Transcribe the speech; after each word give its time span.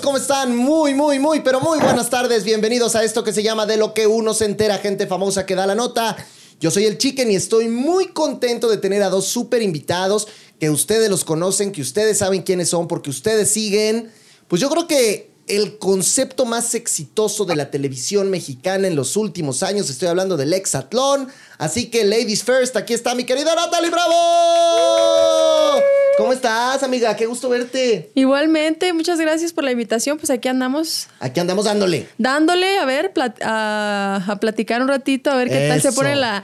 ¿cómo 0.00 0.16
están? 0.16 0.56
Muy, 0.56 0.94
muy, 0.94 1.18
muy, 1.18 1.40
pero 1.40 1.60
muy 1.60 1.78
buenas 1.78 2.08
tardes. 2.08 2.42
Bienvenidos 2.42 2.94
a 2.94 3.04
esto 3.04 3.22
que 3.22 3.34
se 3.34 3.42
llama 3.42 3.66
De 3.66 3.76
lo 3.76 3.92
que 3.92 4.06
uno 4.06 4.32
se 4.32 4.46
entera, 4.46 4.78
gente 4.78 5.06
famosa 5.06 5.44
que 5.44 5.54
da 5.54 5.66
la 5.66 5.74
nota. 5.74 6.16
Yo 6.58 6.70
soy 6.70 6.86
el 6.86 6.96
Chicken 6.96 7.30
y 7.30 7.36
estoy 7.36 7.68
muy 7.68 8.08
contento 8.08 8.70
de 8.70 8.78
tener 8.78 9.02
a 9.02 9.10
dos 9.10 9.26
súper 9.26 9.60
invitados 9.60 10.26
que 10.58 10.70
ustedes 10.70 11.10
los 11.10 11.22
conocen, 11.22 11.70
que 11.70 11.82
ustedes 11.82 12.16
saben 12.16 12.40
quiénes 12.40 12.70
son, 12.70 12.88
porque 12.88 13.10
ustedes 13.10 13.50
siguen. 13.50 14.10
Pues 14.48 14.62
yo 14.62 14.70
creo 14.70 14.88
que 14.88 15.34
el 15.48 15.76
concepto 15.76 16.46
más 16.46 16.74
exitoso 16.74 17.44
de 17.44 17.54
la 17.54 17.70
televisión 17.70 18.30
mexicana 18.30 18.88
en 18.88 18.96
los 18.96 19.18
últimos 19.18 19.62
años. 19.62 19.90
Estoy 19.90 20.08
hablando 20.08 20.38
del 20.38 20.54
Exatlón. 20.54 21.28
Así 21.58 21.90
que, 21.90 22.04
ladies 22.04 22.42
first, 22.42 22.74
aquí 22.76 22.94
está 22.94 23.14
mi 23.14 23.24
querida 23.24 23.54
Natalie 23.54 23.90
Bravo. 23.90 24.14
¿Cómo 26.16 26.32
estás, 26.32 26.82
amiga? 26.82 27.14
Qué 27.16 27.26
gusto 27.26 27.48
verte. 27.48 28.10
Igualmente, 28.14 28.92
muchas 28.92 29.18
gracias 29.18 29.52
por 29.52 29.64
la 29.64 29.72
invitación. 29.72 30.18
Pues 30.18 30.30
aquí 30.30 30.48
andamos. 30.48 31.08
Aquí 31.20 31.40
andamos 31.40 31.64
dándole. 31.64 32.08
Dándole, 32.18 32.78
a 32.78 32.84
ver, 32.84 33.12
a, 33.42 34.24
a, 34.26 34.36
platicar 34.36 34.80
un 34.82 34.88
ratito, 34.88 35.30
a 35.30 35.36
ver 35.36 35.48
qué 35.48 35.68
tal 35.68 35.82
se 35.82 35.92
pone 35.92 36.14
la. 36.16 36.42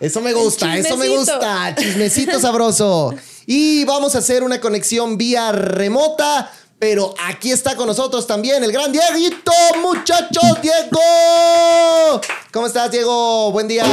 Eso 0.00 0.20
me 0.20 0.32
gusta, 0.32 0.76
eso 0.76 0.96
me 0.96 1.08
gusta. 1.08 1.74
Chismecito 1.78 2.38
sabroso. 2.38 3.14
Y 3.46 3.84
vamos 3.84 4.14
a 4.14 4.18
hacer 4.18 4.42
una 4.42 4.60
conexión 4.60 5.18
vía 5.18 5.52
remota 5.52 6.50
pero 6.78 7.14
aquí 7.26 7.50
está 7.50 7.76
con 7.76 7.86
nosotros 7.86 8.26
también 8.26 8.62
el 8.62 8.70
gran 8.70 8.92
Dieguito, 8.92 9.52
muchachos, 9.80 10.60
Diego. 10.60 12.20
¿Cómo 12.52 12.66
estás, 12.66 12.90
Diego? 12.90 13.50
Buen 13.52 13.68
día. 13.68 13.84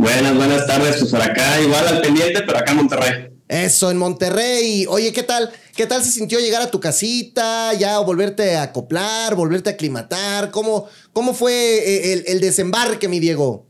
Buenas, 0.00 0.34
buenas 0.34 0.66
tardes. 0.66 0.96
Pues 0.98 1.10
por 1.10 1.20
acá, 1.20 1.60
igual 1.60 1.86
al 1.86 2.00
pendiente, 2.00 2.40
pero 2.40 2.58
acá 2.58 2.70
en 2.72 2.78
Monterrey. 2.78 3.28
Eso, 3.48 3.90
en 3.90 3.98
Monterrey. 3.98 4.86
Oye, 4.88 5.12
¿qué 5.12 5.22
tal? 5.22 5.50
¿Qué 5.76 5.86
tal 5.86 6.02
se 6.02 6.10
sintió 6.10 6.40
llegar 6.40 6.62
a 6.62 6.70
tu 6.70 6.80
casita? 6.80 7.74
Ya 7.74 7.98
volverte 7.98 8.56
a 8.56 8.62
acoplar, 8.62 9.34
volverte 9.34 9.68
a 9.68 9.74
aclimatar. 9.74 10.50
¿Cómo, 10.50 10.88
cómo 11.12 11.34
fue 11.34 11.52
eh, 11.52 12.12
el, 12.14 12.24
el 12.26 12.40
desembarque, 12.40 13.08
mi 13.08 13.20
Diego? 13.20 13.66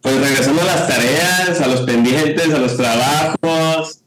pues 0.00 0.20
regresando 0.20 0.60
a 0.60 0.66
las 0.66 0.86
tareas, 0.86 1.60
a 1.62 1.66
los 1.66 1.80
pendientes, 1.80 2.52
a 2.52 2.58
los 2.58 2.76
trabajos, 2.76 4.03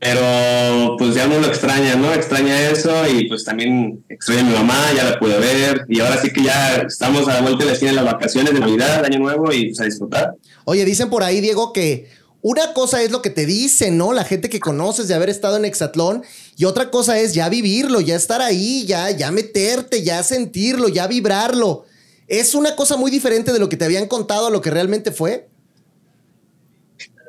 pero 0.00 0.96
pues 0.96 1.14
ya 1.14 1.26
uno 1.26 1.40
lo 1.40 1.46
extraña, 1.46 1.94
¿no? 1.94 2.12
Extraña 2.14 2.70
eso 2.70 2.90
y 3.06 3.28
pues 3.28 3.44
también 3.44 4.02
extraña 4.08 4.40
a 4.40 4.44
mi 4.44 4.52
mamá, 4.54 4.92
ya 4.96 5.04
la 5.04 5.18
pude 5.18 5.38
ver 5.38 5.84
y 5.88 6.00
ahora 6.00 6.20
sí 6.20 6.32
que 6.32 6.42
ya 6.44 6.76
estamos 6.78 7.28
a 7.28 7.34
la 7.34 7.42
vuelta 7.42 7.58
de 7.58 7.66
la 7.66 7.72
esquina 7.74 7.90
en 7.90 7.96
las 7.96 8.06
vacaciones 8.06 8.54
de 8.54 8.60
Navidad, 8.60 9.04
Año 9.04 9.18
Nuevo 9.18 9.52
y 9.52 9.66
pues 9.66 9.80
a 9.80 9.84
disfrutar. 9.84 10.34
Oye, 10.64 10.86
dicen 10.86 11.10
por 11.10 11.22
ahí, 11.22 11.42
Diego, 11.42 11.74
que 11.74 12.08
una 12.40 12.72
cosa 12.72 13.02
es 13.02 13.10
lo 13.10 13.20
que 13.20 13.28
te 13.28 13.44
dicen, 13.44 13.98
¿no? 13.98 14.14
La 14.14 14.24
gente 14.24 14.48
que 14.48 14.58
conoces 14.58 15.06
de 15.06 15.14
haber 15.14 15.28
estado 15.28 15.58
en 15.58 15.66
Exatlón 15.66 16.22
y 16.56 16.64
otra 16.64 16.90
cosa 16.90 17.18
es 17.18 17.34
ya 17.34 17.50
vivirlo, 17.50 18.00
ya 18.00 18.16
estar 18.16 18.40
ahí, 18.40 18.86
ya, 18.86 19.10
ya 19.10 19.30
meterte, 19.30 20.02
ya 20.02 20.22
sentirlo, 20.22 20.88
ya 20.88 21.06
vibrarlo. 21.08 21.84
¿Es 22.26 22.54
una 22.54 22.74
cosa 22.74 22.96
muy 22.96 23.10
diferente 23.10 23.52
de 23.52 23.58
lo 23.58 23.68
que 23.68 23.76
te 23.76 23.84
habían 23.84 24.06
contado 24.06 24.46
a 24.46 24.50
lo 24.50 24.62
que 24.62 24.70
realmente 24.70 25.12
fue? 25.12 25.49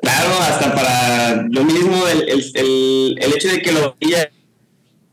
Claro, 0.02 0.30
hasta 0.40 0.74
para 0.74 1.42
lo 1.48 1.64
mismo, 1.64 2.06
el, 2.08 3.18
hecho 3.20 3.48
de 3.48 3.62
que 3.62 3.70
lo 3.70 3.96
veía, 4.00 4.30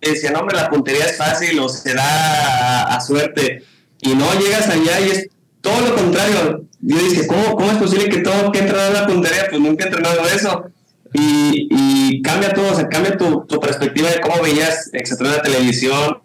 decía, 0.02 0.32
no, 0.32 0.40
hombre, 0.40 0.58
la 0.58 0.70
puntería 0.70 1.06
es 1.06 1.16
fácil 1.16 1.60
o 1.60 1.70
se 1.70 1.94
da 1.94 2.96
a, 2.96 3.00
suerte. 3.00 3.64
Y 4.02 4.16
no 4.16 4.26
llegas 4.40 4.68
allá 4.68 5.00
y 5.00 5.12
es 5.12 5.30
todo 5.62 5.80
lo 5.88 5.96
contrario. 5.96 6.66
Yo 6.82 6.98
dije, 6.98 7.28
¿cómo, 7.28 7.56
cómo 7.56 7.72
es 7.72 7.78
posible 7.78 8.10
que 8.10 8.22
todo 8.22 8.52
que 8.52 8.60
entrenado 8.60 8.88
en 8.88 8.94
la 8.96 9.08
puntería? 9.08 9.46
Pues 9.48 9.62
nunca 9.62 9.84
he 9.84 9.88
entrenado 9.88 10.28
eso. 10.28 10.66
Y, 11.14 12.22
cambia 12.24 12.54
todo, 12.54 12.72
o 12.72 12.76
sea, 12.76 12.88
cambia 12.90 13.16
tu, 13.16 13.46
perspectiva 13.62 14.10
de 14.10 14.20
cómo 14.22 14.42
veías 14.42 14.90
etcétera, 14.94 15.38
la 15.38 15.42
televisión, 15.42 16.22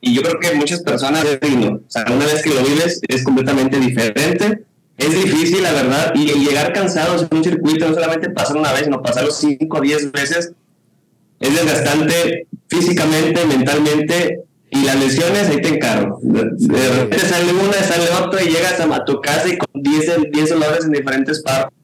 y 0.00 0.14
yo 0.14 0.22
creo 0.22 0.38
que 0.38 0.54
muchas 0.54 0.82
personas, 0.82 1.24
o 1.24 1.80
sea, 1.88 2.04
una 2.10 2.26
vez 2.26 2.42
que 2.42 2.50
lo 2.50 2.62
vives 2.62 3.00
es 3.08 3.24
completamente 3.24 3.80
diferente. 3.80 4.64
Es 4.96 5.10
difícil, 5.10 5.62
la 5.62 5.72
verdad, 5.72 6.12
y 6.14 6.26
llegar 6.44 6.72
cansados 6.72 7.22
en 7.22 7.38
un 7.38 7.44
circuito, 7.44 7.88
no 7.88 7.94
solamente 7.94 8.30
pasar 8.30 8.56
una 8.56 8.72
vez, 8.72 8.84
sino 8.84 9.02
pasarlo 9.02 9.32
5 9.32 9.76
o 9.76 9.80
10 9.80 10.12
veces, 10.12 10.52
es 11.40 11.54
desgastante 11.54 12.46
físicamente, 12.68 13.44
mentalmente, 13.44 14.44
y 14.70 14.84
las 14.84 14.98
lesiones 14.98 15.48
ahí 15.48 15.60
te 15.60 15.68
encargo. 15.68 16.18
De, 16.22 16.42
repente 16.42 17.18
sale 17.26 17.52
una, 17.52 17.72
sale 17.74 18.08
otra, 18.24 18.42
y 18.42 18.50
llegas 18.50 18.78
a, 18.80 19.04
tu 19.04 19.20
casa 19.20 19.48
y 19.48 19.58
con 19.58 19.82
10, 19.82 20.30
10 20.30 20.50
dolores 20.50 20.84
en 20.84 20.92
diferentes 20.92 21.42
partes. 21.42 21.76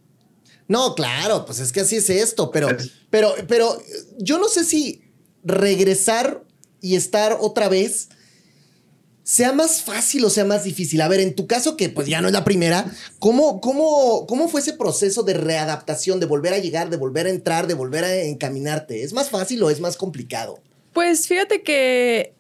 No, 0.69 0.94
claro, 0.94 1.44
pues 1.44 1.59
es 1.59 1.72
que 1.72 1.81
así 1.81 1.97
es 1.97 2.10
esto, 2.10 2.50
pero, 2.53 2.69
pero, 3.10 3.34
pero 3.48 3.77
yo 4.19 4.38
no 4.38 4.48
sé 4.48 4.65
si 4.65 5.03
regresar 5.42 6.44
y 6.81 6.94
estar 6.94 7.37
otra 7.41 7.69
vez 7.69 8.09
sea 9.23 9.53
más 9.53 9.83
fácil 9.83 10.25
o 10.25 10.31
sea 10.31 10.45
más 10.45 10.65
difícil. 10.65 11.01
A 11.01 11.09
ver, 11.09 11.21
en 11.21 11.35
tu 11.35 11.47
caso, 11.47 11.77
que 11.77 11.89
pues 11.89 12.07
ya 12.07 12.21
no 12.21 12.29
es 12.29 12.33
la 12.33 12.45
primera, 12.45 12.85
¿cómo, 13.19 13.61
cómo, 13.61 14.27
cómo 14.27 14.49
fue 14.49 14.61
ese 14.61 14.73
proceso 14.73 15.23
de 15.23 15.35
readaptación, 15.35 16.21
de 16.21 16.27
volver 16.27 16.53
a 16.55 16.59
llegar, 16.59 16.91
de 16.91 16.97
volver 16.97 17.27
a 17.27 17.31
entrar, 17.31 17.67
de 17.67 17.75
volver 17.75 18.05
a 18.05 18.15
encaminarte? 18.23 19.03
¿Es 19.03 19.13
más 19.13 19.31
fácil 19.31 19.63
o 19.63 19.71
es 19.71 19.81
más 19.81 19.97
complicado? 19.97 20.61
Pues 20.93 21.27
fíjate 21.27 21.63
que 21.63 22.35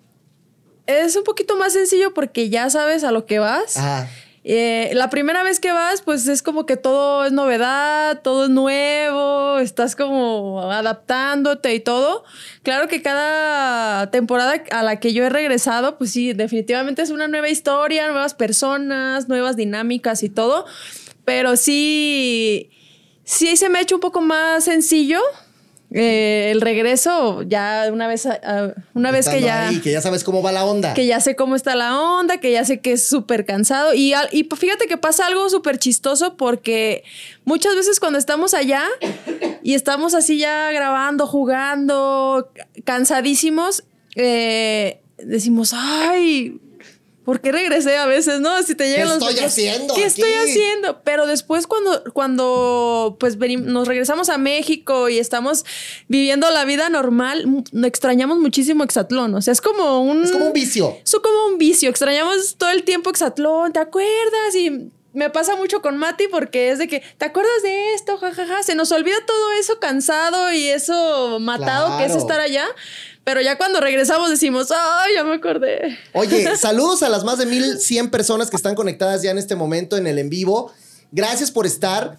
es 0.86 1.16
un 1.16 1.24
poquito 1.24 1.56
más 1.56 1.72
sencillo 1.72 2.12
porque 2.14 2.50
ya 2.50 2.68
sabes 2.70 3.04
a 3.04 3.12
lo 3.12 3.26
que 3.26 3.38
vas. 3.38 3.76
Ajá. 3.76 4.08
Eh, 4.42 4.92
la 4.94 5.10
primera 5.10 5.42
vez 5.42 5.60
que 5.60 5.70
vas, 5.70 6.00
pues 6.00 6.26
es 6.26 6.42
como 6.42 6.64
que 6.64 6.78
todo 6.78 7.26
es 7.26 7.32
novedad, 7.32 8.22
todo 8.22 8.44
es 8.44 8.50
nuevo, 8.50 9.58
estás 9.58 9.94
como 9.96 10.62
adaptándote 10.70 11.74
y 11.74 11.80
todo. 11.80 12.24
Claro 12.62 12.88
que 12.88 13.02
cada 13.02 14.10
temporada 14.10 14.62
a 14.70 14.82
la 14.82 14.98
que 14.98 15.12
yo 15.12 15.24
he 15.24 15.28
regresado, 15.28 15.98
pues 15.98 16.12
sí, 16.12 16.32
definitivamente 16.32 17.02
es 17.02 17.10
una 17.10 17.28
nueva 17.28 17.50
historia, 17.50 18.08
nuevas 18.08 18.32
personas, 18.34 19.28
nuevas 19.28 19.56
dinámicas 19.56 20.22
y 20.22 20.30
todo. 20.30 20.64
Pero 21.26 21.56
sí, 21.56 22.70
sí 23.24 23.56
se 23.56 23.68
me 23.68 23.78
ha 23.78 23.82
hecho 23.82 23.96
un 23.96 24.00
poco 24.00 24.22
más 24.22 24.64
sencillo 24.64 25.20
eh, 25.92 26.50
el 26.52 26.60
regreso, 26.60 27.42
ya 27.42 27.88
una 27.92 28.06
vez, 28.06 28.28
una 28.94 29.10
vez 29.10 29.28
que 29.28 29.40
ya. 29.40 29.70
que 29.82 29.90
ya 29.90 30.00
sabes 30.00 30.22
cómo 30.22 30.40
va 30.40 30.52
la 30.52 30.64
onda. 30.64 30.94
Que 30.94 31.06
ya 31.06 31.20
sé 31.20 31.34
cómo 31.34 31.56
está 31.56 31.74
la 31.74 32.00
onda, 32.00 32.38
que 32.38 32.52
ya 32.52 32.64
sé 32.64 32.80
que 32.80 32.92
es 32.92 33.02
súper 33.02 33.44
cansado. 33.44 33.92
Y, 33.94 34.14
y 34.30 34.44
fíjate 34.44 34.86
que 34.86 34.96
pasa 34.96 35.26
algo 35.26 35.48
súper 35.50 35.78
chistoso 35.78 36.36
porque 36.36 37.02
muchas 37.44 37.74
veces 37.74 37.98
cuando 37.98 38.18
estamos 38.18 38.54
allá 38.54 38.84
y 39.64 39.74
estamos 39.74 40.14
así 40.14 40.38
ya 40.38 40.70
grabando, 40.70 41.26
jugando, 41.26 42.50
cansadísimos, 42.84 43.82
eh, 44.14 45.00
decimos, 45.18 45.72
ay, 45.74 46.60
¿por 47.30 47.40
qué 47.40 47.52
regresé 47.52 47.96
a 47.96 48.06
veces, 48.06 48.40
no? 48.40 48.60
Si 48.64 48.74
te 48.74 48.88
llegan 48.88 49.20
¿Qué 49.20 49.28
estoy 49.28 49.44
haciendo? 49.44 49.94
¿Qué 49.94 50.02
estoy 50.02 50.32
haciendo? 50.32 51.00
Pero 51.04 51.28
después 51.28 51.68
cuando, 51.68 52.02
cuando 52.12 53.16
pues 53.20 53.38
nos 53.38 53.86
regresamos 53.86 54.28
a 54.30 54.36
México 54.36 55.08
y 55.08 55.20
estamos 55.20 55.64
viviendo 56.08 56.50
la 56.50 56.64
vida 56.64 56.88
normal, 56.88 57.46
extrañamos 57.84 58.40
muchísimo 58.40 58.82
Exatlón. 58.82 59.32
O 59.36 59.42
sea, 59.42 59.52
es 59.52 59.60
como 59.60 60.02
un... 60.02 60.24
Es 60.24 60.32
como 60.32 60.46
un 60.46 60.52
vicio. 60.52 60.96
Es 61.04 61.14
como 61.14 61.46
un 61.46 61.58
vicio. 61.58 61.88
Extrañamos 61.88 62.56
todo 62.56 62.70
el 62.70 62.82
tiempo 62.82 63.10
Exatlón, 63.10 63.72
¿te 63.72 63.78
acuerdas? 63.78 64.56
Y 64.56 64.90
me 65.12 65.30
pasa 65.30 65.54
mucho 65.54 65.82
con 65.82 65.98
Mati 65.98 66.26
porque 66.28 66.70
es 66.70 66.78
de 66.78 66.88
que, 66.88 67.00
¿te 67.18 67.26
acuerdas 67.26 67.62
de 67.62 67.94
esto? 67.94 68.18
Jajaja, 68.18 68.64
se 68.64 68.74
nos 68.74 68.90
olvida 68.90 69.16
todo 69.24 69.52
eso 69.52 69.78
cansado 69.78 70.52
y 70.52 70.66
eso 70.66 71.38
matado 71.38 71.96
que 71.98 72.06
es 72.06 72.14
estar 72.16 72.40
allá. 72.40 72.66
Pero 73.24 73.40
ya 73.40 73.56
cuando 73.56 73.80
regresamos 73.80 74.30
decimos, 74.30 74.68
¡ay, 74.70 75.14
ya 75.14 75.24
me 75.24 75.34
acordé! 75.34 75.98
Oye, 76.14 76.56
saludos 76.56 77.02
a 77.02 77.08
las 77.08 77.24
más 77.24 77.38
de 77.38 77.46
1100 77.46 78.10
personas 78.10 78.50
que 78.50 78.56
están 78.56 78.74
conectadas 78.74 79.22
ya 79.22 79.30
en 79.30 79.38
este 79.38 79.56
momento 79.56 79.96
en 79.96 80.06
el 80.06 80.18
en 80.18 80.30
vivo. 80.30 80.72
Gracias 81.12 81.50
por 81.50 81.66
estar. 81.66 82.18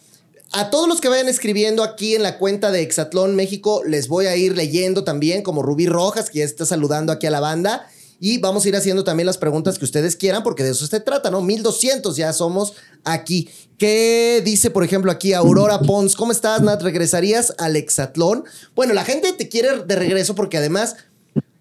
A 0.53 0.69
todos 0.69 0.87
los 0.87 0.99
que 0.99 1.07
vayan 1.07 1.29
escribiendo 1.29 1.81
aquí 1.81 2.13
en 2.13 2.23
la 2.23 2.37
cuenta 2.37 2.71
de 2.71 2.81
Exatlón 2.81 3.35
México, 3.37 3.83
les 3.85 4.09
voy 4.09 4.25
a 4.25 4.35
ir 4.35 4.57
leyendo 4.57 5.05
también, 5.05 5.43
como 5.43 5.63
Rubí 5.63 5.87
Rojas, 5.87 6.29
que 6.29 6.39
ya 6.39 6.45
está 6.45 6.65
saludando 6.65 7.13
aquí 7.13 7.25
a 7.25 7.31
la 7.31 7.39
banda. 7.39 7.87
Y 8.23 8.37
vamos 8.37 8.63
a 8.63 8.69
ir 8.69 8.75
haciendo 8.75 9.03
también 9.03 9.25
las 9.25 9.39
preguntas 9.39 9.79
que 9.79 9.85
ustedes 9.85 10.15
quieran, 10.15 10.43
porque 10.43 10.63
de 10.63 10.69
eso 10.69 10.85
se 10.85 10.99
trata, 10.99 11.31
¿no? 11.31 11.41
1200 11.41 12.15
ya 12.15 12.31
somos 12.33 12.73
aquí. 13.03 13.49
¿Qué 13.79 14.43
dice, 14.45 14.69
por 14.69 14.83
ejemplo, 14.83 15.11
aquí 15.11 15.33
Aurora 15.33 15.79
Pons? 15.79 16.15
¿Cómo 16.15 16.31
estás, 16.31 16.61
Nat? 16.61 16.83
¿Regresarías 16.83 17.55
al 17.57 17.75
hexatlón? 17.75 18.45
Bueno, 18.75 18.93
la 18.93 19.05
gente 19.05 19.33
te 19.33 19.49
quiere 19.49 19.85
de 19.85 19.95
regreso 19.95 20.35
porque 20.35 20.57
además 20.57 20.97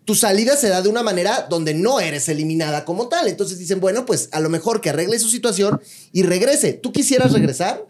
tu 0.05 0.15
salida 0.15 0.55
se 0.55 0.69
da 0.69 0.83
de 0.83 0.91
una 0.91 1.03
manera 1.03 1.47
donde 1.49 1.73
no 1.73 1.99
eres 1.99 2.29
eliminada 2.29 2.85
como 2.85 3.09
tal. 3.09 3.29
Entonces 3.29 3.59
dicen, 3.59 3.81
bueno, 3.81 4.05
pues 4.05 4.29
a 4.33 4.41
lo 4.41 4.51
mejor 4.51 4.83
que 4.83 4.91
arregle 4.91 5.19
su 5.19 5.31
situación 5.31 5.81
y 6.13 6.25
regrese. 6.25 6.75
¿Tú 6.75 6.93
quisieras 6.93 7.33
regresar? 7.33 7.87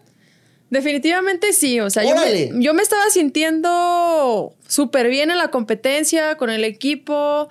Definitivamente 0.69 1.51
sí, 1.51 1.81
o 1.81 1.89
sea, 1.89 2.03
yo 2.03 2.15
me, 2.15 2.63
yo 2.63 2.73
me, 2.73 2.81
estaba 2.81 3.09
sintiendo 3.09 4.53
súper 4.65 5.09
bien 5.09 5.29
en 5.29 5.37
la 5.37 5.49
competencia, 5.49 6.37
con 6.37 6.49
el 6.49 6.63
equipo, 6.63 7.49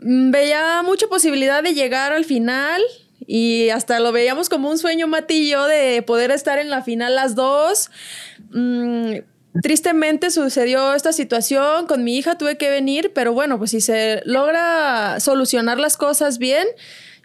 veía 0.00 0.82
mucha 0.82 1.06
posibilidad 1.08 1.62
de 1.62 1.74
llegar 1.74 2.12
al 2.12 2.24
final 2.24 2.82
Y 3.26 3.68
hasta 3.70 4.00
lo 4.00 4.10
veíamos 4.12 4.48
como 4.48 4.70
un 4.70 4.78
sueño, 4.78 5.06
Mati 5.06 5.34
y 5.34 5.50
yo, 5.50 5.66
de 5.66 6.02
poder 6.02 6.30
estar 6.30 6.58
en 6.58 6.70
la 6.70 6.82
final 6.82 7.14
las 7.14 7.34
dos. 7.34 7.90
Mm, 8.52 9.16
tristemente 9.62 10.30
sucedió 10.30 10.94
esta 10.94 11.12
situación 11.12 11.86
con 11.86 12.04
mi 12.04 12.16
hija, 12.16 12.38
tuve 12.38 12.56
que 12.56 12.70
venir, 12.70 13.12
pero 13.14 13.32
bueno, 13.32 13.58
pues 13.58 13.72
si 13.72 13.80
se 13.80 14.22
logra 14.24 15.20
solucionar 15.20 15.78
las 15.78 15.96
cosas 15.96 16.38
bien, 16.38 16.66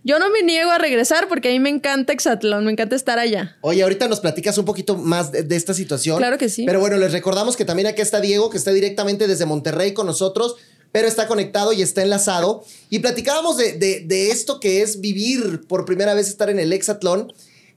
yo 0.04 0.20
no 0.20 0.30
me 0.30 0.44
niego 0.44 0.70
a 0.72 0.78
regresar 0.78 1.30
porque 1.30 1.50
a 1.50 1.52
mí 1.52 1.60
me 1.60 1.70
encanta 1.70 2.12
Exatlón, 2.12 2.66
me 2.66 2.72
encanta 2.72 2.96
estar 2.96 3.20
allá. 3.20 3.56
Oye, 3.62 3.84
ahorita 3.84 4.08
nos 4.10 4.20
platicas 4.20 4.58
un 4.58 4.66
poquito 4.66 4.98
más 4.98 5.32
de, 5.32 5.56
esta 5.56 5.74
situación. 5.74 6.18
Claro 6.18 6.38
que 6.38 6.50
sí. 6.50 6.66
Pero 6.66 6.82
bueno, 6.82 6.98
les 6.98 7.14
recordamos 7.14 7.56
que 7.56 7.64
también 7.64 7.88
aquí 7.88 8.02
está 8.02 8.20
Diego, 8.20 8.50
que 8.50 8.58
está 8.58 8.72
directamente 8.72 9.28
desde 9.28 9.46
Monterrey 9.46 9.94
con 9.94 10.06
nosotros, 10.06 10.58
pero 10.94 11.10
está 11.10 11.28
conectado 11.28 11.74
y 11.74 11.82
está 11.82 12.02
enlazado. 12.04 12.64
Y 12.90 13.00
platicábamos 13.00 13.58
de, 13.58 13.74
de 13.74 14.32
esto 14.32 14.62
que 14.62 14.82
es 14.82 15.02
vivir 15.02 15.68
por 15.68 15.84
primera 15.84 16.14
vez 16.14 16.30
estar 16.30 16.50
en 16.50 16.60
el 16.60 16.72
Exatlón. 16.72 17.34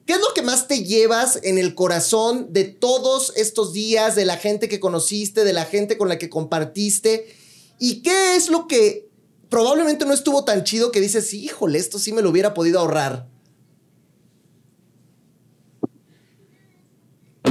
¿Qué 0.07 0.13
es 0.13 0.21
lo 0.21 0.33
que 0.35 0.43
más 0.43 0.69
te 0.69 0.85
llevas 0.85 1.41
en 1.43 1.59
el 1.59 1.75
corazón 1.75 2.53
de 2.53 2.65
todos 2.65 3.33
estos 3.35 3.73
días, 3.73 4.15
de 4.15 4.27
la 4.27 4.37
gente 4.37 4.69
que 4.69 4.79
conociste, 4.79 5.43
de 5.43 5.53
la 5.53 5.65
gente 5.65 5.99
con 5.99 6.09
la 6.09 6.19
que 6.19 6.29
compartiste? 6.29 7.27
¿Y 7.81 8.03
qué 8.03 8.37
es 8.37 8.51
lo 8.51 8.69
que 8.69 9.09
probablemente 9.49 10.05
no 10.05 10.13
estuvo 10.13 10.45
tan 10.45 10.65
chido 10.65 10.93
que 10.93 11.01
dices, 11.01 11.33
híjole, 11.33 11.79
esto 11.79 11.99
sí 11.99 12.13
me 12.13 12.23
lo 12.23 12.31
hubiera 12.31 12.55
podido 12.55 12.81
ahorrar. 12.81 13.29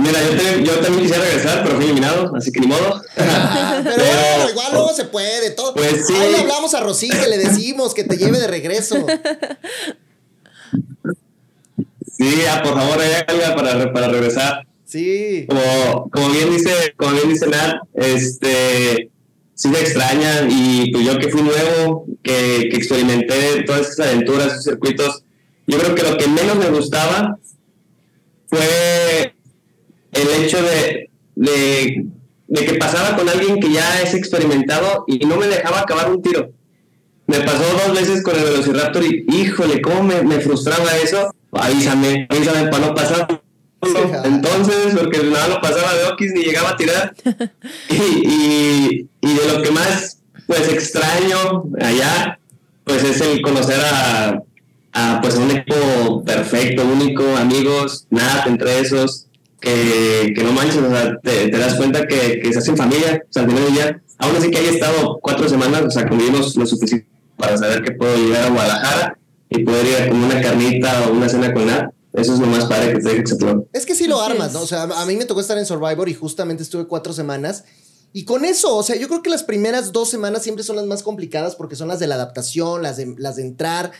Mira, 0.05 0.19
yo, 0.63 0.79
también 0.79 1.03
quisiera 1.03 1.23
regresar, 1.23 1.63
pero 1.63 1.75
fui 1.75 1.85
eliminado, 1.85 2.35
así 2.35 2.51
que 2.51 2.59
ni 2.59 2.67
modo. 2.67 3.01
pero, 3.15 3.33
bueno, 3.83 4.49
igual 4.49 4.67
luego 4.73 4.93
se 4.93 5.05
puede, 5.05 5.51
todo. 5.51 5.73
Pues 5.73 6.07
sí. 6.07 6.13
Ahí 6.13 6.35
hablamos 6.35 6.73
a 6.73 6.81
Rosy 6.81 7.09
que 7.09 7.27
le 7.27 7.37
decimos 7.37 7.93
que 7.93 8.03
te 8.03 8.17
lleve 8.17 8.39
de 8.39 8.47
regreso. 8.47 9.05
Sí, 12.17 12.43
ah, 12.49 12.61
por 12.63 12.75
favor, 12.75 12.97
algo 13.27 13.55
para, 13.55 13.93
para 13.93 14.07
regresar. 14.07 14.65
Sí. 14.85 15.45
Como, 15.49 16.09
como 16.09 16.29
bien 16.29 16.49
dice, 16.51 16.93
como 16.95 17.11
bien 17.11 17.29
dice 17.29 17.47
Nat, 17.47 17.81
este 17.93 19.09
sí 19.53 19.69
me 19.69 19.79
extraña 19.79 20.47
y 20.49 20.91
pues 20.91 21.05
yo 21.05 21.17
que 21.17 21.29
fui 21.29 21.41
nuevo, 21.41 22.05
que, 22.23 22.69
que 22.69 22.77
experimenté 22.77 23.63
todas 23.63 23.89
esas 23.89 24.07
aventuras, 24.07 24.47
esos 24.47 24.63
circuitos, 24.63 25.23
yo 25.67 25.79
creo 25.79 25.95
que 25.95 26.03
lo 26.03 26.17
que 26.17 26.27
menos 26.27 26.57
me 26.57 26.69
gustaba 26.69 27.37
fue 28.47 29.34
el 30.15 30.43
hecho 30.43 30.57
de, 30.61 31.09
de, 31.35 32.65
que 32.65 32.73
pasaba 32.75 33.15
con 33.15 33.29
alguien 33.29 33.59
que 33.59 33.71
ya 33.71 34.01
es 34.01 34.13
experimentado 34.13 35.03
y 35.07 35.25
no 35.25 35.37
me 35.37 35.47
dejaba 35.47 35.81
acabar 35.81 36.11
un 36.11 36.21
tiro. 36.21 36.49
Me 37.27 37.39
pasó 37.39 37.63
dos 37.85 37.99
veces 37.99 38.23
con 38.23 38.35
el 38.35 38.43
Velociraptor 38.43 39.03
y 39.03 39.25
híjole, 39.27 39.81
cómo 39.81 40.03
me, 40.03 40.21
me 40.21 40.39
frustraba 40.39 40.95
eso. 41.03 41.33
Avísame, 41.51 42.27
avísame 42.29 42.69
para 42.69 42.87
no 42.87 42.95
pasar 42.95 43.27
entonces, 44.23 44.95
porque 44.95 45.23
nada 45.23 45.47
lo 45.47 45.61
pasaba 45.61 45.93
de 45.93 46.05
Okis 46.05 46.31
ni 46.33 46.43
llegaba 46.43 46.71
a 46.71 46.77
tirar. 46.77 47.13
y, 47.89 49.07
y, 49.21 49.33
de 49.33 49.53
lo 49.53 49.61
que 49.61 49.71
más 49.71 50.19
pues 50.47 50.69
extraño 50.69 51.65
allá, 51.79 52.39
pues 52.83 53.03
es 53.03 53.21
el 53.21 53.41
conocer 53.41 53.79
a, 53.81 54.41
a 54.93 55.21
pues 55.21 55.35
un 55.35 55.51
equipo 55.51 56.23
perfecto, 56.23 56.83
único, 56.85 57.23
amigos, 57.35 58.05
nada 58.09 58.45
entre 58.47 58.79
esos, 58.79 59.24
que, 59.59 60.33
que 60.35 60.43
no 60.43 60.51
manches, 60.51 60.77
o 60.77 60.89
sea, 60.89 61.17
te, 61.21 61.49
das 61.49 61.75
cuenta 61.75 62.05
que, 62.07 62.39
que, 62.41 62.53
se 62.53 62.59
hacen 62.59 62.77
familia, 62.77 63.23
o 63.27 63.33
sea, 63.33 63.43
al 63.43 63.49
final 63.49 63.73
día, 63.73 64.01
aún 64.19 64.35
así 64.35 64.51
que 64.51 64.57
haya 64.57 64.71
estado 64.71 65.19
cuatro 65.21 65.47
semanas, 65.49 65.83
o 65.83 65.89
sea, 65.89 66.07
convivimos 66.07 66.55
lo 66.55 66.65
suficiente 66.65 67.07
para 67.37 67.57
saber 67.57 67.83
que 67.83 67.91
puedo 67.93 68.15
llegar 68.15 68.45
a 68.45 68.49
Guadalajara 68.49 69.19
y 69.49 69.63
poder 69.63 69.85
ir 69.85 69.95
a 69.95 70.09
comer 70.09 70.31
una 70.31 70.41
carnita 70.41 71.07
o 71.07 71.13
una 71.13 71.29
cena 71.29 71.53
con 71.53 71.67
nada 71.67 71.91
eso 72.15 72.33
es 72.33 72.39
lo 72.39 72.47
más 72.47 72.65
padre 72.65 72.93
que 72.93 72.99
te 72.99 73.17
Exatlón. 73.17 73.67
Es 73.73 73.85
que 73.85 73.93
sí 73.93 74.07
lo 74.07 74.21
armas, 74.21 74.53
¿no? 74.53 74.61
O 74.61 74.67
sea, 74.67 74.83
a 74.83 75.05
mí 75.05 75.15
me 75.17 75.25
tocó 75.25 75.41
estar 75.41 75.57
en 75.57 75.65
Survivor 75.65 76.07
y 76.07 76.13
justamente 76.13 76.63
estuve 76.63 76.87
cuatro 76.87 77.11
semanas. 77.11 77.65
Y 78.13 78.23
con 78.23 78.45
eso, 78.45 78.73
o 78.73 78.83
sea, 78.83 78.95
yo 78.95 79.09
creo 79.09 79.21
que 79.21 79.29
las 79.29 79.43
primeras 79.43 79.91
dos 79.91 80.09
semanas 80.09 80.41
siempre 80.43 80.63
son 80.63 80.77
las 80.77 80.85
más 80.85 81.03
complicadas 81.03 81.55
porque 81.55 81.75
son 81.75 81.89
las 81.89 81.99
de 81.99 82.07
la 82.07 82.15
adaptación, 82.15 82.81
las 82.81 82.95
de, 82.95 83.13
las 83.17 83.35
de 83.35 83.41
entrar. 83.41 83.91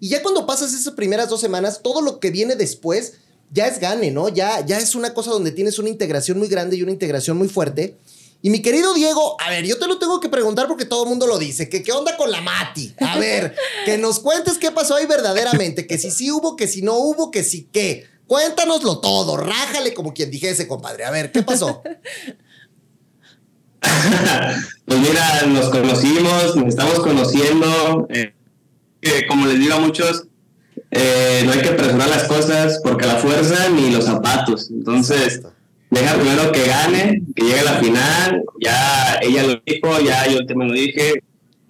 Y 0.00 0.08
ya 0.08 0.22
cuando 0.22 0.46
pasas 0.46 0.74
esas 0.74 0.94
primeras 0.94 1.28
dos 1.28 1.40
semanas, 1.40 1.80
todo 1.82 2.00
lo 2.02 2.18
que 2.18 2.32
viene 2.32 2.56
después 2.56 3.19
ya 3.50 3.66
es 3.66 3.80
gane, 3.80 4.10
¿no? 4.10 4.28
Ya, 4.28 4.64
ya 4.64 4.78
es 4.78 4.94
una 4.94 5.12
cosa 5.12 5.30
donde 5.30 5.50
tienes 5.50 5.78
una 5.78 5.88
integración 5.88 6.38
muy 6.38 6.48
grande 6.48 6.76
y 6.76 6.82
una 6.82 6.92
integración 6.92 7.36
muy 7.36 7.48
fuerte. 7.48 7.98
Y 8.42 8.48
mi 8.48 8.62
querido 8.62 8.94
Diego, 8.94 9.36
a 9.40 9.50
ver, 9.50 9.66
yo 9.66 9.78
te 9.78 9.86
lo 9.86 9.98
tengo 9.98 10.18
que 10.18 10.30
preguntar 10.30 10.66
porque 10.66 10.86
todo 10.86 11.02
el 11.02 11.10
mundo 11.10 11.26
lo 11.26 11.38
dice, 11.38 11.68
que 11.68 11.82
qué 11.82 11.92
onda 11.92 12.16
con 12.16 12.30
la 12.30 12.40
Mati. 12.40 12.94
A 13.00 13.18
ver, 13.18 13.54
que 13.84 13.98
nos 13.98 14.20
cuentes 14.20 14.56
qué 14.56 14.70
pasó 14.70 14.94
ahí 14.94 15.06
verdaderamente, 15.06 15.86
que 15.86 15.98
si 15.98 16.10
sí 16.10 16.30
hubo, 16.30 16.56
que 16.56 16.66
si 16.66 16.80
no 16.80 16.94
hubo, 16.94 17.30
que 17.30 17.44
si 17.44 17.64
qué. 17.64 18.06
Cuéntanoslo 18.26 19.00
todo, 19.00 19.36
rájale 19.36 19.92
como 19.92 20.14
quien 20.14 20.30
dijese, 20.30 20.68
compadre. 20.68 21.04
A 21.04 21.10
ver, 21.10 21.32
¿qué 21.32 21.42
pasó? 21.42 21.82
pues 24.84 25.00
mira, 25.00 25.42
nos 25.46 25.68
conocimos, 25.68 26.56
nos 26.56 26.68
estamos 26.68 27.00
conociendo. 27.00 28.06
Eh, 28.10 28.32
como 29.28 29.46
les 29.46 29.58
digo 29.58 29.74
a 29.74 29.80
muchos, 29.80 30.29
eh, 30.90 31.42
no 31.44 31.52
hay 31.52 31.60
que 31.60 31.68
apresurar 31.68 32.08
las 32.08 32.24
cosas 32.24 32.80
porque 32.82 33.06
la 33.06 33.16
fuerza 33.16 33.68
ni 33.68 33.90
los 33.90 34.04
zapatos. 34.04 34.70
Entonces 34.70 35.42
deja 35.90 36.14
primero 36.14 36.52
que 36.52 36.66
gane, 36.66 37.22
que 37.34 37.44
llegue 37.44 37.60
a 37.60 37.64
la 37.64 37.80
final, 37.80 38.44
ya 38.60 39.18
ella 39.22 39.42
lo 39.44 39.62
dijo, 39.64 40.00
ya 40.00 40.26
yo 40.26 40.40
me 40.56 40.66
lo 40.66 40.72
dije, 40.72 41.22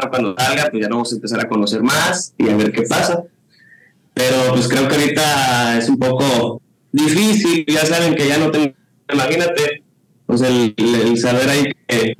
cuando 0.08 0.34
salga, 0.38 0.68
pues 0.70 0.82
ya 0.82 0.88
vamos 0.88 1.12
a 1.12 1.16
empezar 1.16 1.40
a 1.40 1.48
conocer 1.48 1.82
más 1.82 2.34
y 2.38 2.48
a 2.48 2.56
ver 2.56 2.72
qué 2.72 2.82
pasa. 2.82 3.24
Pero 4.14 4.36
pues 4.52 4.68
creo 4.68 4.88
que 4.88 4.94
ahorita 4.94 5.78
es 5.78 5.88
un 5.88 5.98
poco 5.98 6.62
difícil, 6.92 7.64
ya 7.66 7.84
saben 7.84 8.14
que 8.14 8.26
ya 8.26 8.38
no 8.38 8.50
tengo, 8.50 8.72
imagínate, 9.12 9.82
pues 10.26 10.40
el, 10.42 10.74
saber 11.18 11.48
ahí 11.48 11.72
que 11.86 12.16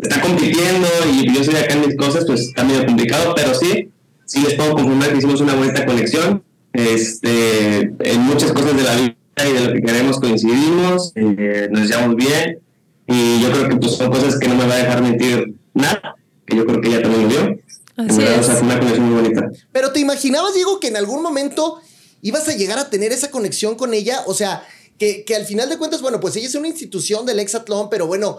está 0.00 0.20
compitiendo 0.20 0.88
y 1.12 1.34
yo 1.34 1.42
soy 1.42 1.56
acá 1.56 1.74
en 1.74 1.86
mis 1.86 1.96
cosas, 1.96 2.24
pues 2.26 2.40
está 2.40 2.64
medio 2.64 2.84
complicado, 2.84 3.34
pero 3.34 3.54
sí, 3.54 3.90
sí 4.34 4.40
les 4.40 4.54
puedo 4.54 4.72
confirmar 4.72 5.12
que 5.12 5.18
hicimos 5.18 5.40
una 5.40 5.54
buena 5.54 5.86
conexión 5.86 6.42
este, 6.72 7.92
en 8.00 8.20
muchas 8.22 8.52
cosas 8.52 8.76
de 8.76 8.82
la 8.82 8.94
vida 8.96 9.14
y 9.48 9.52
de 9.52 9.60
lo 9.60 9.72
que 9.72 9.80
queremos 9.80 10.18
coincidimos, 10.18 11.12
eh, 11.14 11.68
nos 11.70 11.88
llevamos 11.88 12.16
bien 12.16 12.58
y 13.06 13.40
yo 13.42 13.52
creo 13.52 13.68
que 13.68 13.76
pues, 13.76 13.96
son 13.96 14.10
cosas 14.10 14.38
que 14.38 14.48
no 14.48 14.56
me 14.56 14.66
va 14.66 14.74
a 14.74 14.78
dejar 14.78 15.02
mentir 15.02 15.54
nada, 15.72 16.16
que 16.44 16.56
yo 16.56 16.66
creo 16.66 16.80
que 16.80 16.88
ella 16.88 17.02
también 17.02 17.22
lo 17.22 17.28
vio. 17.28 17.58
Así 17.96 18.22
es. 18.22 18.60
una 18.60 18.80
conexión 18.80 19.08
muy 19.08 19.22
bonita. 19.22 19.50
Pero 19.70 19.92
te 19.92 20.00
imaginabas, 20.00 20.54
Diego, 20.54 20.80
que 20.80 20.88
en 20.88 20.96
algún 20.96 21.22
momento 21.22 21.80
ibas 22.22 22.48
a 22.48 22.56
llegar 22.56 22.78
a 22.78 22.90
tener 22.90 23.12
esa 23.12 23.30
conexión 23.30 23.76
con 23.76 23.94
ella, 23.94 24.22
o 24.26 24.34
sea, 24.34 24.66
que, 24.98 25.24
que 25.24 25.36
al 25.36 25.44
final 25.44 25.68
de 25.68 25.78
cuentas, 25.78 26.02
bueno, 26.02 26.18
pues 26.18 26.34
ella 26.34 26.46
es 26.46 26.54
una 26.56 26.66
institución 26.66 27.24
del 27.24 27.38
Exatlón, 27.38 27.88
pero 27.88 28.08
bueno, 28.08 28.38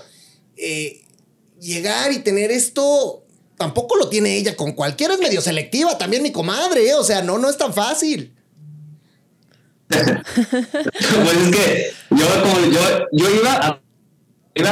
eh, 0.58 1.04
llegar 1.62 2.12
y 2.12 2.20
tener 2.20 2.52
esto 2.52 3.25
tampoco 3.58 3.96
lo 3.98 4.10
tiene 4.10 4.38
ella 4.38 4.56
con 4.56 4.74
cualquiera, 4.74 5.14
es 5.14 5.20
medio 5.20 5.42
selectiva, 5.42 5.98
también 5.98 6.24
mi 6.24 6.32
comadre, 6.32 6.90
¿eh? 6.90 6.94
o 6.96 7.04
sea, 7.04 7.22
no, 7.22 7.38
no 7.38 7.50
es 7.50 7.58
tan 7.58 7.74
fácil. 7.74 8.34
pues 9.88 10.02
es 10.02 11.56
que 11.56 11.92
yo, 13.12 13.30
iba, 13.30 13.82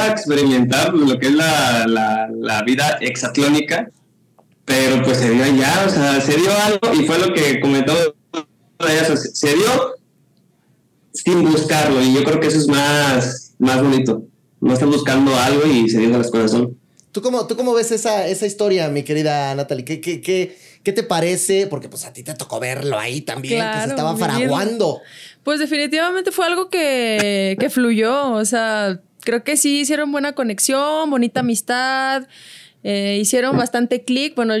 a, 0.00 0.08
experimentar 0.08 0.92
lo 0.92 1.18
que 1.18 1.28
es 1.28 1.34
la, 1.34 1.86
la, 1.86 2.62
vida 2.62 2.98
exatlónica, 3.00 3.88
pero 4.64 5.02
pues 5.04 5.18
se 5.18 5.30
dio 5.30 5.46
ya, 5.56 5.84
o 5.86 5.90
sea, 5.90 6.20
se 6.20 6.36
dio 6.36 6.50
algo 6.52 6.94
y 6.94 7.06
fue 7.06 7.18
lo 7.18 7.32
que 7.32 7.60
comentó 7.60 7.94
se 9.32 9.54
dio 9.54 9.94
sin 11.12 11.44
buscarlo 11.44 12.02
y 12.02 12.14
yo 12.14 12.24
creo 12.24 12.40
que 12.40 12.48
eso 12.48 12.58
es 12.58 12.68
más, 12.68 13.54
más 13.58 13.82
bonito. 13.82 14.24
No 14.60 14.72
están 14.72 14.90
buscando 14.90 15.34
algo 15.36 15.66
y 15.66 15.88
se 15.88 15.98
dio 15.98 16.08
las 16.10 16.30
cosas. 16.30 16.62
¿Tú 17.14 17.22
cómo, 17.22 17.46
¿Tú 17.46 17.54
cómo 17.54 17.72
ves 17.74 17.92
esa, 17.92 18.26
esa 18.26 18.44
historia, 18.44 18.88
mi 18.88 19.04
querida 19.04 19.54
Natalie? 19.54 19.84
¿Qué, 19.84 20.00
qué, 20.00 20.20
qué, 20.20 20.58
qué 20.82 20.92
te 20.92 21.04
parece? 21.04 21.68
Porque 21.68 21.88
pues 21.88 22.04
a 22.06 22.12
ti 22.12 22.24
te 22.24 22.34
tocó 22.34 22.58
verlo 22.58 22.98
ahí 22.98 23.20
también, 23.20 23.64
que 23.70 23.82
se 23.82 23.90
estaba 23.90 24.16
fraguando. 24.16 25.00
Pues 25.44 25.60
definitivamente 25.60 26.32
fue 26.32 26.44
algo 26.44 26.68
que, 26.70 27.56
que 27.60 27.70
fluyó. 27.70 28.32
O 28.32 28.44
sea, 28.44 28.98
creo 29.20 29.44
que 29.44 29.56
sí 29.56 29.82
hicieron 29.82 30.10
buena 30.10 30.32
conexión, 30.32 31.08
bonita 31.08 31.38
amistad. 31.38 32.26
Eh, 32.82 33.18
hicieron 33.20 33.56
bastante 33.56 34.02
clic. 34.02 34.34
Bueno, 34.34 34.54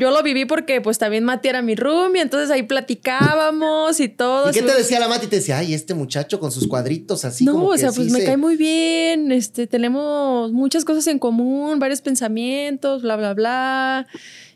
yo 0.00 0.10
lo 0.10 0.22
viví 0.22 0.46
porque 0.46 0.80
pues 0.80 0.98
también 0.98 1.24
Mati 1.24 1.48
era 1.48 1.62
mi 1.62 1.76
roomie, 1.76 2.22
entonces 2.22 2.50
ahí 2.50 2.62
platicábamos 2.62 4.00
y 4.00 4.08
todo. 4.08 4.50
¿Y 4.50 4.52
qué 4.52 4.62
te 4.62 4.74
decía 4.74 4.98
la 4.98 5.08
Mati? 5.08 5.26
Te 5.26 5.36
decía, 5.36 5.58
ay, 5.58 5.74
este 5.74 5.94
muchacho 5.94 6.40
con 6.40 6.50
sus 6.50 6.66
cuadritos 6.66 7.24
así. 7.24 7.44
No, 7.44 7.66
o 7.66 7.76
sea, 7.76 7.92
pues 7.92 8.10
me 8.10 8.24
cae 8.24 8.36
muy 8.36 8.56
bien, 8.56 9.30
este, 9.30 9.66
tenemos 9.66 10.50
muchas 10.52 10.84
cosas 10.84 11.06
en 11.06 11.18
común, 11.18 11.78
varios 11.78 12.00
pensamientos, 12.00 13.02
bla, 13.02 13.16
bla, 13.16 13.34
bla. 13.34 14.06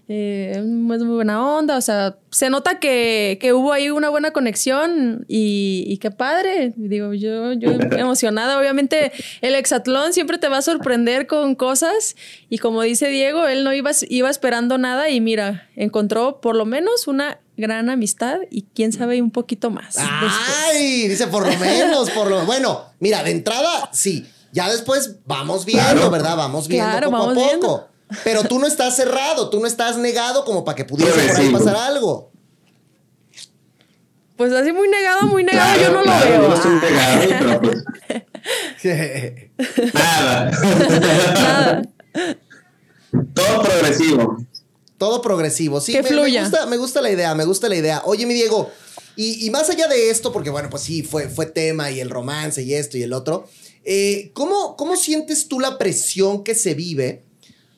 Eh, 0.06 0.52
es 0.56 0.64
muy 0.64 0.98
buena 0.98 1.42
onda, 1.42 1.78
o 1.78 1.80
sea, 1.80 2.18
se 2.30 2.50
nota 2.50 2.78
que, 2.78 3.38
que 3.40 3.54
hubo 3.54 3.72
ahí 3.72 3.88
una 3.88 4.10
buena 4.10 4.32
conexión 4.32 5.24
y, 5.28 5.84
y, 5.86 5.96
qué 5.96 6.10
padre, 6.10 6.74
digo, 6.76 7.14
yo, 7.14 7.54
yo 7.54 7.70
emocionada, 7.96 8.58
obviamente 8.58 9.12
el 9.40 9.54
hexatlón 9.54 10.12
siempre 10.12 10.36
te 10.36 10.48
va 10.48 10.58
a 10.58 10.62
sorprender 10.62 11.26
con 11.26 11.54
cosas 11.54 12.16
y 12.50 12.58
como 12.58 12.82
dice 12.82 13.08
Diego, 13.08 13.46
él 13.46 13.64
no 13.64 13.72
iba, 13.72 13.92
iba 14.10 14.28
esperando 14.28 14.76
nada 14.76 15.08
y 15.08 15.22
mira, 15.22 15.70
encontró 15.74 16.38
por 16.42 16.54
lo 16.54 16.66
menos 16.66 17.08
una 17.08 17.38
gran 17.56 17.88
amistad 17.88 18.40
y 18.50 18.66
quién 18.74 18.92
sabe 18.92 19.22
un 19.22 19.30
poquito 19.30 19.70
más. 19.70 19.96
Ay, 19.98 21.08
dice 21.08 21.28
por 21.28 21.46
lo 21.46 21.58
menos, 21.58 22.10
por 22.10 22.28
lo 22.28 22.44
Bueno, 22.44 22.82
mira, 23.00 23.22
de 23.22 23.30
entrada, 23.30 23.88
sí. 23.92 24.26
Ya 24.52 24.70
después 24.70 25.16
vamos 25.24 25.64
viendo, 25.64 26.10
¿verdad? 26.10 26.36
Vamos 26.36 26.68
viendo 26.68 27.10
poco 27.10 27.30
a 27.30 27.34
poco. 27.34 27.93
Pero 28.22 28.44
tú 28.44 28.58
no 28.58 28.66
estás 28.66 28.96
cerrado, 28.96 29.50
tú 29.50 29.60
no 29.60 29.66
estás 29.66 29.96
negado 29.96 30.44
como 30.44 30.64
para 30.64 30.76
que 30.76 30.84
pudiese 30.84 31.12
por 31.12 31.36
ahí 31.36 31.50
pasar 31.50 31.76
algo. 31.76 32.30
Pues 34.36 34.52
así 34.52 34.72
muy 34.72 34.88
negado, 34.88 35.26
muy 35.28 35.44
negado, 35.44 35.80
yo 35.80 35.92
no 35.92 36.02
lo 36.02 36.10
veo. 36.10 36.48
No 36.48 36.54
estoy 36.54 36.74
negado, 36.80 37.22
pero 37.38 37.60
pues. 37.60 37.84
Nada. 39.94 40.50
Nada. 41.34 41.82
Todo 43.32 43.62
progresivo. 43.62 44.36
Todo 44.98 45.22
progresivo. 45.22 45.80
Sí, 45.80 45.92
me, 45.92 46.40
gusta, 46.40 46.66
me 46.66 46.76
gusta 46.76 47.00
la 47.00 47.10
idea, 47.10 47.34
me 47.34 47.44
gusta 47.44 47.68
la 47.68 47.76
idea. 47.76 48.02
Oye, 48.04 48.26
mi 48.26 48.34
Diego, 48.34 48.70
y, 49.16 49.48
más 49.50 49.70
allá 49.70 49.86
de 49.86 50.10
esto, 50.10 50.32
porque 50.32 50.50
bueno, 50.50 50.68
pues 50.70 50.82
sí, 50.82 51.02
fue, 51.02 51.28
fue 51.28 51.46
tema 51.46 51.90
y 51.90 52.00
el 52.00 52.10
romance 52.10 52.62
y 52.62 52.74
esto 52.74 52.98
y 52.98 53.02
el 53.02 53.12
otro. 53.12 53.48
Eh, 53.84 54.30
¿cómo, 54.34 54.76
¿Cómo 54.76 54.96
sientes 54.96 55.46
tú 55.46 55.60
la 55.60 55.78
presión 55.78 56.42
que 56.42 56.54
se 56.54 56.74
vive, 56.74 57.22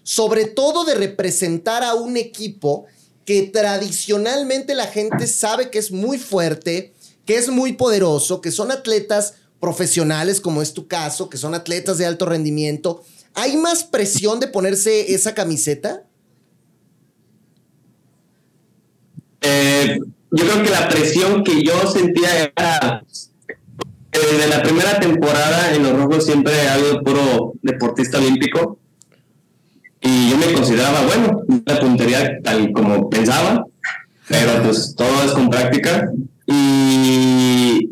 sobre 0.07 0.45
todo 0.45 0.85
de 0.85 0.95
representar 0.95 1.83
a 1.83 1.95
un 1.95 2.17
equipo 2.17 2.87
que 3.25 3.43
tradicionalmente 3.43 4.77
la 4.77 4.87
gente 4.87 5.27
sabe 5.27 5.69
que 5.69 5.81
es 5.81 5.91
muy 5.91 6.17
fuerte, 6.17 6.95
que 7.25 7.37
es 7.37 7.49
muy 7.49 7.73
poderoso, 7.73 8.41
que 8.41 8.53
son 8.53 8.71
atletas 8.71 9.35
profesionales, 9.59 10.41
como 10.41 10.63
es 10.63 10.75
tu 10.75 10.87
caso, 10.87 11.29
que 11.29 11.39
son 11.39 11.57
atletas 11.57 11.99
de 11.99 12.07
alto 12.07 12.25
rendimiento? 12.25 13.03
¿Hay 13.35 13.57
más 13.57 13.83
presión 13.83 14.39
de 14.39 14.47
ponerse 14.47 15.13
esa 15.13 15.35
camiseta? 15.35 16.05
Eh, 19.41 19.99
yo 20.31 20.45
creo 20.45 20.63
que 20.63 20.71
la 20.71 20.89
presión 20.89 21.43
que 21.43 21.65
yo 21.65 21.91
sentía 21.91 22.45
era 22.45 23.05
desde 24.13 24.45
eh, 24.45 24.49
la 24.49 24.63
primera 24.63 25.01
temporada 25.01 25.75
en 25.75 25.83
los 25.83 25.95
rojos 25.95 26.25
siempre 26.25 26.53
ha 26.69 26.75
habido 26.75 27.03
puro 27.03 27.55
deportista 27.63 28.19
olímpico 28.19 28.79
y 30.07 30.31
yo 30.31 30.39
me 30.39 30.53
consideraba 30.53 31.03
bueno, 31.03 31.43
la 31.67 31.81
puntería 31.81 32.41
tal 32.43 32.73
como 32.73 33.11
pensaba, 33.11 33.67
pero 34.29 34.63
pues 34.63 34.95
todo 34.97 35.25
es 35.25 35.33
con 35.33 35.51
práctica 35.51 36.11
y, 36.47 37.91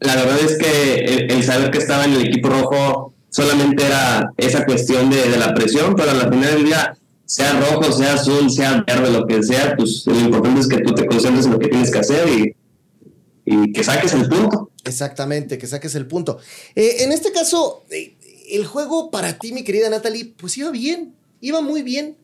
la 0.00 0.16
verdad 0.16 0.38
es 0.44 0.58
que 0.58 1.26
el, 1.30 1.44
saber 1.44 1.70
que 1.70 1.78
estaba 1.78 2.04
en 2.04 2.14
el 2.14 2.26
equipo 2.26 2.48
rojo 2.48 3.14
solamente 3.30 3.86
era 3.86 4.32
esa 4.36 4.64
cuestión 4.64 5.10
de, 5.10 5.28
de 5.28 5.36
la 5.36 5.54
presión, 5.54 5.94
pero 5.94 6.10
a 6.10 6.14
la 6.14 6.28
final 6.28 6.54
del 6.54 6.64
día 6.64 6.96
sea 7.24 7.58
rojo, 7.60 7.92
sea 7.92 8.14
azul, 8.14 8.50
sea 8.50 8.84
verde, 8.86 9.10
lo 9.10 9.26
que 9.26 9.42
sea, 9.42 9.74
pues 9.76 10.02
lo 10.06 10.18
importante 10.18 10.60
es 10.60 10.68
que 10.68 10.78
tú 10.78 10.92
te 10.92 11.06
concentres 11.06 11.46
en 11.46 11.52
lo 11.52 11.58
que 11.58 11.68
tienes 11.68 11.90
que 11.90 11.98
hacer 11.98 12.28
y, 12.28 12.56
que 13.72 13.82
saques 13.82 14.12
el 14.12 14.28
punto. 14.28 14.70
Exactamente, 14.84 15.58
que 15.58 15.66
saques 15.66 15.94
el 15.94 16.06
punto. 16.06 16.38
Eh, 16.74 16.96
en 17.04 17.12
este 17.12 17.32
caso, 17.32 17.84
eh, 17.90 18.16
el 18.56 18.66
juego 18.66 19.10
para 19.10 19.38
ti, 19.38 19.52
mi 19.52 19.64
querida 19.64 19.90
Natalie, 19.90 20.34
pues 20.36 20.56
iba 20.58 20.70
bien, 20.70 21.14
iba 21.40 21.60
muy 21.60 21.82
bien. 21.82 22.16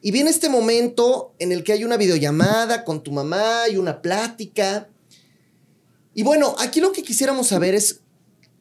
Y 0.00 0.10
viene 0.10 0.30
este 0.30 0.48
momento 0.48 1.34
en 1.38 1.52
el 1.52 1.62
que 1.62 1.72
hay 1.72 1.84
una 1.84 1.96
videollamada 1.96 2.84
con 2.84 3.02
tu 3.02 3.12
mamá 3.12 3.68
y 3.70 3.76
una 3.76 4.02
plática. 4.02 4.88
Y 6.14 6.22
bueno, 6.22 6.56
aquí 6.58 6.80
lo 6.80 6.92
que 6.92 7.02
quisiéramos 7.02 7.48
saber 7.48 7.74
es, 7.74 8.00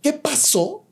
¿qué 0.02 0.14
pasó? 0.14 0.86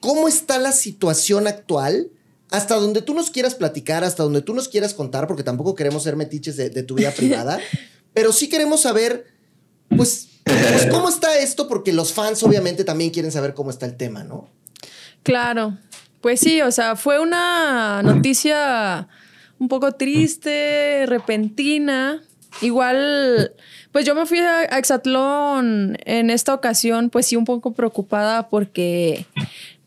¿Cómo 0.00 0.28
está 0.28 0.58
la 0.58 0.72
situación 0.72 1.46
actual? 1.46 2.10
hasta 2.50 2.74
donde 2.76 3.02
tú 3.02 3.14
nos 3.14 3.30
quieras 3.30 3.54
platicar, 3.54 4.04
hasta 4.04 4.22
donde 4.22 4.42
tú 4.42 4.54
nos 4.54 4.68
quieras 4.68 4.92
contar, 4.92 5.26
porque 5.26 5.42
tampoco 5.42 5.74
queremos 5.74 6.02
ser 6.02 6.16
metiches 6.16 6.56
de, 6.56 6.82
tu 6.82 6.96
vida 6.96 7.12
privada, 7.12 7.60
pero 8.12 8.32
sí 8.32 8.48
queremos 8.48 8.80
saber, 8.80 9.26
pues, 9.96 10.28
pues, 10.44 10.86
cómo 10.90 11.08
está 11.08 11.38
esto, 11.38 11.68
porque 11.68 11.92
los 11.92 12.12
fans 12.12 12.42
obviamente 12.42 12.84
también 12.84 13.10
quieren 13.10 13.30
saber 13.30 13.54
cómo 13.54 13.70
está 13.70 13.86
el 13.86 13.96
tema, 13.96 14.24
¿no? 14.24 14.48
Claro, 15.22 15.76
pues 16.20 16.40
sí, 16.40 16.60
o 16.62 16.70
sea, 16.70 16.96
fue 16.96 17.20
una 17.20 18.02
noticia 18.02 19.08
un 19.58 19.68
poco 19.68 19.92
triste, 19.92 21.04
repentina. 21.06 22.20
Igual, 22.62 23.52
pues 23.92 24.04
yo 24.04 24.14
me 24.14 24.26
fui 24.26 24.38
a 24.38 24.64
Exatlón 24.64 25.96
en 26.04 26.30
esta 26.30 26.52
ocasión, 26.52 27.10
pues 27.10 27.26
sí, 27.26 27.36
un 27.36 27.44
poco 27.44 27.72
preocupada 27.72 28.48
porque 28.48 29.24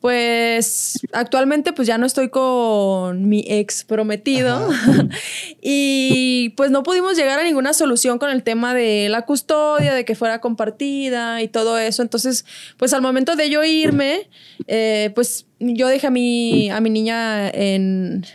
pues 0.03 0.99
actualmente 1.13 1.71
pues 1.71 1.87
ya 1.87 1.97
no 1.97 2.05
estoy 2.05 2.27
con 2.27 3.29
mi 3.29 3.45
ex 3.47 3.85
prometido. 3.85 4.69
Y 5.61 6.49
pues 6.57 6.71
no 6.71 6.83
pudimos 6.83 7.15
llegar 7.15 7.39
a 7.39 7.43
ninguna 7.43 7.71
solución 7.71 8.19
con 8.19 8.29
el 8.29 8.43
tema 8.43 8.73
de 8.73 9.07
la 9.07 9.21
custodia, 9.21 9.93
de 9.93 10.03
que 10.03 10.13
fuera 10.13 10.41
compartida 10.41 11.41
y 11.41 11.47
todo 11.47 11.77
eso. 11.77 12.01
Entonces, 12.01 12.43
pues 12.75 12.93
al 12.93 13.01
momento 13.01 13.37
de 13.37 13.49
yo 13.49 13.63
irme, 13.63 14.29
eh, 14.67 15.13
pues 15.15 15.45
yo 15.59 15.87
dejé 15.87 16.07
a 16.07 16.11
mi, 16.11 16.69
a 16.69 16.81
mi 16.81 16.89
niña 16.89 17.49
en, 17.49 18.25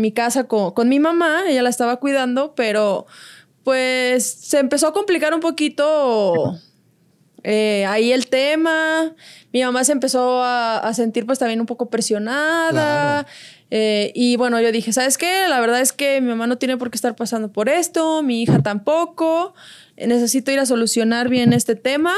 mi 0.00 0.12
casa 0.12 0.44
con, 0.44 0.70
con 0.70 0.88
mi 0.88 1.00
mamá, 1.00 1.42
ella 1.48 1.62
la 1.62 1.70
estaba 1.70 1.96
cuidando, 1.96 2.54
pero 2.54 3.06
pues 3.64 4.24
se 4.24 4.60
empezó 4.60 4.86
a 4.86 4.92
complicar 4.92 5.34
un 5.34 5.40
poquito 5.40 6.60
eh, 7.50 7.86
ahí 7.86 8.12
el 8.12 8.26
tema, 8.26 9.14
mi 9.54 9.62
mamá 9.62 9.82
se 9.82 9.92
empezó 9.92 10.42
a, 10.44 10.92
sentir 10.92 11.24
pues 11.24 11.38
también 11.38 11.60
un 11.60 11.64
poco 11.64 11.88
presionada. 11.88 13.26
Eh, 13.70 14.12
y 14.14 14.36
bueno, 14.36 14.60
yo 14.60 14.70
dije, 14.70 14.92
¿sabes 14.92 15.16
qué? 15.16 15.48
La 15.48 15.58
verdad 15.58 15.80
es 15.80 15.94
que 15.94 16.20
mi 16.20 16.28
mamá 16.28 16.46
no 16.46 16.58
tiene 16.58 16.76
por 16.76 16.90
qué 16.90 16.96
estar 16.96 17.16
pasando 17.16 17.50
por 17.50 17.70
esto, 17.70 18.22
mi 18.22 18.42
hija 18.42 18.58
tampoco. 18.58 19.54
necesito 19.96 20.50
ir 20.50 20.58
a 20.58 20.66
solucionar 20.66 21.30
bien 21.30 21.54
este 21.54 21.74
tema 21.74 22.12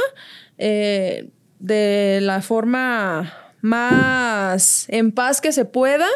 eh, 0.59 1.29
de 1.61 2.19
la 2.23 2.43
forma 2.43 3.33
más 3.61 4.87
en 4.89 5.13
paz 5.13 5.41
que 5.41 5.53
se 5.53 5.65
pueda. 5.65 6.09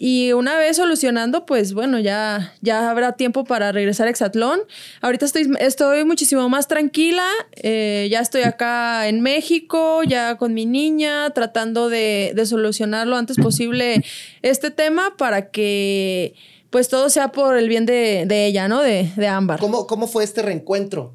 Y 0.00 0.32
una 0.32 0.56
vez 0.56 0.76
solucionando, 0.76 1.44
pues 1.44 1.74
bueno, 1.74 1.98
ya, 1.98 2.54
ya 2.60 2.88
habrá 2.88 3.14
tiempo 3.16 3.42
para 3.42 3.72
regresar 3.72 4.06
a 4.06 4.10
Exatlón. 4.10 4.60
Ahorita 5.00 5.24
estoy, 5.24 5.50
estoy 5.58 6.04
muchísimo 6.04 6.48
más 6.48 6.68
tranquila. 6.68 7.26
Eh, 7.56 8.06
ya 8.08 8.20
estoy 8.20 8.42
acá 8.42 9.08
en 9.08 9.22
México, 9.22 10.04
ya 10.04 10.36
con 10.36 10.54
mi 10.54 10.66
niña, 10.66 11.30
tratando 11.30 11.88
de, 11.88 12.32
solucionar 12.46 13.08
lo 13.08 13.16
antes 13.16 13.38
posible 13.38 14.04
este 14.42 14.70
tema 14.70 15.16
para 15.16 15.50
que 15.50 16.34
pues 16.70 16.88
todo 16.88 17.10
sea 17.10 17.32
por 17.32 17.58
el 17.58 17.68
bien 17.68 17.84
de, 17.84 18.46
ella, 18.46 18.68
¿no? 18.68 18.80
De, 18.82 19.10
de 19.16 19.26
Ámbar. 19.26 19.58
¿Cómo, 19.58 19.88
¿Cómo 19.88 20.06
fue 20.06 20.22
este 20.22 20.42
reencuentro? 20.42 21.12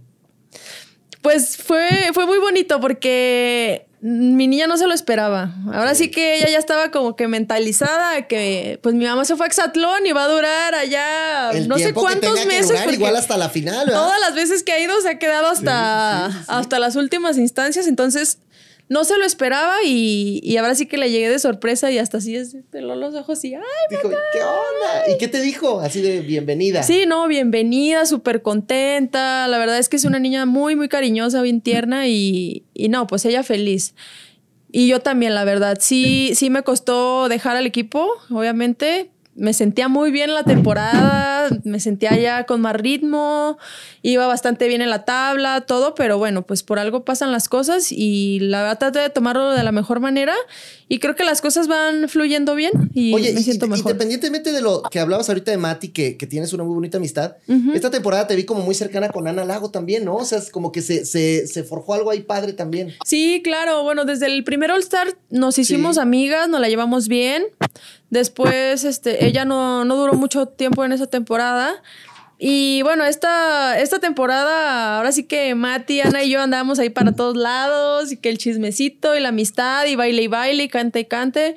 Pues 1.22 1.56
fue, 1.56 1.88
fue 2.14 2.26
muy 2.26 2.40
bonito 2.40 2.82
porque 2.82 3.88
mi 4.06 4.48
niña 4.50 4.68
no 4.68 4.76
se 4.76 4.86
lo 4.86 4.94
esperaba. 4.94 5.56
Ahora 5.74 5.96
sí 5.96 6.12
que 6.12 6.36
ella 6.36 6.50
ya 6.50 6.58
estaba 6.58 6.92
como 6.92 7.16
que 7.16 7.30
mentalizada 7.30 8.28
que 8.28 8.78
pues 8.84 8.96
mi 8.96 9.06
mamá 9.06 9.24
se 9.24 9.38
fue 9.38 9.46
a 9.46 9.48
Exatlón 9.48 10.06
y 10.06 10.12
va 10.12 10.26
a 10.26 10.28
durar 10.28 10.76
allá 10.76 11.54
no 11.68 11.78
sé 11.78 11.94
cuántos 11.94 12.46
meses. 12.46 12.78
igual 12.92 13.16
hasta 13.16 13.38
la 13.38 13.48
final. 13.48 13.88
Todas 13.90 14.20
las 14.20 14.36
veces 14.36 14.62
que 14.64 14.74
ha 14.74 14.80
ido 14.80 15.00
se 15.00 15.08
ha 15.08 15.20
quedado 15.20 15.48
hasta, 15.48 16.26
hasta 16.48 16.80
las 16.80 16.98
últimas 16.98 17.38
instancias. 17.38 17.88
Entonces 17.88 18.40
no 18.94 19.04
se 19.06 19.18
lo 19.18 19.26
esperaba 19.26 19.78
y, 19.84 20.56
ahora 20.58 20.76
sí 20.76 20.86
que 20.86 20.98
le 20.98 21.10
llegué 21.10 21.28
de 21.28 21.40
sorpresa 21.40 21.92
y 21.92 21.98
hasta 21.98 22.18
así 22.18 22.36
es, 22.36 22.56
peló 22.70 22.96
los 22.96 23.16
ojos 23.16 23.44
y 23.44 23.56
¡ay, 23.56 23.62
Dijo, 23.90 24.08
¿qué 24.10 24.40
onda? 24.40 25.12
¿Y 25.12 25.18
qué 25.18 25.28
te 25.28 25.42
dijo? 25.42 25.80
Así 25.80 26.00
de 26.02 26.22
bienvenida. 26.22 26.84
Sí, 26.84 27.06
no, 27.08 27.28
bienvenida, 27.28 28.06
súper 28.06 28.44
contenta. 28.44 29.48
La 29.48 29.58
verdad 29.58 29.80
es 29.80 29.90
que 29.90 29.96
es 29.96 30.06
una 30.06 30.20
niña 30.20 30.46
muy, 30.46 30.76
muy 30.76 30.90
cariñosa, 30.90 31.42
bien 31.42 31.62
tierna 31.62 32.08
y, 32.08 32.66
y 32.76 32.90
no, 32.90 33.08
pues 33.08 33.26
ella 33.26 33.42
feliz. 33.42 33.96
Y 34.72 34.88
yo 34.88 35.00
también, 35.00 35.34
la 35.34 35.44
verdad. 35.44 35.78
Sí, 35.82 36.34
sí 36.36 36.52
me 36.52 36.62
costó 36.62 37.30
dejar 37.30 37.56
al 37.56 37.66
equipo, 37.66 38.08
obviamente, 38.30 39.10
me 39.36 39.54
sentía 39.54 39.88
muy 39.88 40.12
bien 40.12 40.34
la 40.34 40.44
temporada, 40.44 41.50
me 41.64 41.80
sentía 41.80 42.18
ya 42.18 42.46
con 42.46 42.62
más 42.62 42.76
ritmo, 42.76 43.58
iba 44.02 44.28
bastante 44.28 44.68
bien 44.68 44.82
en 44.82 44.90
la 44.90 45.06
tabla, 45.06 45.62
todo, 45.62 45.96
pero 45.96 46.18
bueno, 46.18 46.44
pues 46.44 46.64
por 46.64 46.80
algo 46.80 47.04
pasan 47.04 47.32
las 47.32 47.50
cosas 47.50 47.92
y 47.92 48.40
la 48.42 48.62
verdad 48.62 48.80
traté 48.80 49.00
de 49.00 49.10
tomarlo 49.10 49.52
de 49.52 49.64
la 49.64 49.72
mejor 49.72 50.00
manera 50.00 50.36
y 50.88 51.00
creo 51.00 51.16
que 51.16 51.24
las 51.24 51.42
cosas 51.42 51.68
van 51.68 52.10
fluyendo 52.10 52.54
bien 52.56 52.92
y 52.94 53.14
me 53.14 53.42
siento 53.42 53.68
mejor. 53.68 53.92
Independientemente 53.92 54.52
de 54.52 54.62
lo 54.62 54.84
que 54.84 55.00
hablabas 55.00 55.30
ahorita 55.30 55.52
de 55.52 55.58
Mati, 55.58 55.90
que, 55.90 56.14
tienes 56.30 56.54
una 56.54 56.64
muy 56.64 56.76
bonita 56.76 56.98
amistad, 56.98 57.36
esta 57.74 57.90
temporada 57.90 58.28
te 58.28 58.36
vi 58.36 58.44
como 58.44 58.62
muy 58.62 58.76
cercana 58.76 59.10
con 59.10 59.28
Ana 59.28 59.44
Lago 59.44 59.72
también, 59.72 60.06
¿no? 60.06 60.16
O 60.16 60.26
sea, 60.26 60.38
es 60.38 60.50
como 60.50 60.72
que 60.72 60.82
se, 60.82 61.06
se, 61.06 61.64
forjó 61.64 61.96
algo 61.96 62.12
ahí 62.12 62.22
padre 62.22 62.54
también. 62.54 62.94
Sí, 63.06 63.42
claro, 63.44 63.84
bueno, 63.84 64.06
desde 64.06 64.28
el 64.28 64.44
primer 64.44 64.72
All 64.72 64.80
Star 64.82 65.08
nos 65.30 65.58
hicimos 65.58 65.98
amigas, 65.98 66.48
nos 66.50 66.62
la 66.62 66.70
llevamos 66.70 67.08
bien. 67.08 67.44
Después, 68.14 68.84
este, 68.84 69.26
ella 69.26 69.44
no, 69.44 69.86
no 69.86 69.96
duró 69.96 70.14
mucho 70.14 70.46
tiempo 70.46 70.86
en 70.86 70.92
esa 70.94 71.08
temporada. 71.08 71.82
Y 72.38 72.84
bueno, 72.84 73.06
esta, 73.06 73.80
esta 73.80 73.98
temporada, 73.98 74.98
ahora 74.98 75.12
sí 75.12 75.24
que 75.24 75.56
Mati, 75.56 76.02
Ana 76.02 76.22
y 76.24 76.30
yo 76.30 76.40
andábamos 76.40 76.78
ahí 76.78 76.92
para 76.92 77.14
todos 77.14 77.36
lados, 77.36 78.12
y 78.12 78.18
que 78.18 78.30
el 78.30 78.38
chismecito 78.38 79.16
y 79.16 79.20
la 79.20 79.30
amistad, 79.30 79.88
y 79.88 79.96
baile 79.96 80.22
y 80.22 80.28
baile, 80.28 80.64
y 80.66 80.68
cante 80.68 81.00
y 81.00 81.06
cante. 81.06 81.56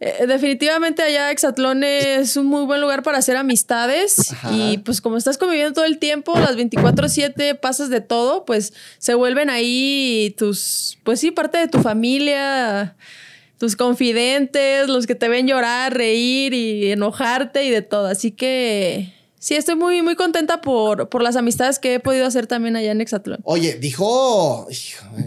eh, 0.00 0.26
definitivamente 0.28 1.02
allá 1.02 1.32
Exatlón 1.32 1.82
es 1.82 2.36
un 2.36 2.46
muy 2.46 2.64
buen 2.64 2.80
lugar 2.80 3.02
para 3.02 3.18
hacer 3.18 3.36
amistades 3.36 4.32
y 4.52 4.78
pues 4.78 5.00
como 5.00 5.16
estás 5.16 5.38
conviviendo 5.38 5.72
todo 5.72 5.84
el 5.86 5.98
tiempo, 5.98 6.38
las 6.38 6.54
24/7 6.56 7.56
pasas 7.56 7.90
de 7.90 8.00
todo, 8.00 8.44
pues 8.44 8.72
se 8.98 9.14
vuelven 9.14 9.50
ahí 9.50 10.36
tus, 10.38 10.98
pues 11.02 11.18
sí, 11.18 11.32
parte 11.32 11.58
de 11.58 11.66
tu 11.66 11.80
familia, 11.80 12.94
tus 13.58 13.76
confidentes, 13.76 14.88
los 14.88 15.06
que 15.06 15.14
te 15.14 15.28
ven 15.28 15.46
llorar, 15.46 15.94
reír 15.94 16.54
y 16.54 16.90
enojarte 16.92 17.64
y 17.64 17.70
de 17.70 17.82
todo. 17.82 18.06
Así 18.06 18.30
que 18.30 19.12
Sí, 19.40 19.54
estoy 19.54 19.76
muy, 19.76 20.02
muy 20.02 20.16
contenta 20.16 20.60
por, 20.60 21.08
por 21.08 21.22
las 21.22 21.36
amistades 21.36 21.78
que 21.78 21.94
he 21.94 22.00
podido 22.00 22.26
hacer 22.26 22.48
también 22.48 22.74
allá 22.74 22.90
en 22.90 23.00
Exatlón. 23.00 23.38
Oye, 23.44 23.74
dijo, 23.74 24.66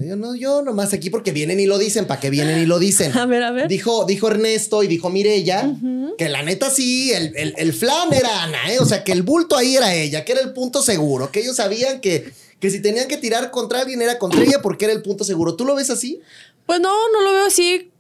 yo, 0.06 0.18
no, 0.18 0.36
yo 0.36 0.62
nomás 0.64 0.92
aquí 0.92 1.10
porque 1.10 1.32
vienen 1.32 1.62
y 1.62 1.66
lo 1.66 1.78
dicen, 1.78 2.08
¿para 2.08 2.20
qué 2.20 2.30
vienen 2.30 2.60
y 2.60 2.66
lo 2.66 2.78
dicen? 2.78 3.18
A 3.18 3.26
ver, 3.26 3.44
a 3.44 3.52
ver. 3.52 3.70
Dijo, 3.70 4.06
dijo 4.06 4.28
Ernesto 4.28 4.84
y 4.84 4.88
dijo 4.88 5.10
Mirella 5.10 5.74
que 6.18 6.28
la 6.28 6.44
neta 6.44 6.70
sí, 6.70 7.14
el, 7.14 7.34
el, 7.38 7.54
el, 7.58 7.74
flan 7.74 8.12
era 8.12 8.44
Ana, 8.44 8.72
¿eh? 8.74 8.80
o 8.80 8.86
sea, 8.86 9.04
que 9.04 9.14
el 9.14 9.24
bulto 9.24 9.56
ahí 9.56 9.78
era 9.78 9.94
ella, 9.96 10.26
que 10.26 10.34
era 10.34 10.42
el 10.42 10.52
punto 10.52 10.82
seguro, 10.82 11.32
que 11.32 11.40
ellos 11.40 11.56
sabían 11.56 12.02
que, 12.02 12.32
que 12.60 12.70
si 12.70 12.82
tenían 12.82 13.08
que 13.08 13.18
tirar 13.18 13.50
contra 13.50 13.80
alguien 13.80 14.02
era 14.02 14.20
contra 14.20 14.44
ella 14.44 14.62
porque 14.62 14.86
era 14.86 14.94
el 14.94 15.02
punto 15.02 15.24
seguro. 15.24 15.56
¿Tú 15.56 15.64
lo 15.64 15.76
ves 15.76 15.90
así? 15.90 16.20
Pues 16.66 16.82
no, 16.82 16.94
no 17.12 17.22
lo 17.22 17.32
veo 17.32 17.46
así. 17.46 17.91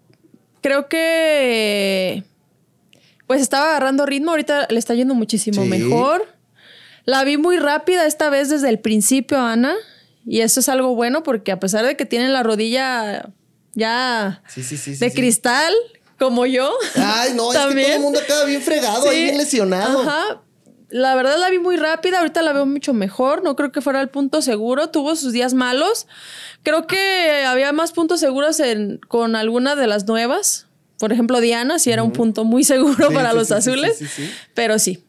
Creo 0.61 0.87
que 0.87 2.23
pues 3.27 3.41
estaba 3.41 3.69
agarrando 3.69 4.05
ritmo, 4.05 4.31
ahorita 4.31 4.67
le 4.69 4.77
está 4.77 4.93
yendo 4.93 5.15
muchísimo 5.15 5.65
mejor. 5.65 6.27
La 7.05 7.23
vi 7.23 7.37
muy 7.37 7.57
rápida 7.57 8.05
esta 8.05 8.29
vez 8.29 8.49
desde 8.49 8.69
el 8.69 8.79
principio, 8.79 9.39
Ana. 9.39 9.73
Y 10.25 10.41
eso 10.41 10.59
es 10.59 10.69
algo 10.69 10.95
bueno 10.95 11.23
porque 11.23 11.51
a 11.51 11.59
pesar 11.59 11.85
de 11.85 11.95
que 11.95 12.05
tiene 12.05 12.29
la 12.29 12.43
rodilla 12.43 13.31
ya 13.73 14.43
de 14.99 15.13
cristal, 15.13 15.73
como 16.19 16.45
yo. 16.45 16.71
Ay, 16.95 17.33
no, 17.33 17.51
es 17.51 17.59
que 17.59 17.81
todo 17.81 17.93
el 17.95 17.99
mundo 18.01 18.19
acaba 18.19 18.45
bien 18.45 18.61
fregado, 18.61 19.09
ahí 19.09 19.23
bien 19.23 19.37
lesionado. 19.37 20.01
Ajá. 20.01 20.41
La 20.91 21.15
verdad 21.15 21.37
la 21.39 21.49
vi 21.49 21.57
muy 21.57 21.77
rápida, 21.77 22.19
ahorita 22.19 22.41
la 22.41 22.51
veo 22.51 22.65
mucho 22.65 22.93
mejor. 22.93 23.43
No 23.43 23.55
creo 23.55 23.71
que 23.71 23.79
fuera 23.81 24.01
el 24.01 24.09
punto 24.09 24.41
seguro. 24.41 24.89
Tuvo 24.89 25.15
sus 25.15 25.31
días 25.31 25.53
malos. 25.53 26.05
Creo 26.63 26.85
que 26.85 27.45
había 27.47 27.71
más 27.71 27.93
puntos 27.93 28.19
seguros 28.19 28.59
en, 28.59 28.99
con 29.07 29.37
alguna 29.37 29.75
de 29.75 29.87
las 29.87 30.05
nuevas. 30.05 30.67
Por 30.99 31.13
ejemplo, 31.13 31.39
Diana 31.39 31.79
sí 31.79 31.91
era 31.91 32.03
un 32.03 32.11
punto 32.11 32.43
muy 32.43 32.63
seguro 32.63 33.09
para 33.11 33.33
los 33.33 33.51
azules, 33.51 33.99
pero 34.53 34.77
sí. 34.79 35.03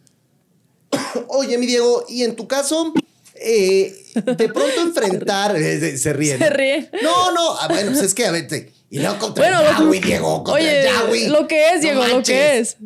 Oye, 1.28 1.58
mi 1.58 1.66
Diego, 1.66 2.06
y 2.08 2.22
en 2.22 2.36
tu 2.36 2.46
caso, 2.46 2.94
eh, 3.34 3.94
de 4.14 4.48
pronto 4.48 4.80
enfrentar. 4.82 5.56
Eh, 5.56 5.98
se 5.98 6.12
ríe. 6.12 6.38
Se 6.38 6.48
ríe. 6.48 6.90
No, 7.02 7.32
no. 7.32 7.56
Ah, 7.58 7.66
bueno, 7.68 7.90
pues 7.90 8.04
es 8.04 8.14
que 8.14 8.24
a 8.24 8.30
ver. 8.30 8.72
Y 8.88 9.00
no 9.00 9.18
contra 9.18 9.44
bueno, 9.44 9.60
el 9.68 9.76
Yahweh, 9.76 10.00
Diego. 10.00 10.44
Contra 10.44 10.54
oye, 10.54 10.88
el 11.26 11.32
Lo 11.32 11.48
que 11.48 11.70
es, 11.70 11.80
Diego, 11.80 12.06
lo 12.06 12.22
que 12.22 12.58
es. 12.58 12.76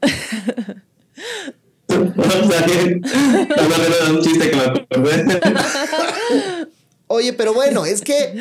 Oye, 7.08 7.32
pero 7.32 7.54
bueno, 7.54 7.86
es 7.86 8.02
que 8.02 8.34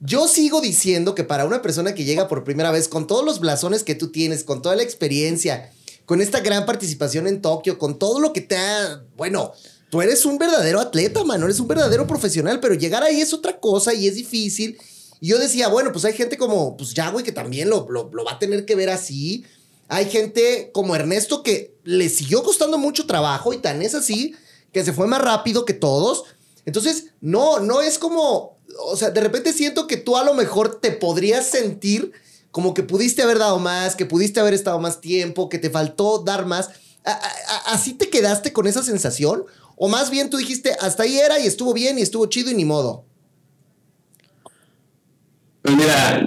yo 0.00 0.28
sigo 0.28 0.60
diciendo 0.60 1.14
que 1.14 1.24
para 1.24 1.44
una 1.44 1.62
persona 1.62 1.94
que 1.94 2.04
llega 2.04 2.28
por 2.28 2.44
primera 2.44 2.70
vez, 2.70 2.88
con 2.88 3.06
todos 3.06 3.24
los 3.24 3.40
blasones 3.40 3.84
que 3.84 3.94
tú 3.94 4.10
tienes, 4.10 4.44
con 4.44 4.62
toda 4.62 4.76
la 4.76 4.82
experiencia, 4.82 5.70
con 6.06 6.20
esta 6.20 6.40
gran 6.40 6.64
participación 6.64 7.26
en 7.26 7.42
Tokio, 7.42 7.78
con 7.78 7.98
todo 7.98 8.18
lo 8.18 8.32
que 8.32 8.40
te 8.40 8.56
ha, 8.56 9.02
bueno, 9.16 9.52
tú 9.90 10.00
eres 10.00 10.24
un 10.24 10.38
verdadero 10.38 10.80
atleta, 10.80 11.22
mano, 11.24 11.44
eres 11.44 11.60
un 11.60 11.68
verdadero 11.68 12.06
profesional, 12.06 12.60
pero 12.60 12.74
llegar 12.74 13.02
ahí 13.02 13.20
es 13.20 13.34
otra 13.34 13.60
cosa 13.60 13.92
y 13.92 14.08
es 14.08 14.14
difícil. 14.14 14.78
Y 15.20 15.28
yo 15.28 15.38
decía, 15.38 15.68
bueno, 15.68 15.92
pues 15.92 16.06
hay 16.06 16.14
gente 16.14 16.38
como, 16.38 16.76
pues 16.76 16.94
ya, 16.94 17.10
güey, 17.10 17.24
que 17.24 17.32
también 17.32 17.68
lo, 17.68 17.86
lo, 17.90 18.10
lo 18.12 18.24
va 18.24 18.32
a 18.32 18.38
tener 18.38 18.64
que 18.64 18.74
ver 18.74 18.88
así. 18.88 19.44
Hay 19.88 20.06
gente 20.06 20.70
como 20.72 20.94
Ernesto 20.94 21.42
que 21.42 21.74
le 21.90 22.08
siguió 22.08 22.42
costando 22.42 22.78
mucho 22.78 23.06
trabajo 23.06 23.52
y 23.52 23.58
tan 23.58 23.82
es 23.82 23.94
así 23.94 24.34
que 24.72 24.84
se 24.84 24.92
fue 24.92 25.06
más 25.06 25.20
rápido 25.20 25.64
que 25.64 25.74
todos. 25.74 26.24
Entonces, 26.64 27.06
no, 27.20 27.60
no 27.60 27.80
es 27.80 27.98
como 27.98 28.60
o 28.78 28.96
sea, 28.96 29.10
de 29.10 29.20
repente 29.20 29.52
siento 29.52 29.86
que 29.86 29.96
tú 29.96 30.16
a 30.16 30.24
lo 30.24 30.34
mejor 30.34 30.80
te 30.80 30.92
podrías 30.92 31.46
sentir 31.46 32.12
como 32.50 32.74
que 32.74 32.82
pudiste 32.82 33.22
haber 33.22 33.38
dado 33.38 33.58
más, 33.58 33.94
que 33.94 34.06
pudiste 34.06 34.40
haber 34.40 34.54
estado 34.54 34.78
más 34.80 35.00
tiempo, 35.00 35.48
que 35.48 35.58
te 35.58 35.70
faltó 35.70 36.18
dar 36.18 36.46
más. 36.46 36.70
¿Así 37.66 37.94
te 37.94 38.10
quedaste 38.10 38.52
con 38.52 38.66
esa 38.66 38.82
sensación? 38.82 39.44
¿O 39.76 39.88
más 39.88 40.10
bien 40.10 40.30
tú 40.30 40.36
dijiste, 40.36 40.76
hasta 40.80 41.04
ahí 41.04 41.18
era 41.18 41.38
y 41.38 41.46
estuvo 41.46 41.72
bien 41.72 41.98
y 41.98 42.02
estuvo 42.02 42.26
chido 42.26 42.50
y 42.50 42.54
ni 42.54 42.64
modo? 42.64 43.04
Pues 45.62 45.76
mira, 45.76 46.24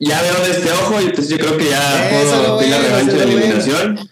ya 0.00 0.22
veo 0.22 0.44
de 0.44 0.50
este 0.50 0.72
ojo 0.72 1.00
y 1.00 1.12
pues 1.12 1.28
yo 1.28 1.36
creo 1.36 1.58
que 1.58 1.68
ya 1.68 2.08
puedo 2.10 2.60
la 2.62 2.78
revancha 2.78 3.12
de 3.12 3.22
eliminación. 3.24 4.10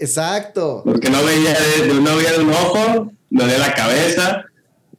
Exacto. 0.00 0.82
Porque 0.84 1.10
no 1.10 1.22
veía 1.22 1.52
de, 1.52 1.94
no 1.94 2.16
veía 2.16 2.40
un 2.40 2.50
ojo, 2.50 3.12
de 3.30 3.58
la 3.58 3.74
cabeza. 3.74 4.44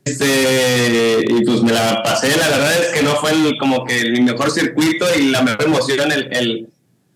Este, 0.05 1.25
y 1.27 1.45
pues 1.45 1.61
me 1.61 1.73
la 1.73 2.01
pasé, 2.03 2.35
la 2.35 2.47
verdad 2.47 2.73
es 2.73 2.87
que 2.87 3.03
no 3.03 3.15
fue 3.17 3.31
como 3.59 3.85
que 3.85 4.09
mi 4.09 4.21
mejor 4.21 4.49
circuito 4.49 5.05
y 5.15 5.29
la 5.29 5.43
mejor 5.43 5.65
emoción 5.65 6.11
el, 6.11 6.27
el, 6.31 6.69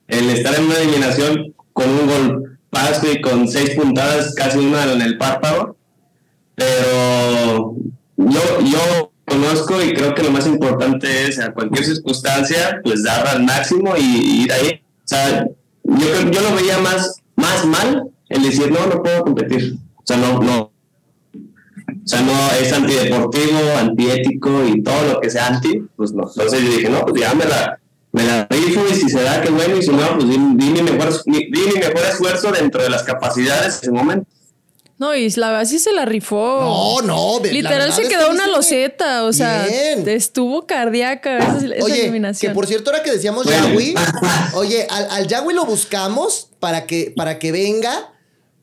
el 0.07 0.29
estar 0.29 0.53
en 0.53 0.65
una 0.65 0.77
eliminación 0.77 1.55
con 1.73 1.89
un 1.89 2.07
gol 2.07 2.59
paso 2.69 3.11
y 3.11 3.21
con 3.21 3.47
seis 3.47 3.71
puntadas, 3.71 4.35
casi 4.35 4.59
una 4.59 4.91
en 4.91 5.01
el 5.01 5.17
párpado. 5.17 5.75
Pero 6.55 7.75
yo, 8.17 8.59
yo 8.61 9.11
conozco 9.25 9.81
y 9.81 9.93
creo 9.93 10.13
que 10.13 10.23
lo 10.23 10.31
más 10.31 10.45
importante 10.45 11.27
es 11.27 11.39
a 11.39 11.53
cualquier 11.53 11.85
circunstancia, 11.85 12.81
pues 12.83 13.03
dar 13.03 13.27
al 13.27 13.43
máximo 13.43 13.95
y, 13.97 14.43
ir 14.43 14.51
ahí. 14.51 14.81
O 15.03 15.07
sea, 15.07 15.47
yo, 15.83 16.31
yo 16.31 16.41
lo 16.41 16.55
veía 16.55 16.77
más, 16.77 17.21
más 17.45 17.65
mal 17.65 18.09
el 18.29 18.43
decir, 18.43 18.71
no, 18.71 18.85
no 18.87 19.03
puedo 19.03 19.23
competir. 19.23 19.75
O 19.97 20.03
sea, 20.03 20.17
no, 20.17 20.39
no, 20.39 20.71
o 21.87 22.07
sea, 22.07 22.21
no 22.21 22.33
es 22.59 22.71
antideportivo, 22.73 23.59
antiético 23.79 24.65
y 24.65 24.81
todo 24.81 25.13
lo 25.13 25.21
que 25.21 25.29
sea 25.29 25.47
anti, 25.47 25.83
pues 25.95 26.11
no. 26.13 26.23
Entonces 26.27 26.61
yo 26.61 26.69
dije, 26.69 26.89
no, 26.89 27.01
pues 27.05 27.21
ya 27.21 27.33
me 27.33 27.45
la, 27.45 27.79
me 28.11 28.23
la 28.23 28.47
rifo 28.49 28.81
y 28.89 28.95
si 28.95 29.09
se 29.09 29.21
da, 29.21 29.41
qué 29.41 29.49
bueno, 29.49 29.77
y 29.77 29.83
si 29.83 29.91
no, 29.91 30.15
pues 30.15 30.29
di, 30.29 30.37
mi, 30.37 30.81
mejor, 30.81 31.23
di 31.25 31.49
mi 31.51 31.79
mejor 31.79 32.05
esfuerzo 32.09 32.51
dentro 32.51 32.81
de 32.81 32.89
las 32.89 33.03
capacidades 33.03 33.75
en 33.75 33.81
ese 33.81 33.91
momento. 33.91 34.27
No, 34.97 35.13
y 35.13 35.29
la 35.31 35.51
verdad 35.51 35.65
sí 35.65 35.77
se 35.77 35.91
la 35.91 36.05
rifó. 36.05 36.61
No, 36.61 37.01
no. 37.01 37.39
Literal 37.43 37.91
se 37.91 38.07
quedó 38.07 38.31
una 38.31 38.47
loseta, 38.47 39.25
o 39.25 39.33
sea, 39.33 39.65
estuvo 39.67 40.65
cardíaca 40.65 41.37
esa, 41.37 41.83
oye, 41.83 42.01
eliminación. 42.01 42.51
Que 42.51 42.55
por 42.55 42.65
cierto, 42.65 42.91
ahora 42.91 43.03
que 43.03 43.11
decíamos 43.11 43.45
Yahweh, 43.45 43.93
oye, 44.53 44.87
al, 44.89 45.09
al 45.11 45.27
Yahweh 45.27 45.53
lo 45.53 45.65
buscamos 45.65 46.49
para 46.59 46.85
que, 46.85 47.13
para 47.15 47.39
que 47.39 47.51
venga, 47.51 48.13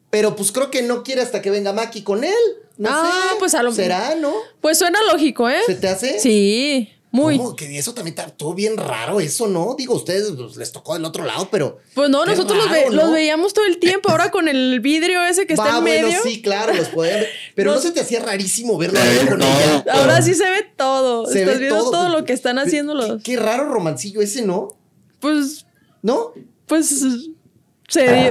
pero 0.09 0.35
pues 0.35 0.53
creo 0.53 0.71
que 0.71 0.83
no 0.83 1.03
quiere 1.03 1.21
hasta 1.21 1.43
que 1.43 1.51
venga 1.51 1.73
Maki 1.73 2.03
con 2.03 2.25
él. 2.25 2.35
No 2.79 2.89
ah, 2.91 3.35
pues 3.39 3.55
a 3.55 3.63
lo 3.63 3.73
¿Será, 3.73 4.15
no? 4.15 4.33
Pues 4.61 4.79
suena 4.79 4.99
lógico, 5.13 5.49
¿eh? 5.49 5.61
¿Se 5.67 5.75
te 5.75 5.89
hace? 5.89 6.19
Sí. 6.19 6.91
Muy. 7.13 7.39
Que 7.57 7.79
eso 7.79 7.93
también 7.93 8.17
estuvo 8.19 8.55
bien 8.55 8.77
raro, 8.79 9.21
eso, 9.21 9.47
¿no? 9.47 9.75
Digo, 9.77 9.95
ustedes 9.95 10.33
pues, 10.35 10.57
les 10.57 10.73
tocó 10.73 10.95
del 10.95 11.05
otro 11.05 11.25
lado, 11.25 11.47
pero. 11.51 11.79
Pues 11.95 12.09
no, 12.09 12.25
nosotros 12.25 12.59
los, 12.91 13.13
veíamos 13.13 13.53
todo 13.53 13.67
el 13.67 13.79
tiempo. 13.79 14.11
Ahora 14.11 14.31
con 14.31 14.49
el 14.49 14.81
vidrio 14.81 15.23
ese 15.23 15.47
que 15.47 15.53
está 15.53 15.79
en 15.79 15.85
medio. 15.85 16.07
Bueno, 16.07 16.23
sí, 16.25 16.41
claro, 16.41 16.73
los 16.73 16.89
podían 16.89 17.21
ver. 17.21 17.29
Pero 17.55 17.75
no, 17.75 17.81
se 17.81 17.91
te 17.91 18.01
hacía 18.01 18.21
rarísimo 18.21 18.79
verlo 18.79 18.99
ahí 18.99 19.27
con 19.27 19.43
ella. 19.43 19.85
Ahora 19.93 20.23
sí 20.23 20.35
se 20.35 20.49
ve 20.49 20.67
todo. 20.75 21.27
Se 21.27 21.41
Estás 21.41 21.59
ve 21.59 21.67
viendo 21.67 21.91
todo. 21.91 22.09
lo 22.09 22.25
que 22.25 22.33
están 22.33 22.59
haciendo 22.59 22.95
los. 22.95 23.23
Qué, 23.23 23.35
qué 23.35 23.37
raro 23.37 23.69
romancillo 23.69 24.23
ese, 24.23 24.43
¿no? 24.43 24.75
Pues. 25.21 25.67
¿No? 26.01 26.33
Pues 26.67 27.05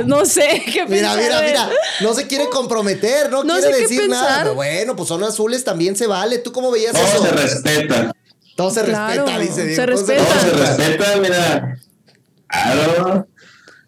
no 0.06 0.26
sé 0.26 0.64
qué 0.74 0.86
Mira, 0.88 1.16
mira, 1.16 1.42
mira. 1.42 1.70
No 2.02 2.14
se 2.14 2.28
quiere 2.28 2.50
comprometer, 2.50 3.32
no, 3.32 3.44
quiere 3.44 3.82
decir 3.82 4.10
nada. 4.10 4.52
bueno, 4.52 4.96
pues 4.96 5.10
son 5.10 5.24
azules, 5.24 5.64
también 5.64 5.96
se 5.96 6.08
vale. 6.08 6.40
¿Tú 6.40 6.52
cómo 6.52 6.72
veías 6.72 6.94
Todo 6.94 7.06
eso? 7.06 7.24
se 7.24 7.32
respeta. 7.32 8.16
Todo 8.62 8.72
se 8.72 8.84
respeta, 8.84 9.40
dice 9.40 9.66
Diego. 9.66 9.76
Se 9.76 9.86
respeta. 9.86 10.24
Todo 10.24 10.40
se 10.40 10.52
respeta, 10.52 11.18
mira. 11.20 11.80
Claro. 12.48 13.28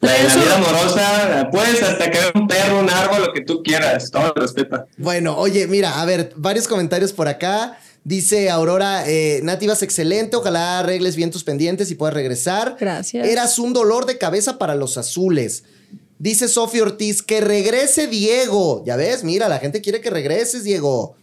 La, 0.01 0.11
vida 0.17 0.55
amorosa, 0.55 1.49
puedes 1.49 1.81
hasta 1.81 2.11
que 2.11 2.19
un 2.35 2.45
perro, 2.45 2.79
un 2.79 2.89
árbol, 2.89 3.21
lo 3.27 3.33
que 3.33 3.41
tú 3.41 3.63
quieras, 3.63 4.11
todo 4.11 4.33
se 4.33 4.41
respeta. 4.41 4.85
Bueno, 4.97 5.37
oye, 5.37 5.65
mira, 5.67 6.01
a 6.01 6.05
ver, 6.05 6.33
varios 6.35 6.67
comentarios 6.67 7.13
por 7.13 7.27
acá. 7.27 7.77
Dice 8.03 8.49
Aurora, 8.49 9.07
eh, 9.07 9.39
Nativas, 9.43 9.81
excelente. 9.81 10.35
Ojalá 10.35 10.79
arregles 10.79 11.15
bien 11.15 11.31
tus 11.31 11.45
pendientes 11.45 11.89
y 11.89 11.95
puedas 11.95 12.13
regresar. 12.13 12.75
Gracias. 12.77 13.25
Eras 13.25 13.59
un 13.59 13.71
dolor 13.71 14.05
de 14.05 14.17
cabeza 14.17 14.57
para 14.57 14.75
los 14.75 14.97
azules. 14.97 15.63
Dice 16.19 16.49
Sofía 16.49 16.83
Ortiz, 16.83 17.21
que 17.21 17.39
regrese 17.39 18.07
Diego. 18.07 18.83
Ya 18.85 18.97
ves, 18.97 19.23
mira, 19.23 19.47
la 19.47 19.59
gente 19.59 19.81
quiere 19.81 20.01
que 20.01 20.09
regreses, 20.09 20.65
Diego. 20.65 21.15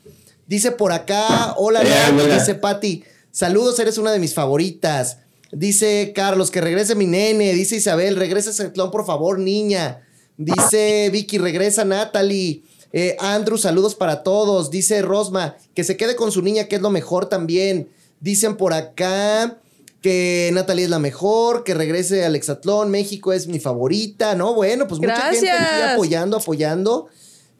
Dice 0.46 0.72
por 0.72 0.92
acá, 0.92 1.54
hola, 1.58 1.82
dice 1.82 2.54
Patti, 2.54 3.04
saludos, 3.30 3.78
eres 3.78 3.98
una 3.98 4.12
de 4.12 4.18
mis 4.18 4.34
favoritas. 4.34 5.18
Dice 5.52 6.12
Carlos, 6.14 6.50
que 6.50 6.60
regrese 6.60 6.94
mi 6.94 7.06
nene. 7.06 7.52
Dice 7.52 7.76
Isabel, 7.76 8.16
regresa 8.16 8.52
Cetlón, 8.52 8.90
por 8.90 9.04
favor, 9.04 9.38
niña. 9.38 10.02
Dice 10.36 11.10
Vicky, 11.12 11.38
regresa 11.38 11.84
Natalie. 11.84 12.62
Eh, 12.92 13.16
Andrew, 13.20 13.58
saludos 13.58 13.94
para 13.94 14.22
todos. 14.22 14.70
Dice 14.70 15.02
Rosma, 15.02 15.56
que 15.74 15.84
se 15.84 15.96
quede 15.96 16.16
con 16.16 16.32
su 16.32 16.42
niña, 16.42 16.64
que 16.64 16.76
es 16.76 16.82
lo 16.82 16.90
mejor 16.90 17.28
también. 17.28 17.88
Dicen 18.20 18.56
por 18.56 18.72
acá, 18.72 19.58
que 20.02 20.50
Natalie 20.52 20.84
es 20.84 20.90
la 20.90 20.98
mejor, 20.98 21.62
que 21.62 21.74
regrese 21.74 22.24
al 22.24 22.36
Exatlón, 22.36 22.90
México 22.90 23.32
es 23.32 23.46
mi 23.46 23.60
favorita, 23.60 24.34
¿no? 24.34 24.54
Bueno, 24.54 24.86
pues 24.88 25.00
mucha 25.00 25.32
gente 25.32 25.50
aquí 25.50 25.82
apoyando, 25.92 26.36
apoyando. 26.38 27.08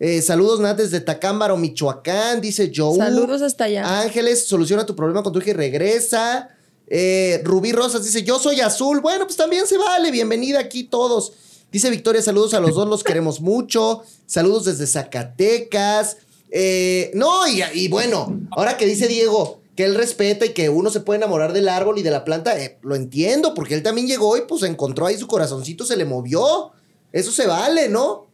Eh, 0.02 0.22
saludos, 0.22 0.60
Nat, 0.60 0.78
desde 0.78 1.00
Tacámbaro, 1.00 1.58
Michoacán, 1.58 2.40
dice 2.40 2.72
Joe. 2.74 2.96
Saludos 2.96 3.42
hasta 3.42 3.64
allá. 3.64 4.00
Ángeles, 4.00 4.46
soluciona 4.46 4.86
tu 4.86 4.96
problema 4.96 5.22
con 5.22 5.30
tu 5.30 5.40
hija 5.40 5.50
y 5.50 5.52
regresa. 5.52 6.48
Eh, 6.86 7.42
Rubí 7.44 7.70
Rosas 7.70 8.02
dice, 8.02 8.22
yo 8.22 8.38
soy 8.38 8.60
azul. 8.60 9.00
Bueno, 9.00 9.26
pues 9.26 9.36
también 9.36 9.66
se 9.66 9.76
vale. 9.76 10.10
Bienvenida 10.10 10.58
aquí 10.58 10.84
todos. 10.84 11.34
Dice 11.70 11.90
Victoria, 11.90 12.22
saludos 12.22 12.54
a 12.54 12.60
los 12.60 12.74
dos, 12.74 12.88
los 12.88 13.04
queremos 13.04 13.42
mucho. 13.42 14.02
Saludos 14.26 14.64
desde 14.64 14.86
Zacatecas. 14.86 16.16
Eh, 16.50 17.10
no, 17.12 17.46
y, 17.46 17.88
bueno, 17.88 18.40
ahora 18.52 18.78
que 18.78 18.86
dice 18.86 19.06
Diego 19.06 19.60
que 19.76 19.84
él 19.84 19.94
respeta 19.94 20.46
y 20.46 20.50
que 20.50 20.68
uno 20.68 20.90
se 20.90 21.00
puede 21.00 21.18
enamorar 21.18 21.52
del 21.52 21.68
árbol 21.68 21.98
y 21.98 22.02
de 22.02 22.10
la 22.10 22.24
planta, 22.24 22.54
lo 22.82 22.96
entiendo, 22.96 23.54
porque 23.54 23.74
él 23.74 23.82
también 23.82 24.06
llegó 24.06 24.36
y 24.36 24.42
pues 24.42 24.62
encontró 24.62 25.06
ahí 25.06 25.16
su 25.16 25.26
corazoncito, 25.26 25.84
se 25.84 25.96
le 25.96 26.06
movió. 26.06 26.72
Eso 27.12 27.30
se 27.30 27.46
vale, 27.46 27.88
¿no? 27.88 28.26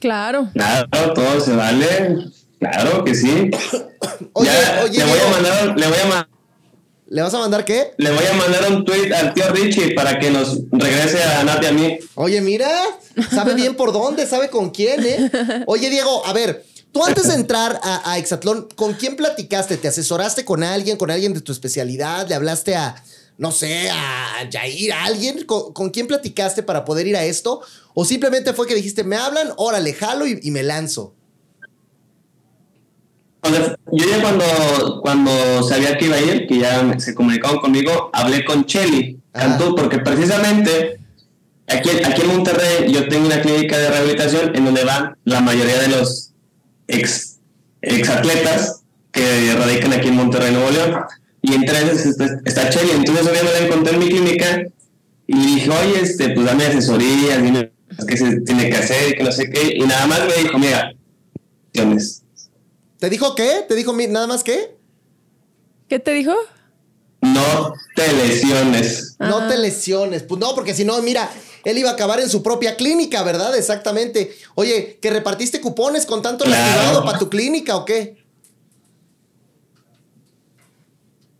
Claro. 0.00 0.48
Claro, 0.52 1.12
todo 1.14 1.40
se 1.40 1.54
vale. 1.54 2.18
Claro 2.58 3.04
que 3.04 3.14
sí. 3.14 3.50
oye, 4.32 4.50
oye, 4.82 4.98
le 4.98 5.04
voy, 5.04 5.18
a 5.18 5.30
mandar, 5.30 5.78
le 5.78 5.86
voy 5.86 5.96
a 5.98 6.28
¿Le 7.08 7.22
vas 7.22 7.34
a 7.34 7.38
mandar 7.38 7.64
qué? 7.64 7.92
Le 7.98 8.10
voy 8.10 8.24
a 8.24 8.32
mandar 8.32 8.72
un 8.72 8.84
tweet 8.84 9.12
al 9.12 9.34
tío 9.34 9.48
Richie 9.50 9.94
para 9.94 10.18
que 10.18 10.30
nos 10.30 10.58
regrese 10.72 11.22
a 11.22 11.44
Nati 11.44 11.66
a 11.66 11.72
mí. 11.72 11.98
Oye, 12.14 12.40
mira, 12.40 12.68
sabe 13.30 13.54
bien 13.54 13.76
por 13.76 13.92
dónde, 13.92 14.26
sabe 14.26 14.48
con 14.48 14.70
quién, 14.70 15.04
¿eh? 15.04 15.30
Oye, 15.66 15.90
Diego, 15.90 16.26
a 16.26 16.32
ver, 16.32 16.64
tú 16.92 17.04
antes 17.04 17.28
de 17.28 17.34
entrar 17.34 17.78
a, 17.82 18.10
a 18.10 18.18
Exatlón, 18.18 18.68
¿con 18.74 18.94
quién 18.94 19.16
platicaste? 19.16 19.76
¿Te 19.76 19.88
asesoraste 19.88 20.44
con 20.44 20.62
alguien, 20.62 20.96
con 20.96 21.10
alguien 21.10 21.34
de 21.34 21.40
tu 21.40 21.52
especialidad? 21.52 22.26
¿Le 22.26 22.34
hablaste 22.34 22.74
a, 22.74 22.96
no 23.36 23.52
sé, 23.52 23.90
a 23.90 24.48
Jair, 24.50 24.92
a 24.92 25.04
alguien? 25.04 25.44
¿Con, 25.44 25.90
quién 25.90 26.06
platicaste 26.06 26.62
para 26.62 26.84
poder 26.84 27.06
ir 27.06 27.16
a 27.16 27.24
esto? 27.24 27.60
¿O 27.94 28.04
simplemente 28.04 28.52
fue 28.52 28.66
que 28.66 28.74
dijiste, 28.74 29.04
me 29.04 29.16
hablan, 29.16 29.52
órale, 29.56 29.92
jalo 29.92 30.26
y, 30.26 30.50
me 30.50 30.62
lanzo? 30.62 31.14
Yo 33.92 34.08
ya 34.08 34.22
cuando, 34.22 35.00
cuando 35.02 35.62
sabía 35.62 35.98
que 35.98 36.06
iba 36.06 36.16
a 36.16 36.20
ir, 36.20 36.46
que 36.46 36.58
ya 36.58 36.98
se 36.98 37.14
comunicaron 37.14 37.58
conmigo, 37.58 38.10
hablé 38.12 38.44
con 38.44 38.64
Chelly 38.64 39.20
Cantú, 39.32 39.74
porque 39.74 39.98
precisamente 39.98 40.98
aquí, 41.66 41.90
aquí 41.90 42.22
en 42.22 42.28
Monterrey 42.28 42.90
yo 42.90 43.06
tengo 43.08 43.26
una 43.26 43.42
clínica 43.42 43.76
de 43.76 43.90
rehabilitación 43.90 44.56
en 44.56 44.64
donde 44.64 44.84
van 44.84 45.18
la 45.24 45.40
mayoría 45.40 45.78
de 45.78 45.88
los 45.88 46.32
ex, 46.88 47.40
ex 47.82 48.08
atletas 48.08 48.82
que 49.12 49.54
radican 49.54 49.92
aquí 49.92 50.08
en 50.08 50.16
Monterrey, 50.16 50.52
Nuevo 50.52 50.70
León. 50.70 50.94
Y 51.46 51.54
entre 51.54 51.82
ellos 51.82 52.06
está, 52.06 52.40
está 52.46 52.70
Chelly. 52.70 52.92
Entonces, 52.92 53.26
obviamente, 53.26 53.60
la 53.60 53.66
encontré 53.66 53.92
en 53.92 53.98
mi 53.98 54.08
clínica 54.08 54.62
y 55.26 55.36
dije, 55.36 55.68
oye, 55.68 56.00
este, 56.00 56.30
pues 56.30 56.46
dame 56.46 56.64
asesoría, 56.64 57.36
dime 57.36 57.70
qué 58.08 58.16
se 58.16 58.40
tiene 58.40 58.70
que 58.70 58.76
hacer 58.76 59.10
y 59.10 59.16
que 59.16 59.24
no 59.24 59.30
sé 59.30 59.50
qué. 59.50 59.74
Y 59.76 59.80
nada 59.80 60.06
más 60.06 60.20
me 60.26 60.42
dijo, 60.42 60.58
mira, 60.58 60.94
¿Te 62.98 63.10
dijo 63.10 63.34
qué? 63.34 63.64
¿Te 63.68 63.74
dijo 63.74 63.92
nada 63.92 64.26
más 64.26 64.42
qué? 64.42 64.74
¿Qué 65.86 65.98
te 65.98 66.14
dijo? 66.14 66.32
No 67.20 67.74
te 67.94 68.10
lesiones. 68.14 69.16
No 69.18 69.46
te 69.46 69.58
lesiones. 69.58 70.22
Pues 70.22 70.40
no, 70.40 70.54
porque 70.54 70.72
si 70.72 70.86
no, 70.86 71.00
mira, 71.02 71.30
él 71.64 71.76
iba 71.76 71.90
a 71.90 71.92
acabar 71.92 72.20
en 72.20 72.30
su 72.30 72.42
propia 72.42 72.76
clínica, 72.76 73.22
¿verdad? 73.22 73.54
Exactamente. 73.54 74.34
Oye, 74.54 74.98
¿que 75.02 75.10
repartiste 75.10 75.60
cupones 75.60 76.06
con 76.06 76.22
tanto 76.22 76.46
claro. 76.46 77.04
para 77.04 77.18
tu 77.18 77.28
clínica 77.28 77.76
o 77.76 77.84
qué? 77.84 78.23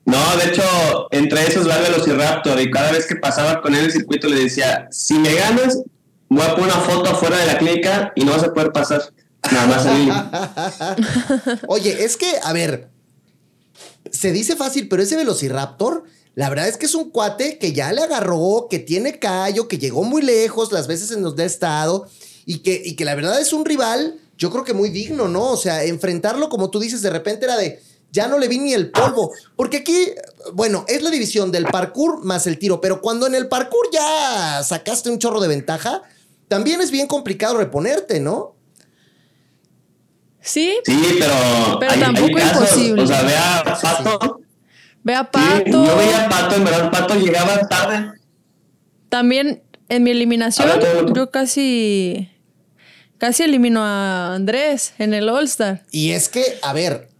No, 0.06 0.36
de 0.36 0.48
hecho, 0.48 1.08
entre 1.10 1.46
esos 1.46 1.68
va 1.68 1.76
el 1.76 1.84
Velociraptor 1.84 2.60
y 2.60 2.70
cada 2.70 2.92
vez 2.92 3.06
que 3.06 3.16
pasaba 3.16 3.62
con 3.62 3.74
él 3.74 3.86
el 3.86 3.92
circuito 3.92 4.28
le 4.28 4.40
decía, 4.40 4.86
si 4.90 5.14
me 5.14 5.34
ganas, 5.34 5.80
voy 6.28 6.42
a 6.42 6.54
poner 6.54 6.74
una 6.74 6.80
foto 6.80 7.10
afuera 7.10 7.38
de 7.38 7.46
la 7.46 7.58
clínica 7.58 8.12
y 8.14 8.24
no 8.24 8.32
vas 8.32 8.44
a 8.44 8.52
poder 8.52 8.72
pasar. 8.72 9.02
Nada 9.50 9.66
más 9.66 9.86
ahí. 9.86 10.08
Oye, 11.68 12.04
es 12.04 12.16
que, 12.16 12.30
a 12.42 12.52
ver, 12.52 12.90
se 14.10 14.32
dice 14.32 14.56
fácil, 14.56 14.88
pero 14.88 15.02
ese 15.02 15.16
Velociraptor, 15.16 16.04
la 16.34 16.48
verdad 16.48 16.68
es 16.68 16.76
que 16.76 16.86
es 16.86 16.94
un 16.94 17.10
cuate 17.10 17.58
que 17.58 17.72
ya 17.72 17.92
le 17.92 18.02
agarró, 18.02 18.66
que 18.68 18.78
tiene 18.78 19.18
callo, 19.18 19.68
que 19.68 19.78
llegó 19.78 20.04
muy 20.04 20.22
lejos 20.22 20.72
las 20.72 20.86
veces 20.86 21.10
en 21.12 21.22
donde 21.22 21.44
ha 21.44 21.46
estado 21.46 22.06
y 22.44 22.58
que, 22.58 22.80
y 22.84 22.96
que 22.96 23.04
la 23.04 23.14
verdad 23.14 23.40
es 23.40 23.52
un 23.52 23.64
rival, 23.64 24.18
yo 24.36 24.50
creo 24.50 24.64
que 24.64 24.74
muy 24.74 24.90
digno, 24.90 25.28
¿no? 25.28 25.50
O 25.50 25.56
sea, 25.56 25.84
enfrentarlo, 25.84 26.48
como 26.48 26.70
tú 26.70 26.80
dices, 26.80 27.02
de 27.02 27.10
repente 27.10 27.44
era 27.44 27.56
de 27.56 27.80
ya 28.14 28.28
no 28.28 28.38
le 28.38 28.46
vi 28.48 28.58
ni 28.58 28.72
el 28.72 28.90
polvo. 28.90 29.32
Porque 29.56 29.78
aquí, 29.78 30.12
bueno, 30.52 30.84
es 30.88 31.02
la 31.02 31.10
división 31.10 31.50
del 31.50 31.64
parkour 31.64 32.24
más 32.24 32.46
el 32.46 32.58
tiro, 32.58 32.80
pero 32.80 33.00
cuando 33.00 33.26
en 33.26 33.34
el 33.34 33.48
parkour 33.48 33.88
ya 33.92 34.62
sacaste 34.62 35.10
un 35.10 35.18
chorro 35.18 35.40
de 35.40 35.48
ventaja, 35.48 36.02
también 36.46 36.80
es 36.80 36.92
bien 36.92 37.08
complicado 37.08 37.58
reponerte, 37.58 38.20
¿no? 38.20 38.54
Sí. 40.40 40.76
Sí, 40.84 41.16
pero. 41.18 41.34
Pero 41.80 41.94
tampoco 42.00 42.38
es 42.38 42.44
imposible. 42.44 43.02
O 43.02 43.06
sea, 43.06 43.22
ve 43.22 43.36
a 43.36 43.64
Pato. 43.64 44.40
Ve 45.02 45.14
a 45.14 45.30
Pato. 45.30 45.84
yo 45.84 45.96
veía 45.96 46.26
a 46.26 46.28
Pato, 46.28 46.54
en 46.54 46.64
verdad, 46.64 46.90
Pato 46.92 47.14
llegaba 47.16 47.66
tarde. 47.66 48.12
También 49.08 49.62
en 49.88 50.02
mi 50.04 50.12
eliminación, 50.12 50.68
yo 51.14 51.30
casi. 51.30 52.30
Casi 53.18 53.44
elimino 53.44 53.82
a 53.82 54.34
Andrés 54.34 54.92
en 54.98 55.14
el 55.14 55.28
All-Star. 55.28 55.82
Y 55.90 56.10
es 56.10 56.28
que, 56.28 56.58
a 56.62 56.72
ver, 56.72 57.13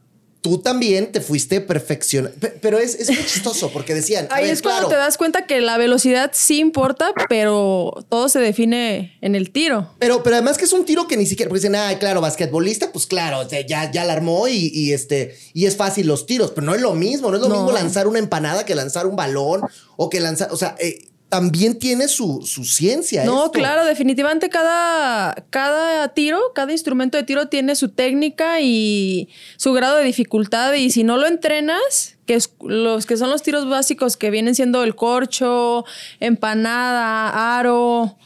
tú 0.44 0.58
también 0.58 1.10
te 1.10 1.22
fuiste 1.22 1.62
perfeccionando. 1.62 2.36
Pero 2.60 2.78
es, 2.78 2.96
es, 2.96 3.08
muy 3.08 3.24
chistoso 3.24 3.70
porque 3.72 3.94
decían. 3.94 4.28
Ahí 4.30 4.50
es 4.50 4.60
cuando 4.60 4.90
te 4.90 4.94
das 4.94 5.16
cuenta 5.16 5.46
que 5.46 5.62
la 5.62 5.78
velocidad 5.78 6.32
sí 6.34 6.58
importa, 6.58 7.12
pero 7.30 8.04
todo 8.10 8.28
se 8.28 8.40
define 8.40 9.16
en 9.22 9.36
el 9.36 9.52
tiro. 9.52 9.94
Pero, 9.98 10.22
pero 10.22 10.36
además 10.36 10.58
que 10.58 10.66
es 10.66 10.72
un 10.74 10.84
tiro 10.84 11.08
que 11.08 11.16
ni 11.16 11.24
siquiera. 11.24 11.48
Porque 11.48 11.60
dicen, 11.60 11.74
ah, 11.76 11.98
claro, 11.98 12.20
basquetbolista, 12.20 12.92
pues 12.92 13.06
claro, 13.06 13.48
ya, 13.48 13.90
ya 13.90 14.04
la 14.04 14.12
armó 14.12 14.46
y, 14.46 14.92
este, 14.92 15.34
y 15.54 15.64
es 15.64 15.78
fácil 15.78 16.06
los 16.06 16.26
tiros, 16.26 16.50
pero 16.50 16.66
no 16.66 16.74
es 16.74 16.82
lo 16.82 16.94
mismo. 16.94 17.30
No 17.30 17.38
es 17.38 17.42
lo 17.42 17.48
mismo 17.48 17.72
lanzar 17.72 18.06
una 18.06 18.18
empanada 18.18 18.66
que 18.66 18.74
lanzar 18.74 19.06
un 19.06 19.16
balón 19.16 19.62
o 19.96 20.10
que 20.10 20.20
lanzar. 20.20 20.52
O 20.52 20.58
sea, 20.58 20.76
eh, 20.78 21.08
también 21.34 21.80
tiene 21.80 22.06
su, 22.06 22.42
ciencia. 22.44 23.24
No, 23.24 23.50
claro, 23.50 23.84
definitivamente 23.84 24.48
cada, 24.48 25.34
cada 25.50 26.06
tiro, 26.14 26.38
cada 26.54 26.70
instrumento 26.70 27.16
de 27.16 27.24
tiro 27.24 27.48
tiene 27.48 27.74
su 27.74 27.88
técnica 27.88 28.60
y 28.60 29.28
su 29.56 29.72
grado 29.72 29.96
de 29.96 30.04
dificultad. 30.04 30.72
Y 30.74 30.90
si 30.90 31.02
no 31.02 31.16
lo 31.16 31.26
entrenas, 31.26 32.14
que 32.24 32.34
es 32.34 32.54
los 32.60 33.06
que 33.06 33.16
son 33.16 33.30
los 33.30 33.42
tiros 33.42 33.68
básicos 33.68 34.16
que 34.16 34.30
vienen 34.30 34.54
siendo 34.54 34.84
el 34.84 34.94
corcho, 34.94 35.84
empanada, 36.20 37.58
aro, 37.58 38.16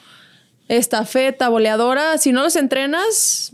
estafeta, 0.69 1.49
boleadora, 1.49 2.19
si 2.19 2.33
no 2.33 2.43
los 2.43 2.57
entrenas, 2.57 3.53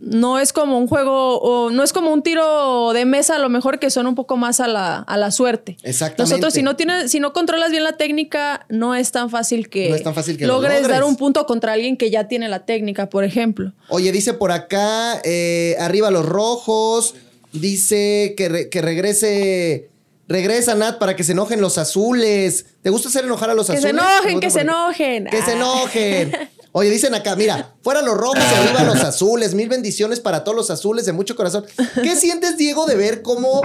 no 0.00 0.38
es 0.38 0.52
como 0.54 0.78
un 0.78 0.88
juego, 0.88 1.38
o 1.40 1.70
no 1.70 1.82
es 1.82 1.92
como 1.92 2.10
un 2.10 2.22
tiro 2.22 2.92
de 2.94 3.04
mesa, 3.04 3.36
a 3.36 3.38
lo 3.38 3.50
mejor 3.50 3.78
que 3.78 3.90
son 3.90 4.06
un 4.06 4.14
poco 4.14 4.38
más 4.38 4.58
a 4.58 4.66
la, 4.66 4.98
a 4.98 5.16
la 5.18 5.30
suerte. 5.30 5.76
Exactamente. 5.82 6.22
Nosotros, 6.22 6.54
si 6.54 6.62
no 6.62 6.74
tienes, 6.74 7.10
si 7.10 7.20
no 7.20 7.34
controlas 7.34 7.70
bien 7.70 7.84
la 7.84 7.92
técnica, 7.92 8.64
no 8.70 8.94
es 8.94 9.12
tan 9.12 9.28
fácil 9.28 9.68
que, 9.68 10.02
logres, 10.40 10.88
dar 10.88 11.04
un 11.04 11.16
punto 11.16 11.44
contra 11.44 11.74
alguien 11.74 11.98
que 11.98 12.10
ya 12.10 12.28
tiene 12.28 12.48
la 12.48 12.64
técnica, 12.64 13.10
por 13.10 13.24
ejemplo. 13.24 13.72
Oye, 13.88 14.10
dice 14.10 14.32
por 14.32 14.52
acá, 14.52 15.20
eh, 15.22 15.76
arriba 15.78 16.10
los 16.10 16.24
rojos, 16.24 17.14
dice 17.52 18.34
que, 18.36 18.68
que 18.70 18.82
regrese. 18.82 19.88
Regresa, 20.28 20.76
Nat, 20.76 20.98
para 20.98 21.16
que 21.16 21.24
se 21.24 21.32
enojen 21.32 21.60
los 21.60 21.76
azules. 21.76 22.66
¿Te 22.82 22.90
gusta 22.90 23.08
hacer 23.08 23.24
enojar 23.24 23.50
a 23.50 23.54
los 23.54 23.68
azules? 23.68 23.82
Que 23.82 23.88
se 23.88 23.90
enojen, 23.90 24.40
que 24.40 24.50
se 24.50 24.60
enojen. 24.60 25.26
Que 25.26 25.42
se 25.42 25.52
enojen. 25.54 26.32
Oye, 26.72 26.90
dicen 26.90 27.14
acá, 27.14 27.34
mira, 27.34 27.74
fuera 27.82 28.00
los 28.00 28.16
rojos 28.16 28.38
y 28.38 28.54
arriba 28.54 28.84
los 28.84 29.00
azules. 29.02 29.54
Mil 29.54 29.68
bendiciones 29.68 30.20
para 30.20 30.44
todos 30.44 30.56
los 30.56 30.70
azules 30.70 31.04
de 31.04 31.12
mucho 31.12 31.34
corazón. 31.34 31.66
¿Qué 31.94 32.14
sientes, 32.14 32.56
Diego, 32.56 32.86
de 32.86 32.94
ver 32.94 33.22
cómo, 33.22 33.60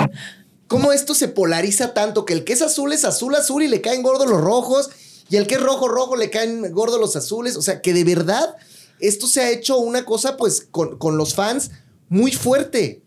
cómo 0.67 0.91
esto 0.91 1.13
se 1.13 1.27
polariza 1.27 1.93
tanto? 1.93 2.25
Que 2.25 2.33
el 2.33 2.43
que 2.43 2.53
es 2.53 2.63
azul 2.63 2.93
es 2.93 3.05
azul, 3.05 3.35
azul 3.35 3.61
y 3.61 3.67
le 3.67 3.81
caen 3.81 4.01
gordos 4.01 4.27
los 4.27 4.41
rojos. 4.41 4.89
Y 5.29 5.37
el 5.37 5.45
que 5.45 5.55
es 5.55 5.61
rojo, 5.61 5.87
rojo 5.87 6.15
le 6.15 6.31
caen 6.31 6.71
gordos 6.71 6.99
los 6.99 7.15
azules. 7.15 7.57
O 7.57 7.61
sea, 7.61 7.81
que 7.81 7.93
de 7.93 8.03
verdad 8.03 8.55
esto 8.99 9.27
se 9.27 9.41
ha 9.41 9.51
hecho 9.51 9.77
una 9.77 10.03
cosa, 10.03 10.35
pues, 10.35 10.67
con, 10.71 10.97
con 10.97 11.17
los 11.17 11.35
fans 11.35 11.69
muy 12.09 12.31
fuerte. 12.31 13.03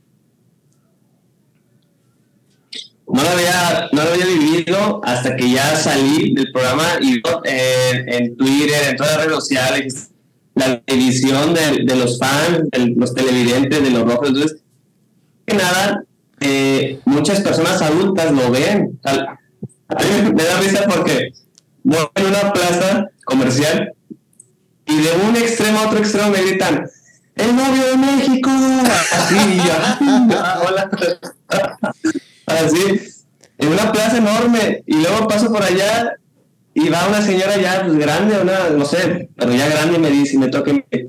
No 3.92 4.04
lo 4.04 4.10
había 4.10 4.26
vivido 4.26 5.00
hasta 5.04 5.36
que 5.36 5.50
ya 5.50 5.76
salí 5.76 6.34
del 6.34 6.50
programa 6.52 6.84
y 7.00 7.20
eh, 7.44 8.04
en 8.06 8.36
Twitter, 8.36 8.90
en 8.90 8.96
todas 8.96 9.12
las 9.12 9.24
redes 9.24 9.36
sociales, 9.36 10.10
la 10.54 10.82
división 10.86 11.54
de, 11.54 11.96
los 11.96 12.18
fans, 12.18 12.68
de 12.70 12.94
los 12.96 13.14
televidentes, 13.14 13.82
de 13.82 13.90
los 13.90 14.04
rojos. 14.04 14.56
Que 15.46 15.54
nada, 15.54 16.04
eh, 16.40 17.00
muchas 17.04 17.40
personas 17.40 17.80
adultas 17.82 18.32
lo 18.32 18.50
ven. 18.50 18.98
me 20.34 20.42
da 20.42 20.60
risa 20.60 20.84
porque 20.88 21.32
voy 21.82 22.06
en 22.14 22.26
una 22.26 22.52
plaza 22.52 23.06
comercial 23.24 23.92
y 24.86 24.96
de 24.96 25.10
un 25.28 25.36
extremo 25.36 25.80
a 25.80 25.86
otro 25.86 25.98
extremo 25.98 26.30
me 26.30 26.42
gritan, 26.42 26.88
¡El 27.34 27.54
novio 27.54 27.86
de 27.86 27.96
México! 27.96 28.50
Así. 32.46 33.12
en 33.58 33.68
una 33.68 33.92
plaza 33.92 34.18
enorme 34.18 34.82
y 34.86 34.94
luego 34.94 35.28
paso 35.28 35.52
por 35.52 35.62
allá 35.62 36.16
y 36.74 36.88
va 36.88 37.08
una 37.08 37.20
señora 37.22 37.60
ya 37.60 37.82
pues, 37.84 37.98
grande, 37.98 38.38
una, 38.40 38.70
no 38.70 38.84
sé, 38.84 39.28
pero 39.36 39.52
ya 39.52 39.68
grande 39.68 39.96
y 39.96 40.00
me 40.00 40.10
dice, 40.10 40.36
y 40.36 40.38
me 40.38 40.48
toca 40.48 40.70
y 40.70 40.74
me 40.74 41.08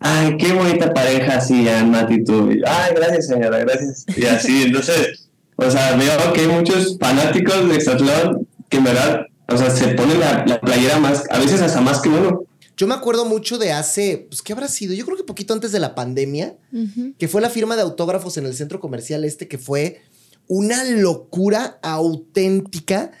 ay, 0.00 0.36
qué 0.38 0.52
bonita 0.52 0.92
pareja 0.92 1.36
así, 1.36 1.64
ya, 1.64 1.84
Mati, 1.84 2.24
tú. 2.24 2.50
ay, 2.66 2.94
gracias 2.94 3.28
señora, 3.28 3.58
gracias. 3.58 4.04
Y 4.16 4.24
así, 4.24 4.62
entonces, 4.64 5.28
o 5.56 5.70
sea, 5.70 5.96
veo 5.96 6.32
que 6.32 6.42
hay 6.42 6.48
muchos 6.48 6.96
fanáticos 6.98 7.68
de 7.68 7.76
Exatlón 7.76 8.46
que 8.68 8.78
en 8.78 8.84
verdad, 8.84 9.26
o 9.48 9.56
sea, 9.56 9.70
se 9.70 9.88
ponen 9.88 10.20
la, 10.20 10.44
la 10.46 10.60
playera 10.60 10.98
más, 10.98 11.24
a 11.30 11.38
veces 11.38 11.60
hasta 11.60 11.80
más 11.80 12.00
que 12.00 12.08
uno. 12.08 12.44
Yo 12.76 12.86
me 12.86 12.94
acuerdo 12.94 13.24
mucho 13.24 13.56
de 13.56 13.72
hace, 13.72 14.26
pues, 14.28 14.42
¿qué 14.42 14.52
habrá 14.52 14.68
sido? 14.68 14.92
Yo 14.92 15.06
creo 15.06 15.16
que 15.16 15.24
poquito 15.24 15.54
antes 15.54 15.72
de 15.72 15.80
la 15.80 15.94
pandemia, 15.94 16.56
que 17.18 17.26
fue 17.26 17.40
la 17.40 17.48
firma 17.48 17.74
de 17.74 17.80
autógrafos 17.80 18.36
en 18.36 18.44
el 18.44 18.54
centro 18.54 18.80
comercial 18.80 19.24
este, 19.24 19.48
que 19.48 19.56
fue 19.56 20.02
una 20.48 20.84
locura 20.84 21.78
auténtica, 21.82 23.12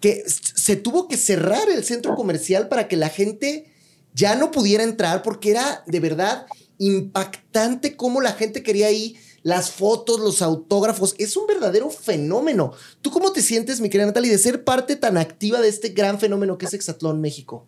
que 0.00 0.22
se 0.26 0.76
tuvo 0.76 1.08
que 1.08 1.16
cerrar 1.16 1.68
el 1.68 1.84
centro 1.84 2.14
comercial 2.14 2.68
para 2.68 2.86
que 2.86 2.96
la 2.96 3.08
gente 3.08 3.72
ya 4.14 4.36
no 4.36 4.50
pudiera 4.50 4.84
entrar, 4.84 5.22
porque 5.22 5.50
era 5.50 5.82
de 5.86 6.00
verdad 6.00 6.46
impactante 6.78 7.96
cómo 7.96 8.20
la 8.20 8.32
gente 8.32 8.62
quería 8.62 8.90
ir, 8.90 9.16
las 9.42 9.70
fotos, 9.70 10.20
los 10.20 10.42
autógrafos. 10.42 11.14
Es 11.18 11.36
un 11.36 11.46
verdadero 11.46 11.90
fenómeno. 11.90 12.72
¿Tú 13.02 13.10
cómo 13.10 13.32
te 13.32 13.42
sientes, 13.42 13.80
mi 13.80 13.88
querida 13.88 14.06
Natalie, 14.06 14.30
de 14.30 14.38
ser 14.38 14.64
parte 14.64 14.96
tan 14.96 15.16
activa 15.16 15.60
de 15.60 15.68
este 15.68 15.90
gran 15.90 16.18
fenómeno 16.18 16.58
que 16.58 16.66
es 16.66 16.74
Exatlón 16.74 17.20
México? 17.20 17.66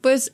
Pues 0.00 0.32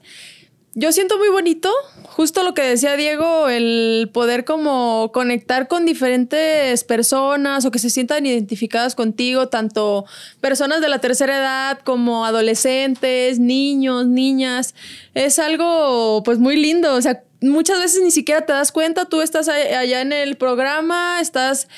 yo 0.75 0.91
siento 0.91 1.19
muy 1.19 1.29
bonito, 1.29 1.71
justo 2.05 2.43
lo 2.43 2.53
que 2.53 2.63
decía 2.63 2.97
Diego, 2.97 3.49
el 3.49 4.11
poder 4.13 4.45
como 4.45 5.13
conectar 5.13 5.69
con 5.69 5.87
diferentes 5.87 6.83
personas 6.83 7.65
o 7.65 7.71
que 7.71 7.79
se 7.79 7.91
sientan 7.91 8.27
identificadas 8.27 8.97
contigo, 8.97 9.49
tanto 9.49 10.05
personas 10.41 10.81
de 10.81 10.89
la 10.89 10.99
tercera 11.01 11.37
edad 11.37 11.79
como 11.85 12.27
adolescentes, 12.27 13.39
niños, 13.39 14.07
niñas. 14.07 14.75
Es 15.15 15.39
algo 15.39 16.23
pues 16.25 16.39
muy 16.39 16.57
lindo, 16.57 16.95
o 16.95 17.03
sea, 17.03 17.23
muchas 17.41 17.79
veces 17.79 18.03
ni 18.03 18.11
siquiera 18.11 18.45
te 18.45 18.53
das 18.53 18.73
cuenta, 18.73 19.05
tú 19.05 19.21
estás 19.21 19.49
allá 19.49 20.01
en 20.01 20.13
el 20.13 20.37
programa, 20.37 21.21
estás 21.21 21.69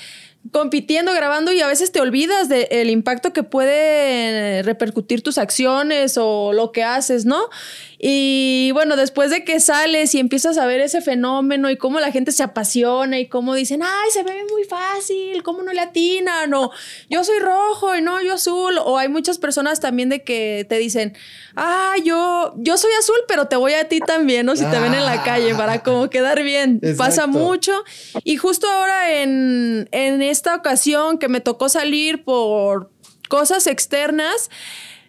compitiendo, 0.53 1.13
grabando 1.13 1.53
y 1.53 1.61
a 1.61 1.67
veces 1.67 1.93
te 1.93 2.01
olvidas 2.01 2.49
del 2.49 2.91
impacto 2.91 3.33
que 3.33 3.43
puede 3.43 4.63
repercutir 4.63 5.23
tus 5.23 5.39
acciones 5.39 6.17
o 6.19 6.53
lo 6.53 6.73
que 6.73 6.85
haces, 6.85 7.25
¿no? 7.25 7.49
Y 7.99 8.71
bueno, 8.73 8.97
después 8.97 9.31
de 9.31 9.45
que 9.45 9.61
sales 9.61 10.15
y 10.15 10.19
empiezas 10.19 10.59
a 10.59 10.67
ver 10.67 10.81
ese 10.81 11.01
fenómeno 11.01 11.71
y 11.71 11.77
cómo 11.77 12.01
la 12.01 12.13
gente 12.13 12.33
se 12.33 12.43
apasiona 12.43 13.19
y 13.19 13.29
cómo 13.29 13.55
dicen, 13.55 13.83
ay, 13.83 14.11
se 14.11 14.23
ve 14.23 14.45
muy 14.51 14.65
fácil, 14.65 15.43
cómo 15.43 15.63
no 15.63 15.73
le 15.73 15.81
atinan, 15.81 16.53
o 16.55 16.71
yo 17.09 17.25
soy 17.25 17.39
rojo 17.39 17.97
y 17.97 18.03
no, 18.03 18.21
yo 18.23 18.35
azul, 18.35 18.79
o 18.85 18.99
hay 18.99 19.09
muchas 19.09 19.39
personas 19.39 19.81
también 19.81 20.09
de 20.09 20.23
que 20.23 20.67
te 20.69 20.79
dicen, 20.79 21.17
ah, 21.55 21.95
yo, 22.05 22.55
yo 22.59 22.77
soy 22.77 22.93
azul, 22.99 23.17
pero 23.29 23.49
te 23.49 23.57
voy 23.57 23.73
a 23.73 23.89
ti 23.89 24.01
también, 24.01 24.47
¿no? 24.47 24.57
Si 24.57 24.65
te 24.65 24.79
ven 24.79 24.95
en 24.95 25.07
la 25.07 25.23
calle 25.23 25.55
para 25.55 25.83
como 25.83 26.11
quedar 26.11 26.43
bien. 26.43 26.81
Pasa 26.97 27.27
mucho. 27.27 27.85
Y 28.25 28.37
justo 28.37 28.71
ahora 28.71 29.23
en, 29.23 29.89
en 29.93 30.23
esta 30.23 30.55
ocasión 30.55 31.19
que 31.19 31.29
me 31.29 31.41
tocó 31.41 31.69
salir 31.69 32.25
por 32.25 32.91
cosas 33.29 33.67
externas, 33.67 34.51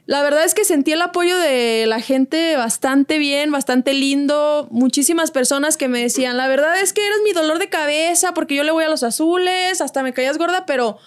la 0.08 0.22
verdad 0.22 0.46
es 0.46 0.54
que 0.54 0.64
sentí 0.64 0.94
el 0.94 1.02
apoyo 1.02 1.38
de 1.38 1.86
la 1.86 2.00
gente 2.00 2.56
bastante 2.56 3.18
bien, 3.18 3.52
bastante 3.52 3.94
lindo. 3.94 4.70
Muchísimas 4.72 5.32
personas 5.32 5.76
que 5.76 5.90
me 5.90 6.02
decían, 6.02 6.38
la 6.38 6.48
verdad 6.48 6.80
es 6.82 6.94
que 6.94 7.06
eres 7.06 7.20
mi 7.26 7.34
dolor 7.34 7.60
de 7.60 7.68
cabeza 7.68 8.34
porque 8.34 8.56
yo 8.56 8.64
le 8.64 8.72
voy 8.72 8.86
a 8.86 8.90
los 8.90 9.04
azules, 9.04 9.82
hasta 9.82 10.04
me 10.04 10.14
caías 10.14 10.38
gorda, 10.38 10.66
pero 10.66 10.98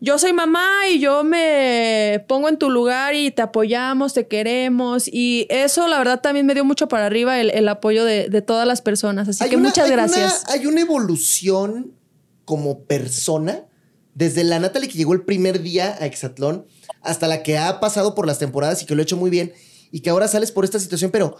yo 0.00 0.18
soy 0.18 0.32
mamá 0.32 0.66
y 0.90 0.98
yo 0.98 1.24
me 1.24 2.24
pongo 2.26 2.48
en 2.48 2.56
tu 2.56 2.70
lugar 2.70 3.14
y 3.14 3.30
te 3.32 3.42
apoyamos, 3.42 4.14
te 4.14 4.26
queremos. 4.26 5.08
Y 5.08 5.46
eso, 5.50 5.86
la 5.86 5.98
verdad, 5.98 6.22
también 6.22 6.46
me 6.46 6.54
dio 6.54 6.64
mucho 6.64 6.88
para 6.88 7.04
arriba 7.04 7.38
el, 7.38 7.68
apoyo 7.68 8.02
de, 8.02 8.40
todas 8.40 8.66
las 8.66 8.80
personas. 8.80 9.28
Así 9.28 9.46
que 9.46 9.58
muchas 9.58 9.90
gracias. 9.90 10.44
hay 10.48 10.64
una 10.64 10.80
evolución 10.80 11.92
como 12.46 12.84
persona 12.84 13.66
desde 14.14 14.42
la 14.42 14.58
Natalie 14.58 14.88
que 14.88 14.96
llegó 14.96 15.12
el 15.12 15.22
primer 15.22 15.62
día 15.62 15.96
a 16.00 16.06
Exatlón 16.06 16.66
hasta 17.00 17.28
la 17.28 17.42
que 17.42 17.58
ha 17.58 17.80
pasado 17.80 18.14
por 18.14 18.26
las 18.26 18.38
temporadas 18.38 18.82
y 18.82 18.86
que 18.86 18.94
lo 18.94 19.00
ha 19.00 19.04
hecho 19.04 19.16
muy 19.16 19.30
bien 19.30 19.52
y 19.90 20.00
que 20.00 20.10
ahora 20.10 20.28
sales 20.28 20.52
por 20.52 20.64
esta 20.64 20.78
situación, 20.78 21.10
pero, 21.10 21.36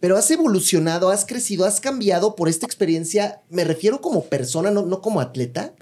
pero 0.00 0.16
has 0.16 0.30
evolucionado, 0.30 1.10
has 1.10 1.24
crecido, 1.24 1.64
has 1.64 1.80
cambiado 1.80 2.34
por 2.34 2.48
esta 2.48 2.66
experiencia, 2.66 3.40
me 3.48 3.64
refiero 3.64 4.00
como 4.00 4.24
persona, 4.24 4.70
no, 4.70 4.82
no 4.82 5.00
como 5.00 5.20
atleta. 5.20 5.72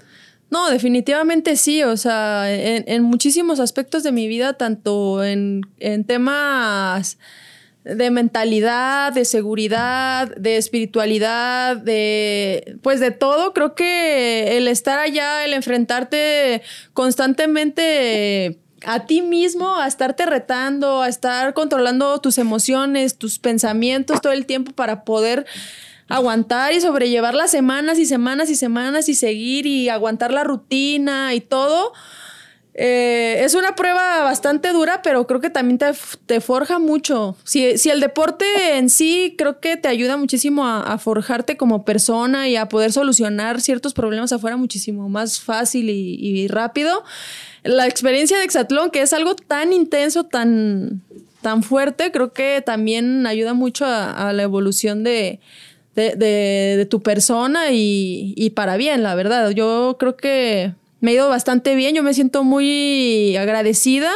No, 0.51 0.69
definitivamente 0.69 1.55
sí, 1.55 1.81
o 1.83 1.95
sea, 1.97 2.53
en, 2.53 3.03
muchísimos 3.03 3.59
aspectos 3.59 4.03
de 4.03 4.11
mi 4.11 4.27
vida, 4.27 4.57
tanto 4.57 5.23
en, 5.23 5.61
en 5.79 6.03
temas 6.03 7.17
de 7.83 8.11
mentalidad, 8.11 9.13
de 9.13 9.25
seguridad, 9.25 10.35
de 10.35 10.57
espiritualidad, 10.57 11.77
de 11.77 12.77
pues 12.83 12.99
de 12.99 13.11
todo, 13.11 13.53
creo 13.53 13.73
que 13.73 14.57
el 14.57 14.67
estar 14.67 14.99
allá, 14.99 15.43
el 15.45 15.53
enfrentarte 15.53 16.61
constantemente 16.93 18.59
a 18.85 19.05
ti 19.05 19.21
mismo, 19.21 19.77
a 19.77 19.87
estarte 19.87 20.25
retando, 20.25 21.01
a 21.01 21.09
estar 21.09 21.53
controlando 21.53 22.19
tus 22.19 22.37
emociones, 22.37 23.17
tus 23.17 23.39
pensamientos 23.39 24.21
todo 24.21 24.33
el 24.33 24.45
tiempo 24.45 24.71
para 24.71 25.03
poder 25.03 25.45
aguantar 26.07 26.73
y 26.73 26.81
sobrellevar 26.81 27.33
las 27.33 27.51
semanas 27.51 27.97
y 27.99 28.05
semanas 28.05 28.49
y 28.49 28.55
semanas 28.55 29.07
y 29.07 29.15
seguir 29.15 29.65
y 29.65 29.89
aguantar 29.89 30.31
la 30.31 30.43
rutina 30.43 31.33
y 31.33 31.41
todo 31.41 31.93
eh, 32.73 33.43
es 33.43 33.53
una 33.53 33.75
prueba 33.75 34.23
bastante 34.23 34.69
dura, 34.69 35.01
pero 35.01 35.27
creo 35.27 35.41
que 35.41 35.49
también 35.49 35.77
te, 35.77 36.41
forja 36.41 36.79
mucho. 36.79 37.35
Si, 37.43 37.65
el 37.65 37.99
deporte 37.99 38.45
en 38.77 38.89
sí 38.89 39.35
creo 39.37 39.59
que 39.59 39.75
te 39.75 39.89
ayuda 39.89 40.15
muchísimo 40.15 40.65
a, 40.65 40.97
forjarte 40.97 41.57
como 41.57 41.83
persona 41.83 42.47
y 42.47 42.55
a 42.55 42.69
poder 42.69 42.93
solucionar 42.93 43.59
ciertos 43.59 43.93
problemas 43.93 44.31
afuera 44.31 44.55
muchísimo 44.55 45.09
más 45.09 45.41
fácil 45.41 45.89
y, 45.89 46.47
rápido. 46.47 47.03
La 47.63 47.87
experiencia 47.87 48.37
de 48.37 48.43
Exatlón, 48.43 48.89
que 48.89 49.01
es 49.01 49.13
algo 49.13 49.35
tan 49.35 49.73
intenso, 49.73 50.23
tan, 50.23 51.01
tan 51.41 51.63
fuerte, 51.63 52.11
creo 52.11 52.33
que 52.33 52.63
también 52.65 53.27
ayuda 53.27 53.53
mucho 53.53 53.85
a, 53.85 54.33
la 54.33 54.43
evolución 54.43 55.03
de, 55.03 55.39
de, 55.95 56.87
tu 56.89 57.01
persona 57.01 57.71
y, 57.71 58.33
y 58.35 58.51
para 58.51 58.77
bien, 58.77 59.03
la 59.03 59.15
verdad. 59.15 59.51
Yo 59.51 59.97
creo 59.99 60.17
que 60.17 60.73
me 61.01 61.11
ha 61.11 61.13
ido 61.15 61.29
bastante 61.29 61.75
bien, 61.75 61.95
yo 61.95 62.03
me 62.03 62.13
siento 62.13 62.43
muy 62.43 63.35
agradecida 63.35 64.11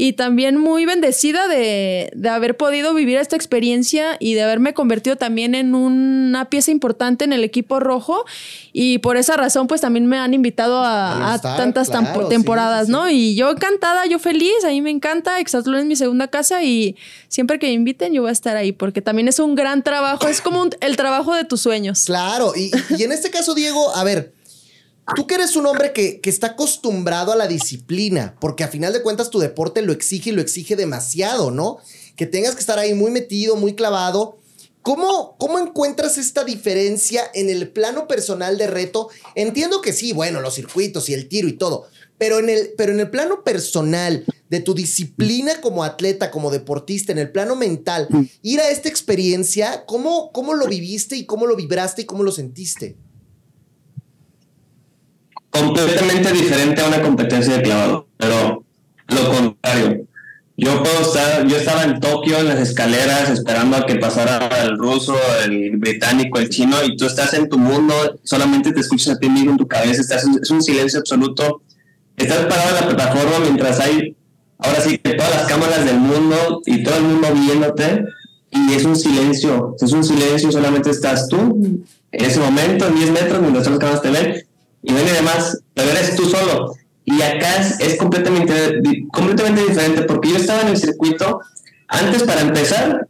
y 0.00 0.12
también 0.12 0.56
muy 0.56 0.86
bendecida 0.86 1.48
de, 1.48 2.12
haber 2.30 2.56
podido 2.56 2.94
vivir 2.94 3.18
esta 3.18 3.34
experiencia 3.34 4.16
y 4.20 4.34
de 4.34 4.44
haberme 4.44 4.72
convertido 4.72 5.16
también 5.16 5.56
en 5.56 5.74
una 5.74 6.48
pieza 6.48 6.70
importante 6.70 7.24
en 7.24 7.32
el 7.32 7.42
equipo 7.42 7.80
rojo 7.80 8.24
y 8.72 8.98
por 8.98 9.16
esa 9.16 9.36
razón 9.36 9.66
pues 9.66 9.80
también 9.80 10.06
me 10.06 10.16
han 10.16 10.34
invitado 10.34 10.84
a, 10.84 11.40
tantas 11.42 11.90
temporadas, 12.28 12.88
¿no? 12.88 13.10
Y 13.10 13.34
yo 13.34 13.50
encantada, 13.50 14.06
yo 14.06 14.20
feliz, 14.20 14.64
a 14.64 14.68
mí 14.68 14.82
me 14.82 14.90
encanta, 14.90 15.40
Exatlón 15.40 15.80
es 15.80 15.86
mi 15.86 15.96
segunda 15.96 16.28
casa 16.28 16.62
y 16.62 16.94
siempre 17.26 17.58
que 17.58 17.66
me 17.66 17.72
inviten 17.72 18.12
yo 18.12 18.22
voy 18.22 18.28
a 18.28 18.32
estar 18.32 18.56
ahí 18.56 18.70
porque 18.70 19.02
también 19.02 19.26
es 19.26 19.40
un 19.40 19.56
gran 19.56 19.82
trabajo, 19.82 20.28
es 20.28 20.40
como 20.40 20.68
el 20.80 20.96
trabajo 20.96 21.34
de 21.34 21.42
tus 21.42 21.60
sueños. 21.60 22.04
Claro, 22.04 22.52
y, 22.54 22.70
y 22.96 23.02
en 23.02 23.10
este 23.10 23.32
caso 23.32 23.52
Diego, 23.52 23.92
a 23.96 24.04
ver, 24.04 24.32
Tú 25.16 25.26
que 25.26 25.36
eres 25.36 25.56
un 25.56 25.66
hombre 25.66 25.92
que, 25.92 26.20
está 26.24 26.48
acostumbrado 26.48 27.32
a 27.32 27.36
la 27.36 27.46
disciplina, 27.46 28.36
porque 28.40 28.64
a 28.64 28.68
final 28.68 28.92
de 28.92 29.02
cuentas 29.02 29.30
tu 29.30 29.38
deporte 29.38 29.82
lo 29.82 29.92
exige 29.92 30.30
y 30.30 30.32
lo 30.32 30.42
exige 30.42 30.76
demasiado, 30.76 31.50
¿no? 31.50 31.78
Que 32.16 32.26
tengas 32.26 32.54
que 32.54 32.60
estar 32.60 32.78
ahí 32.78 32.94
muy 32.94 33.10
metido, 33.10 33.56
muy 33.56 33.74
clavado. 33.74 34.36
¿Cómo, 34.82 35.36
¿Cómo 35.38 35.58
encuentras 35.58 36.18
esta 36.18 36.44
diferencia 36.44 37.22
en 37.34 37.48
el 37.48 37.70
plano 37.70 38.06
personal 38.06 38.58
de 38.58 38.66
reto? 38.66 39.08
Entiendo 39.34 39.80
que 39.80 39.92
sí, 39.92 40.12
bueno, 40.12 40.40
los 40.40 40.54
circuitos 40.54 41.08
y 41.08 41.14
el 41.14 41.28
tiro 41.28 41.48
y 41.48 41.54
todo, 41.54 41.86
pero 42.18 42.38
en 42.38 42.50
el, 42.50 42.74
pero 42.76 42.92
en 42.92 43.00
el 43.00 43.10
plano 43.10 43.42
personal 43.44 44.24
de 44.50 44.60
tu 44.60 44.74
disciplina 44.74 45.60
como 45.60 45.84
atleta, 45.84 46.30
como 46.30 46.50
deportista, 46.50 47.12
en 47.12 47.18
el 47.18 47.32
plano 47.32 47.56
mental, 47.56 48.08
ir 48.42 48.60
a 48.60 48.70
esta 48.70 48.88
experiencia, 48.88 49.84
¿cómo, 49.86 50.32
cómo 50.32 50.54
lo 50.54 50.66
viviste 50.66 51.16
y 51.16 51.26
cómo 51.26 51.46
lo 51.46 51.56
vibraste 51.56 52.02
y 52.02 52.06
cómo 52.06 52.22
lo 52.22 52.32
sentiste? 52.32 52.96
Completamente 55.58 56.32
diferente 56.32 56.80
a 56.80 56.88
una 56.88 57.02
competencia 57.02 57.56
de 57.56 57.62
clavado, 57.62 58.06
pero 58.16 58.64
lo 59.08 59.30
contrario. 59.30 60.04
Yo 60.56 60.82
puedo 60.82 61.02
estar, 61.02 61.46
yo 61.46 61.56
estaba 61.56 61.84
en 61.84 62.00
Tokio 62.00 62.38
en 62.38 62.48
las 62.48 62.58
escaleras 62.58 63.30
esperando 63.30 63.76
a 63.76 63.86
que 63.86 63.94
pasara 63.94 64.48
el 64.64 64.76
ruso, 64.76 65.16
el 65.44 65.76
británico, 65.76 66.38
el 66.38 66.48
chino, 66.48 66.76
y 66.84 66.96
tú 66.96 67.06
estás 67.06 67.32
en 67.34 67.48
tu 67.48 67.58
mundo, 67.58 67.94
solamente 68.24 68.72
te 68.72 68.80
escuchas 68.80 69.14
a 69.14 69.18
ti 69.20 69.28
mismo 69.28 69.52
en 69.52 69.56
tu 69.56 69.68
cabeza, 69.68 70.00
estás, 70.00 70.24
es 70.42 70.50
un 70.50 70.60
silencio 70.60 70.98
absoluto. 70.98 71.62
Estás 72.16 72.46
parado 72.46 72.70
en 72.70 72.74
la 72.74 72.88
plataforma 72.88 73.38
mientras 73.40 73.78
hay, 73.78 74.16
ahora 74.58 74.80
sí, 74.80 74.98
que 74.98 75.14
todas 75.14 75.32
las 75.32 75.46
cámaras 75.46 75.84
del 75.84 75.98
mundo 75.98 76.60
y 76.66 76.82
todo 76.82 76.96
el 76.96 77.04
mundo 77.04 77.28
viéndote, 77.34 78.04
y 78.50 78.72
es 78.72 78.84
un 78.84 78.96
silencio, 78.96 79.76
es 79.80 79.92
un 79.92 80.02
silencio, 80.02 80.50
solamente 80.50 80.90
estás 80.90 81.28
tú 81.28 81.56
en 82.10 82.24
ese 82.24 82.40
momento, 82.40 82.88
en 82.88 82.96
10 82.96 83.10
metros, 83.12 83.40
mientras 83.40 83.68
las 83.68 83.78
cámaras 83.78 84.02
te 84.02 84.10
ven, 84.10 84.47
y 84.82 84.92
ven 84.92 85.06
y 85.06 85.10
demás, 85.10 85.58
pero 85.74 85.90
eres 85.90 86.16
tú 86.16 86.28
solo. 86.28 86.74
Y 87.04 87.22
acá 87.22 87.56
es, 87.78 87.96
completamente, 87.96 88.80
completamente 89.10 89.64
diferente 89.64 90.02
porque 90.02 90.30
yo 90.30 90.36
estaba 90.36 90.62
en 90.62 90.68
el 90.68 90.76
circuito, 90.76 91.40
antes 91.88 92.22
para 92.24 92.42
empezar, 92.42 93.08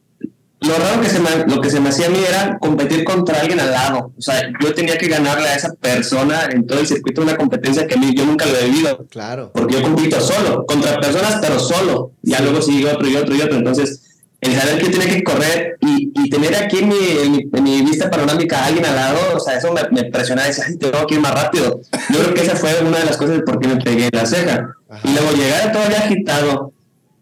lo 0.60 0.76
raro 0.76 1.00
que 1.00 1.08
se 1.08 1.20
me, 1.20 1.30
lo 1.46 1.60
que 1.60 1.70
se 1.70 1.80
me 1.80 1.88
hacía 1.88 2.06
a 2.06 2.10
mí 2.10 2.18
era 2.26 2.58
competir 2.58 3.04
contra 3.04 3.40
alguien 3.40 3.60
al 3.60 3.70
lado. 3.70 4.12
O 4.16 4.20
sea, 4.20 4.40
yo 4.60 4.74
tenía 4.74 4.98
que 4.98 5.08
ganarle 5.08 5.48
a 5.48 5.54
esa 5.54 5.72
persona 5.74 6.48
en 6.50 6.66
todo 6.66 6.80
el 6.80 6.86
circuito 6.86 7.22
una 7.22 7.36
competencia 7.36 7.86
que 7.86 7.94
a 7.94 7.98
mí 7.98 8.14
yo 8.16 8.24
nunca 8.24 8.46
lo 8.46 8.56
he 8.56 8.64
vivido. 8.64 9.06
Claro. 9.08 9.52
Porque 9.54 9.74
yo 9.74 9.82
compito 9.82 10.20
solo, 10.20 10.64
contra 10.66 10.98
personas, 11.00 11.38
pero 11.40 11.58
solo. 11.60 12.12
Ya 12.22 12.40
luego 12.40 12.60
sigue 12.60 12.86
otro 12.86 13.08
y 13.08 13.16
otro 13.16 13.36
y 13.36 13.40
otro. 13.40 13.56
Entonces, 13.56 14.07
el 14.40 14.54
saber 14.54 14.78
que 14.78 14.90
tiene 14.90 15.06
que 15.06 15.24
correr 15.24 15.76
y, 15.80 16.12
y 16.14 16.30
tener 16.30 16.54
aquí 16.54 16.78
en 16.78 16.88
mi, 16.88 17.50
en, 17.52 17.64
mi, 17.64 17.82
vista 17.82 18.08
panorámica 18.08 18.60
a 18.60 18.66
alguien 18.66 18.86
al 18.86 18.94
lado, 18.94 19.18
o 19.34 19.40
sea, 19.40 19.58
eso 19.58 19.72
me, 19.72 19.82
me 19.90 20.04
presionaba 20.10 20.46
y 20.46 20.50
decía, 20.50 20.64
ay, 20.68 20.76
tengo 20.76 21.06
que 21.06 21.14
ir 21.14 21.20
más 21.20 21.34
rápido. 21.34 21.80
Yo 22.10 22.18
creo 22.20 22.34
que 22.34 22.42
esa 22.42 22.56
fue 22.56 22.70
una 22.86 22.98
de 22.98 23.06
las 23.06 23.16
cosas 23.16 23.40
por 23.44 23.58
qué 23.58 23.68
me 23.68 23.76
pegué 23.76 24.08
la 24.12 24.26
ceja. 24.26 24.68
Y 25.02 25.12
luego 25.12 25.32
llegar 25.32 25.72
todavía 25.72 25.98
agitado, 25.98 26.72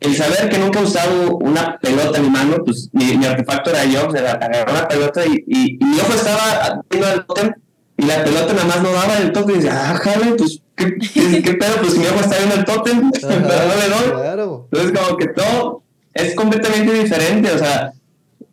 el 0.01 0.15
saber 0.15 0.51
que 0.51 0.59
nunca 0.59 0.81
he 0.81 0.83
usado 0.83 1.37
una 1.37 1.79
pelota 1.79 2.19
en 2.19 2.25
mi 2.25 2.31
mano, 2.31 2.57
pues 2.65 2.91
mi, 2.93 3.25
artefacto 3.25 3.71
era 3.71 3.85
yo, 3.87 4.09
o 4.09 4.11
sea, 4.13 4.33
agarré 4.33 4.71
una 4.71 4.87
pelota 4.87 5.25
y, 5.25 5.43
y, 5.47 5.79
mi 5.85 5.99
ojo 5.99 6.13
estaba 6.13 6.83
viendo 6.91 7.13
el 7.13 7.25
totem 7.25 7.55
y 7.97 8.05
la 8.05 8.23
pelota 8.23 8.53
nada 8.53 8.67
más 8.67 8.83
no 8.83 8.93
daba 8.93 9.19
el 9.19 9.33
totem 9.33 9.55
y 9.55 9.59
decía, 9.59 9.91
ah, 9.91 9.95
jale, 9.95 10.35
pues, 10.37 10.61
¿qué, 10.77 10.99
qué, 11.43 11.55
pedo? 11.55 11.77
Pues 11.81 11.97
mi 11.97 12.07
ojo 12.07 12.21
está 12.21 12.37
viendo 12.37 12.57
el 12.57 12.65
totem, 12.67 13.11
pero 13.21 13.33
no 13.33 13.75
le 13.75 13.89
doy. 13.89 14.21
Claro. 14.21 14.69
Entonces, 14.71 15.01
como 15.01 15.17
que 15.17 15.27
todo 15.29 15.86
es 16.17 16.35
completamente 16.35 16.93
diferente, 16.93 17.51
o 17.53 17.59
sea, 17.59 17.93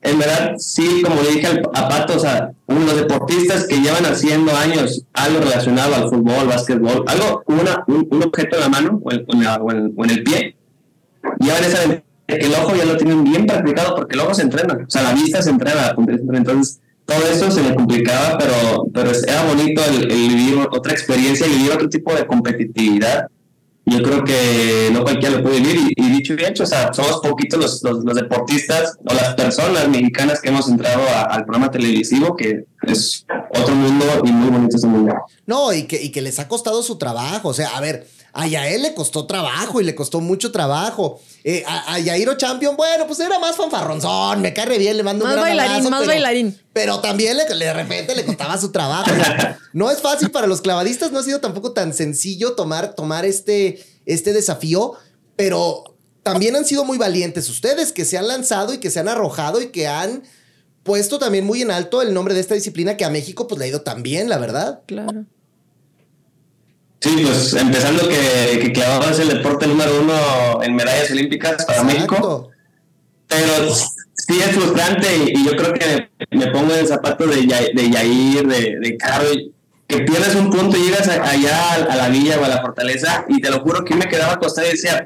en 0.02 0.20
verdad, 0.20 0.56
sí, 0.58 1.02
como 1.02 1.22
le 1.22 1.32
dije 1.32 1.62
a 1.74 1.88
Pato, 1.88 2.18
o 2.18 2.20
sea, 2.20 2.52
unos 2.68 2.96
deportistas 2.96 3.66
que 3.66 3.78
llevan 3.78 4.06
haciendo 4.06 4.54
años 4.56 5.06
algo 5.14 5.40
relacionado 5.40 5.96
al 5.96 6.10
fútbol, 6.10 6.48
básquetbol, 6.48 7.06
algo, 7.08 7.44
una, 7.48 7.84
un, 7.88 8.24
objeto 8.24 8.58
en 8.58 8.62
la 8.62 8.70
mano 8.70 9.00
o, 9.02 9.12
en, 9.12 9.26
o 9.28 10.04
en 10.04 10.10
el 10.10 10.24
pie, 10.24 10.56
llevan 11.40 11.64
esa 11.64 12.04
que 12.28 12.36
el 12.36 12.54
ojo 12.54 12.76
ya 12.76 12.86
lo 12.86 12.98
tienen 12.98 13.24
bien 13.24 13.46
practicado 13.46 13.96
porque 13.96 14.16
el 14.16 14.22
ojo 14.22 14.34
se 14.34 14.44
entrena, 14.44 14.74
o 14.74 14.90
sea, 14.90 15.04
la 15.04 15.14
vista 15.14 15.42
se 15.42 15.50
entrena, 15.50 15.96
entonces 16.34 16.82
todo 17.06 17.20
eso 17.32 17.52
se 17.52 17.62
le 17.62 17.76
complicaba, 17.76 18.38
pero, 18.38 18.86
pero 18.94 19.12
era 19.12 19.44
bonito 19.44 19.82
el, 19.90 20.12
el 20.12 20.28
vivir 20.30 20.68
otra 20.72 20.94
experiencia, 20.94 21.48
vivir 21.48 21.72
otro 21.72 21.90
tipo 21.90 22.14
de 22.14 22.26
competitividad 22.26 23.28
yo 23.86 24.02
creo 24.02 24.24
que 24.24 24.90
no 24.94 25.04
cualquiera 25.04 25.38
lo 25.38 25.44
puede 25.44 25.60
vivir 25.60 25.94
y, 25.96 26.10
dicho 26.10 26.36
y 26.36 26.44
hecho, 26.44 26.64
o 26.64 26.66
sea, 26.66 26.94
somos 26.94 27.20
poquitos 27.22 27.60
los, 27.84 28.04
los, 28.04 28.16
deportistas 28.16 28.98
o 29.06 29.14
las 29.14 29.36
personas 29.36 29.90
mexicanas 29.90 30.40
que 30.40 30.50
hemos 30.50 30.70
entrado 30.70 31.02
al 31.30 31.44
programa 31.44 31.70
televisivo, 31.70 32.36
que 32.36 32.66
es 32.84 33.26
otro 33.50 33.76
mundo 33.76 34.06
y 34.24 34.32
muy 34.32 34.50
bonito 34.50 34.78
ese 34.78 34.88
mundo. 34.88 35.14
No, 35.46 35.74
y 35.74 35.84
que, 35.84 36.02
y 36.02 36.12
que 36.12 36.22
les 36.22 36.40
ha 36.40 36.48
costado 36.48 36.82
su 36.82 36.98
trabajo, 36.98 37.50
o 37.50 37.54
sea, 37.54 37.76
a 37.76 37.82
ver, 37.82 38.08
a 38.34 38.48
Yael 38.48 38.82
le 38.82 38.96
costó 38.96 39.28
trabajo 39.28 39.80
y 39.80 39.84
le 39.84 39.94
costó 39.94 40.20
mucho 40.20 40.52
trabajo. 40.52 41.22
Eh, 41.44 41.64
a, 41.68 41.94
a, 41.94 42.00
Yairo 42.00 42.36
Champion, 42.36 42.76
bueno, 42.76 43.06
pues 43.06 43.20
era 43.20 43.38
más 43.38 43.56
fanfarronzón, 43.56 44.42
me 44.42 44.54
cae 44.54 44.78
bien, 44.80 44.98
le 44.98 45.04
mando 45.04 45.24
más 45.24 45.36
un 45.36 45.42
gran 45.42 45.58
bailarín, 45.58 45.90
más 45.90 46.08
bailarín. 46.08 46.60
Pero 46.74 47.00
también 47.00 47.38
le, 47.38 47.46
de 47.46 47.74
repente 47.74 48.16
le 48.16 48.26
costaba 48.26 48.58
su 48.58 48.72
trabajo. 48.72 49.12
no 49.74 49.92
es 49.92 50.02
fácil 50.02 50.32
para 50.32 50.48
los 50.48 50.62
clavadistas, 50.62 51.12
no 51.12 51.20
ha 51.20 51.24
sido 51.24 51.42
tampoco 51.42 51.74
tan 51.74 51.94
sencillo 51.94 52.54
tomar, 52.54 52.96
tomar 52.96 53.24
este, 53.24 53.86
este 54.08 54.34
desafío, 54.34 54.94
pero 55.36 55.96
también 56.24 56.56
han 56.56 56.66
sido 56.66 56.86
muy 56.86 56.98
valientes 56.98 57.48
ustedes 57.50 57.92
que 57.92 58.04
se 58.04 58.18
han 58.18 58.28
lanzado 58.28 58.74
y 58.74 58.80
que 58.80 58.90
se 58.90 59.00
han 59.00 59.10
arrojado 59.10 59.62
y 59.62 59.68
que 59.68 59.88
han 59.88 60.24
puesto 60.82 61.20
también 61.20 61.46
muy 61.46 61.62
en 61.62 61.70
alto 61.70 62.02
el 62.02 62.14
nombre 62.14 62.34
de 62.34 62.40
esta 62.40 62.56
disciplina 62.56 62.98
que 62.98 63.06
a 63.06 63.10
México 63.10 63.48
pues 63.48 63.60
le 63.60 63.66
ha 63.66 63.68
ido 63.68 63.82
tan 63.82 64.02
bien, 64.02 64.28
la 64.28 64.40
verdad. 64.40 64.82
Claro. 64.88 65.26
Sí, 67.04 67.22
pues 67.22 67.54
empezando 67.56 68.08
que, 68.08 68.60
que 68.62 68.72
clavado 68.72 69.12
es 69.12 69.20
el 69.20 69.28
deporte 69.28 69.68
número 69.68 69.92
uno 70.02 70.64
en 70.64 70.74
medallas 70.74 71.12
olímpicas 71.12 71.66
para 71.66 71.84
México. 71.84 72.50
Pero 73.28 73.76
sí 74.14 74.40
es 74.40 74.52
frustrante 74.52 75.08
y, 75.28 75.46
yo 75.46 75.52
creo 75.58 75.74
que 75.74 76.10
me 76.32 76.48
pongo 76.48 76.72
en 76.72 76.80
el 76.80 76.88
zapato 76.88 77.28
de, 77.28 77.42
de 77.42 77.90
Yair, 77.90 78.48
de, 78.48 78.78
de 78.80 78.98
Caro, 78.98 79.26
que 79.86 80.00
pierdes 80.00 80.34
un 80.36 80.50
punto 80.50 80.78
y 80.78 80.84
llegas 80.84 81.10
allá 81.10 81.74
a, 81.74 81.94
la 81.98 82.08
villa 82.08 82.40
o 82.40 82.46
a 82.46 82.48
la 82.48 82.62
fortaleza 82.62 83.26
y 83.28 83.42
te 83.42 83.52
lo 83.52 83.60
juro 83.60 83.84
que 83.84 83.96
me 83.96 84.08
quedaba 84.08 84.36
acostado 84.36 84.66
y 84.70 84.72
decía, 84.72 85.06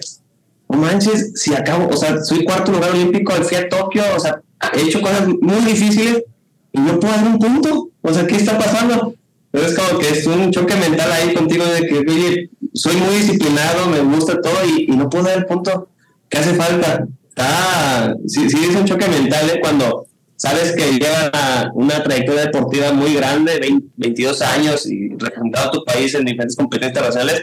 no 0.70 0.78
manches, 0.78 1.32
si 1.34 1.56
acabo, 1.56 1.88
o 1.88 1.98
sea, 1.98 2.24
soy 2.24 2.44
cuarto 2.46 2.74
lugar 2.74 2.92
olímpico, 2.92 3.34
fui 3.42 3.58
a 3.58 3.68
Tokio, 3.68 4.04
o 4.16 4.20
sea, 4.20 4.40
he 4.74 4.82
hecho 4.82 5.02
cosas 5.02 5.28
muy 5.28 5.66
difíciles 5.66 6.26
y 6.74 6.80
no 6.80 7.00
puedo 7.00 7.16
dar 7.16 7.26
un 7.26 7.40
punto. 7.40 7.90
O 8.04 8.14
sea, 8.14 8.28
¿qué 8.28 8.36
está 8.36 8.56
pasando? 8.56 9.16
Es 9.54 9.76
como 9.76 10.00
que 10.00 10.10
es 10.10 10.28
un 10.28 10.52
choque 10.52 10.76
mental 10.76 11.12
ahí 11.12 11.34
contigo 11.34 11.66
de 11.66 11.88
que, 11.88 12.50
soy 12.74 12.96
muy 12.98 13.16
disciplinado, 13.16 13.88
me 13.88 14.02
gusta 14.02 14.40
todo 14.42 14.58
y, 14.66 14.88
no 14.88 15.10
puedo 15.10 15.26
dar 15.26 15.38
el 15.38 15.46
punto 15.46 15.90
que 16.30 16.38
hace 16.38 16.54
falta. 16.54 17.08
Está, 17.30 18.16
sí, 18.28 18.50
sí 18.50 18.58
es 18.70 18.76
un 18.76 18.86
choque 18.86 19.08
mental 19.08 19.50
¿eh? 19.50 19.60
cuando 19.62 20.08
sabes 20.36 20.76
que 20.76 20.92
lleva 20.92 21.72
una 21.74 22.02
trayectoria 22.04 22.46
deportiva 22.46 22.94
muy 22.94 23.14
grande, 23.16 23.60
22 23.96 24.42
años 24.42 24.86
y 24.88 25.10
representado 25.10 25.68
a 25.68 25.72
tu 25.72 25.84
país 25.84 26.14
en 26.16 26.26
diferentes 26.26 26.56
competencias 26.56 26.92
internacionales 26.92 27.42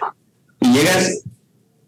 y 0.61 0.73
llegas 0.73 1.23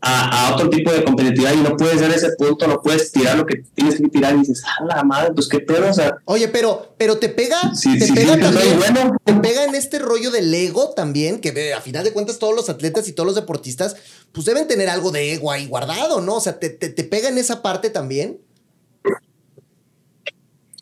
a, 0.06 0.54
otro 0.54 0.70
tipo 0.70 0.92
de 0.92 1.04
competitividad 1.04 1.54
y 1.54 1.58
no 1.58 1.76
puedes 1.76 2.00
dar 2.00 2.10
ese 2.10 2.30
punto, 2.38 2.66
no 2.66 2.80
puedes 2.80 3.10
tirar 3.10 3.36
lo 3.36 3.46
que 3.46 3.62
tienes 3.74 3.96
que 3.96 4.08
tirar 4.08 4.34
y 4.34 4.40
dices, 4.40 4.62
ah, 4.64 4.84
la 4.84 5.04
madre, 5.04 5.32
pues 5.34 5.48
qué 5.48 5.60
pedo, 5.60 5.90
o 5.90 5.92
sea. 5.92 6.16
Oye, 6.24 6.48
pero, 6.48 6.94
pero 6.96 7.18
te 7.18 7.28
pega, 7.28 7.72
te 7.82 8.12
pega 8.12 8.38
también, 8.38 8.78
bueno. 8.78 9.16
te 9.24 9.34
pega 9.34 9.64
en 9.64 9.74
este 9.74 9.98
rollo 9.98 10.30
del 10.30 10.52
ego 10.52 10.90
también, 10.90 11.40
que 11.40 11.74
a 11.74 11.80
final 11.80 12.04
de 12.04 12.12
cuentas 12.12 12.38
todos 12.38 12.54
los 12.54 12.68
atletas 12.68 13.08
y 13.08 13.12
todos 13.12 13.26
los 13.26 13.34
deportistas, 13.34 13.96
pues 14.32 14.46
deben 14.46 14.68
tener 14.68 14.88
algo 14.88 15.10
de 15.10 15.32
ego 15.34 15.50
ahí 15.50 15.66
guardado, 15.66 16.20
¿no? 16.20 16.36
O 16.36 16.40
sea, 16.40 16.58
te, 16.58 16.70
te, 16.70 16.88
te 16.88 17.04
pega 17.04 17.28
en 17.28 17.38
esa 17.38 17.62
parte 17.62 17.90
también. 17.90 18.38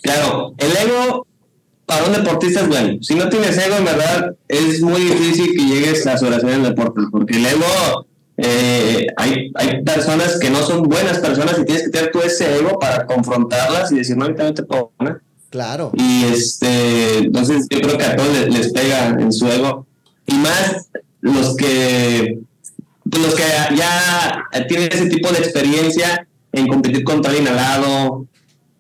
Claro, 0.03 0.55
el 0.59 0.77
ego 0.77 1.27
para 1.87 2.05
un 2.05 2.13
deportista 2.13 2.61
es 2.61 2.69
bueno. 2.69 3.03
Si 3.03 3.15
no 3.15 3.29
tienes 3.29 3.57
ego, 3.57 3.77
en 3.77 3.85
verdad, 3.85 4.37
es 4.49 4.81
muy 4.81 5.01
difícil 5.01 5.53
que 5.57 5.65
llegues 5.65 6.07
a 6.07 6.19
su 6.19 6.27
oración 6.27 6.53
en 6.53 6.61
el 6.61 6.69
deporte, 6.71 7.01
porque 7.11 7.37
el 7.37 7.47
ego 7.47 8.07
eh, 8.37 9.07
hay, 9.17 9.53
hay 9.55 9.83
personas 9.85 10.39
que 10.39 10.51
no 10.51 10.61
son 10.63 10.83
buenas 10.83 11.19
personas 11.19 11.57
y 11.59 11.65
tienes 11.65 11.85
que 11.85 11.91
tener 11.91 12.11
tú 12.11 12.21
ese 12.21 12.57
ego 12.59 12.79
para 12.79 13.07
confrontarlas 13.07 13.93
y 13.93 13.97
decir, 13.97 14.17
no, 14.17 14.25
ahorita 14.25 14.45
no 14.45 14.55
te 14.55 14.63
puedo 14.65 14.93
Claro. 15.51 15.93
Y 15.95 16.25
este, 16.25 17.19
entonces 17.19 17.69
yo 17.71 17.81
creo 17.81 17.97
que 17.97 18.05
a 18.05 18.17
todos 18.17 18.49
les, 18.49 18.73
pega 18.73 19.11
en 19.11 19.33
su 19.33 19.47
ego. 19.47 19.87
Y 20.27 20.35
más 20.35 20.89
los 21.21 21.57
que, 21.57 22.41
los 23.05 23.35
que 23.37 23.45
ya 23.77 24.49
tienen 24.67 24.89
ese 24.91 25.07
tipo 25.07 25.31
de 25.31 25.39
experiencia 25.39 26.27
en 26.51 26.67
competir 26.67 27.05
contra 27.05 27.31
el 27.31 27.43
inhalado, 27.43 28.27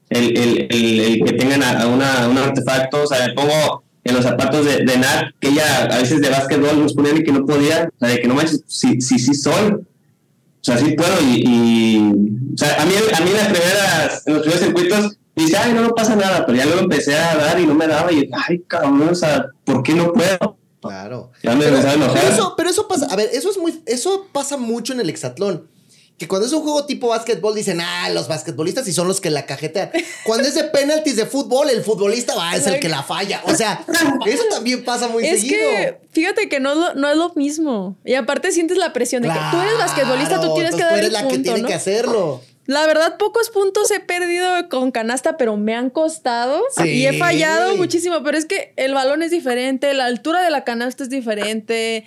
el, 0.09 0.37
el, 0.37 1.01
el, 1.01 1.25
que 1.25 1.33
tengan 1.35 1.63
a, 1.63 1.87
una, 1.87 2.29
un 2.29 2.39
artefacto, 2.39 3.05
o 3.05 3.07
sea, 3.07 3.25
le 3.25 3.35
pongo 3.35 3.84
en 4.05 4.15
los 4.15 4.25
zapatos 4.25 4.65
de, 4.65 4.85
de 4.85 4.99
Nat, 4.99 5.33
que 5.41 5.49
ella 5.49 5.85
a 5.85 5.99
veces 5.99 6.21
de 6.21 6.29
básquetbol 6.29 6.81
nos 6.81 6.95
ponía 6.95 7.15
y 7.15 7.25
que 7.25 7.33
no 7.33 7.45
podía, 7.45 7.91
o 7.95 7.99
sea, 7.99 8.09
de 8.09 8.21
que 8.21 8.29
no 8.29 8.35
manches, 8.35 8.63
sí, 8.67 9.01
sí, 9.01 9.19
sí 9.19 9.35
soy. 9.35 9.73
O 9.73 10.67
sea, 10.67 10.79
sí 10.79 10.93
puedo 10.93 11.13
y, 11.23 11.99
o 12.55 12.57
sea, 12.57 12.81
a 12.81 12.87
mí, 12.87 12.95
a 12.95 13.21
mí 13.21 13.31
en 13.31 13.37
las 13.37 13.49
primeras, 13.49 14.27
en 14.27 14.35
los 14.35 14.43
primeros 14.43 14.65
circuitos, 14.65 15.19
dice, 15.37 15.57
ay, 15.59 15.73
no, 15.75 15.83
no 15.83 15.91
pasa 15.91 16.17
nada, 16.17 16.47
pero 16.47 16.57
ya 16.57 16.65
luego 16.65 16.81
empecé 16.81 17.17
a 17.17 17.37
dar 17.37 17.61
y 17.61 17.67
no 17.67 17.75
me 17.75 17.87
daba 17.87 18.11
y, 18.13 18.31
ay, 18.33 18.63
cabrón, 18.67 19.09
o 19.11 19.15
sea, 19.15 19.47
¿por 19.65 19.83
qué 19.83 19.95
no 19.95 20.13
puedo? 20.13 20.57
Claro. 20.81 21.33
Ya 21.43 21.55
me 21.55 21.65
pero, 21.65 21.83
pero 21.83 22.29
eso, 22.29 22.55
pero 22.57 22.71
eso 22.71 22.89
pasa, 22.89 23.07
a 23.07 23.17
ver, 23.17 23.31
eso 23.33 23.51
es 23.51 23.59
muy, 23.59 23.83
eso 23.87 24.29
pasa 24.33 24.57
mucho 24.57 24.93
en 24.93 25.01
el 25.01 25.11
hexatlón 25.11 25.74
que 26.17 26.29
cuando 26.29 26.47
es 26.47 26.53
un 26.53 26.63
juego 26.63 26.87
tipo 26.87 27.09
básquetbol 27.09 27.55
dicen, 27.55 27.81
ah, 27.81 28.09
los 28.11 28.29
basquetbolistas 28.29 28.87
y 28.87 28.93
son 28.93 29.09
los 29.09 29.21
que 29.21 29.31
la 29.31 29.47
cajetean. 29.47 29.91
Cuando 30.25 30.47
es 30.47 30.55
de 30.55 30.65
penaltis 30.65 31.17
de 31.17 31.27
fútbol, 31.27 31.71
el 31.71 31.83
futbolista 31.83 32.37
va, 32.37 32.55
es 32.55 32.67
el 32.69 32.79
que 32.79 32.89
la 32.89 33.03
falla. 33.03 33.43
O 33.47 33.55
sea, 33.55 33.85
eso 34.27 34.45
también 34.49 34.85
pasa 34.85 35.09
muy 35.09 35.27
es 35.27 35.41
seguido. 35.41 35.59
Que, 35.59 35.99
fíjate 36.13 36.49
que 36.49 36.61
no 36.61 36.95
no 36.95 37.11
es 37.11 37.17
lo 37.17 37.33
mismo. 37.35 37.97
Y 38.05 38.15
aparte 38.15 38.53
sientes 38.53 38.79
la 38.79 38.93
presión 38.93 39.23
de 39.23 39.29
que 39.29 39.41
tú 39.51 39.61
eres 39.61 39.77
basquetbolista, 39.77 40.41
tú 40.41 40.55
tienes 40.55 40.75
que 40.77 40.83
dar 40.83 40.93
tú 40.93 40.99
eres 40.99 41.13
la 41.13 41.29
que 41.29 41.39
tiene 41.39 41.65
que 41.65 41.75
hacerlo. 41.75 42.41
La 42.67 42.87
verdad, 42.87 43.19
pocos 43.19 43.51
puntos 43.51 43.91
he 43.91 44.01
perdido 44.01 44.69
con 44.71 44.91
canasta, 44.91 45.37
pero 45.37 45.57
me 45.57 45.75
han 45.75 45.91
costado 45.91 46.63
y 46.83 47.05
he 47.07 47.19
fallado 47.19 47.77
muchísimo. 47.77 48.23
Pero 48.23 48.39
es 48.39 48.47
que 48.47 48.73
el 48.77 48.95
balón 48.95 49.23
es 49.23 49.31
diferente, 49.31 49.93
la 49.95 50.07
altura 50.07 50.43
de 50.43 50.51
la 50.51 50.65
canasta 50.65 51.03
es 51.03 51.11
diferente. 51.11 52.07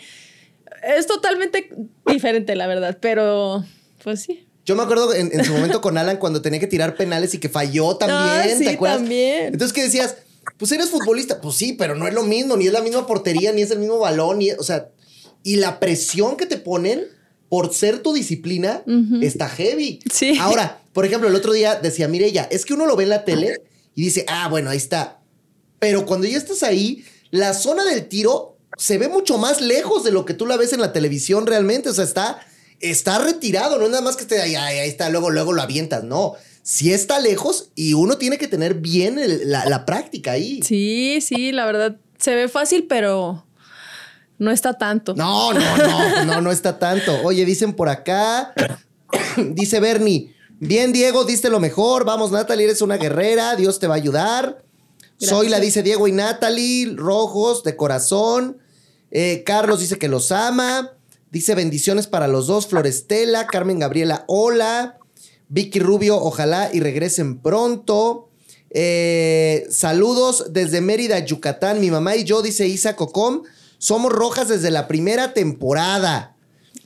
Es 0.81 1.07
totalmente 1.07 1.69
diferente, 2.05 2.55
la 2.55 2.67
verdad, 2.67 2.97
pero 2.99 3.65
pues 4.07 4.21
sí. 4.21 4.47
Yo 4.65 4.77
me 4.77 4.83
acuerdo 4.83 5.13
en, 5.13 5.43
su 5.43 5.51
momento 5.51 5.81
con 5.81 5.97
Alan 5.97 6.15
cuando 6.15 6.41
tenía 6.41 6.61
que 6.61 6.67
tirar 6.67 6.95
penales 6.95 7.33
y 7.33 7.39
que 7.39 7.49
falló 7.49 7.97
también, 7.97 8.19
ah, 8.21 8.57
sí, 8.57 8.63
¿te 8.63 8.69
acuerdas? 8.69 8.99
También. 8.99 9.47
Entonces 9.47 9.73
que 9.73 9.83
decías, 9.83 10.15
pues 10.55 10.71
eres 10.71 10.91
futbolista, 10.91 11.41
pues 11.41 11.57
sí, 11.57 11.73
pero 11.73 11.93
no 11.93 12.07
es 12.07 12.13
lo 12.13 12.23
mismo, 12.23 12.55
ni 12.55 12.67
es 12.67 12.71
la 12.71 12.79
misma 12.79 13.05
portería, 13.05 13.51
ni 13.51 13.63
es 13.63 13.71
el 13.71 13.79
mismo 13.79 13.99
balón, 13.99 14.39
ni, 14.39 14.51
o 14.51 14.63
sea, 14.63 14.87
y 15.43 15.57
la 15.57 15.81
presión 15.81 16.37
que 16.37 16.45
te 16.45 16.55
ponen 16.55 17.03
por 17.49 17.73
ser 17.73 17.99
tu 17.99 18.13
disciplina 18.13 18.81
está 19.21 19.49
heavy. 19.49 19.99
Sí. 20.09 20.37
Ahora, 20.39 20.79
por 20.93 21.05
ejemplo, 21.05 21.27
el 21.27 21.35
otro 21.35 21.51
día 21.51 21.75
decía 21.75 22.07
Mirella, 22.07 22.47
es 22.49 22.63
que 22.63 22.75
uno 22.75 22.85
lo 22.85 22.95
ve 22.95 23.03
en 23.03 23.09
la 23.09 23.25
tele 23.25 23.61
y 23.93 24.03
dice, 24.03 24.23
ah, 24.29 24.47
bueno, 24.47 24.69
ahí 24.69 24.77
está. 24.77 25.19
Pero 25.79 26.05
cuando 26.05 26.27
ya 26.27 26.37
estás 26.37 26.63
ahí, 26.63 27.03
la 27.29 27.53
zona 27.53 27.83
del 27.83 28.07
tiro 28.07 28.57
se 28.77 28.99
ve 28.99 29.09
mucho 29.09 29.37
más 29.37 29.59
lejos 29.59 30.05
de 30.05 30.11
lo 30.11 30.23
que 30.23 30.33
tú 30.33 30.45
la 30.45 30.55
ves 30.55 30.71
en 30.71 30.79
la 30.79 30.93
televisión 30.93 31.45
realmente. 31.45 31.89
O 31.89 31.93
sea, 31.93 32.05
está, 32.05 32.39
está 32.79 33.19
retirado, 33.19 33.77
no 33.77 33.85
es 33.85 33.91
nada 33.91 34.03
más 34.03 34.15
que 34.15 34.23
esté 34.23 34.41
ahí, 34.41 34.55
ahí, 34.55 34.89
está, 34.89 35.09
luego, 35.09 35.29
luego 35.29 35.53
lo 35.53 35.61
avientas, 35.61 36.03
no. 36.03 36.33
Sí 36.63 36.91
está 36.91 37.19
lejos 37.19 37.71
y 37.75 37.93
uno 37.93 38.17
tiene 38.17 38.37
que 38.37 38.47
tener 38.47 38.75
bien 38.75 39.19
la, 39.45 39.65
la 39.65 39.85
práctica 39.85 40.31
ahí. 40.31 40.61
Sí, 40.63 41.19
sí, 41.21 41.51
la 41.51 41.65
verdad, 41.65 41.97
se 42.17 42.35
ve 42.35 42.49
fácil, 42.49 42.87
pero 42.87 43.45
no 44.37 44.51
está 44.51 44.73
tanto. 44.73 45.15
No, 45.15 45.53
no, 45.53 45.77
no, 45.77 46.25
no, 46.25 46.41
no 46.41 46.51
está 46.51 46.77
tanto. 46.77 47.21
Oye, 47.23 47.45
dicen 47.45 47.73
por 47.73 47.89
acá, 47.89 48.53
dice 49.37 49.79
Bernie, 49.79 50.35
bien 50.59 50.91
Diego, 50.91 51.23
diste 51.23 51.49
lo 51.49 51.59
mejor, 51.59 52.05
vamos 52.05 52.31
Natalie, 52.31 52.65
eres 52.65 52.81
una 52.81 52.97
guerrera, 52.97 53.55
Dios 53.55 53.79
te 53.79 53.87
va 53.87 53.95
a 53.95 53.97
ayudar. 53.97 54.63
Soy 55.19 55.49
la 55.49 55.59
dice 55.59 55.81
Diego 55.81 56.07
y 56.07 56.11
Natalie, 56.11 56.93
rojos 56.95 57.63
de 57.63 57.75
corazón. 57.75 58.59
Eh, 59.09 59.43
Carlos 59.45 59.79
dice 59.79 59.97
que 59.97 60.07
los 60.07 60.31
ama. 60.31 60.96
Dice 61.31 61.55
bendiciones 61.55 62.07
para 62.07 62.27
los 62.27 62.47
dos. 62.47 62.67
Florestela, 62.67 63.47
Carmen 63.47 63.79
Gabriela, 63.79 64.23
hola. 64.27 64.97
Vicky 65.49 65.79
Rubio, 65.79 66.17
ojalá 66.17 66.69
y 66.73 66.79
regresen 66.79 67.39
pronto. 67.39 68.29
Eh, 68.69 69.65
saludos 69.69 70.47
desde 70.51 70.81
Mérida, 70.81 71.19
Yucatán. 71.19 71.79
Mi 71.79 71.89
mamá 71.89 72.15
y 72.15 72.23
yo, 72.23 72.41
dice 72.41 72.67
Isa 72.67 72.95
Cocom, 72.95 73.43
somos 73.77 74.11
rojas 74.11 74.49
desde 74.49 74.71
la 74.71 74.87
primera 74.87 75.33
temporada. 75.33 76.35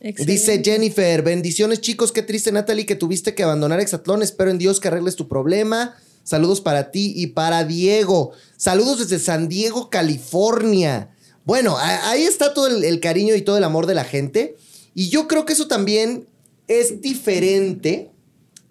Dice 0.02 0.62
Jennifer, 0.64 1.22
bendiciones 1.22 1.80
chicos, 1.80 2.12
qué 2.12 2.24
triste 2.24 2.52
Natalie 2.52 2.88
que 2.88 2.96
tuviste 2.96 3.36
que 3.36 3.44
abandonar 3.44 3.80
Exatlón, 3.80 4.24
espero 4.24 4.50
en 4.50 4.58
Dios 4.58 4.80
que 4.80 4.88
arregles 4.88 5.16
tu 5.16 5.28
problema. 5.28 5.96
Saludos 6.24 6.60
para 6.60 6.89
ti 6.89 7.14
y 7.16 7.28
para 7.28 7.64
Diego. 7.66 8.32
Saludos 8.58 9.00
desde 9.00 9.24
San 9.24 9.48
Diego, 9.48 9.89
California. 9.89 11.11
Bueno, 11.44 11.78
ahí 11.78 12.24
está 12.24 12.54
todo 12.54 12.68
el, 12.68 13.00
cariño 13.00 13.36
y 13.36 13.42
todo 13.42 13.58
el 13.58 13.64
amor 13.64 13.88
de 13.88 13.96
la 13.96 14.04
gente. 14.04 14.56
Y 14.94 15.10
yo 15.10 15.28
creo 15.28 15.46
que 15.46 15.54
eso 15.54 15.68
también 15.68 16.28
es 16.68 17.02
diferente 17.02 18.12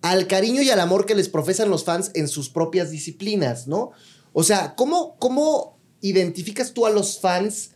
al 0.02 0.26
cariño 0.26 0.62
y 0.62 0.70
al 0.70 0.80
amor 0.80 1.06
que 1.06 1.14
les 1.14 1.28
profesan 1.28 1.68
los 1.68 1.84
fans 1.84 2.10
en 2.14 2.28
sus 2.28 2.48
propias 2.48 2.90
disciplinas, 2.90 3.66
¿no? 3.66 3.90
O 4.32 4.44
sea, 4.44 4.74
¿cómo, 4.76 5.16
cómo 5.18 5.78
identificas 6.00 6.72
tú 6.72 6.86
a 6.86 6.90
los 6.90 7.18
fans 7.18 7.72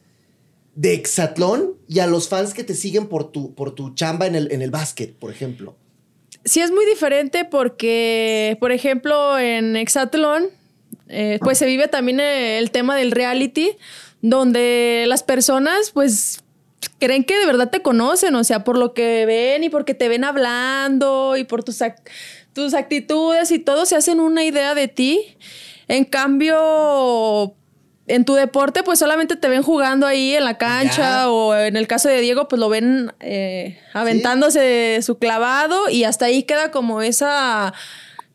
de 0.75 0.95
Exatlón 0.95 1.75
y 1.89 1.99
a 1.99 2.07
los 2.07 2.29
fans 2.29 2.55
que 2.55 2.65
te 2.65 2.75
siguen 2.75 3.09
por 3.09 3.31
tu, 3.31 3.55
por 3.55 3.75
tu 3.75 3.95
chamba 3.95 4.27
en 4.27 4.35
el, 4.35 4.53
en 4.53 4.63
el 4.63 4.71
básquet, 4.71 5.15
por 5.15 5.31
ejemplo? 5.31 5.77
Sí, 6.45 6.61
es 6.61 6.71
muy 6.71 6.85
diferente 6.87 7.45
porque, 7.45 8.57
por 8.61 8.71
ejemplo, 8.71 9.39
en 9.39 9.77
Exatlón, 9.77 10.49
eh, 11.09 11.39
pues 11.43 11.59
se 11.59 11.67
vive 11.67 11.89
también 11.89 12.21
el 12.21 12.71
tema 12.71 12.97
del 12.97 13.13
reality, 13.13 13.77
donde 14.31 15.05
las 15.07 15.23
personas, 15.23 15.91
pues, 15.93 16.43
creen 16.99 17.25
que 17.25 17.39
de 17.39 17.45
verdad 17.45 17.69
te 17.69 17.83
conocen, 17.83 18.35
o 18.35 18.43
sea, 18.43 18.65
por 18.65 18.79
lo 18.79 18.95
que 18.95 19.27
ven 19.27 19.65
y 19.65 19.69
porque 19.69 19.93
te 19.93 20.09
ven 20.09 20.25
hablando 20.25 21.37
y 21.37 21.45
por 21.45 21.63
tus, 21.63 21.81
tus 22.55 22.73
actitudes 22.73 23.51
y 23.51 23.59
todo, 23.59 23.85
se 23.85 23.97
hacen 23.97 24.21
una 24.21 24.43
idea 24.43 24.75
de 24.75 24.89
ti. 24.89 25.37
En 25.89 26.07
cambio, 26.07 27.55
en 28.07 28.25
tu 28.25 28.33
deporte, 28.33 28.83
pues 28.83 28.99
solamente 28.99 29.37
te 29.37 29.49
ven 29.49 29.63
jugando 29.63 30.07
ahí 30.07 30.35
en 30.35 30.45
la 30.45 30.57
cancha 30.57 31.29
o 31.29 31.55
en 31.55 31.77
el 31.77 31.87
caso 31.87 32.09
de 32.09 32.23
Diego, 32.23 32.49
pues 32.49 32.59
lo 32.59 32.71
ven 32.71 33.13
eh, 33.21 33.79
aventándose 33.93 35.01
su 35.03 35.19
clavado 35.19 35.91
y 35.91 36.05
hasta 36.05 36.25
ahí 36.25 36.45
queda 36.45 36.71
como 36.71 37.03
esa 37.03 37.75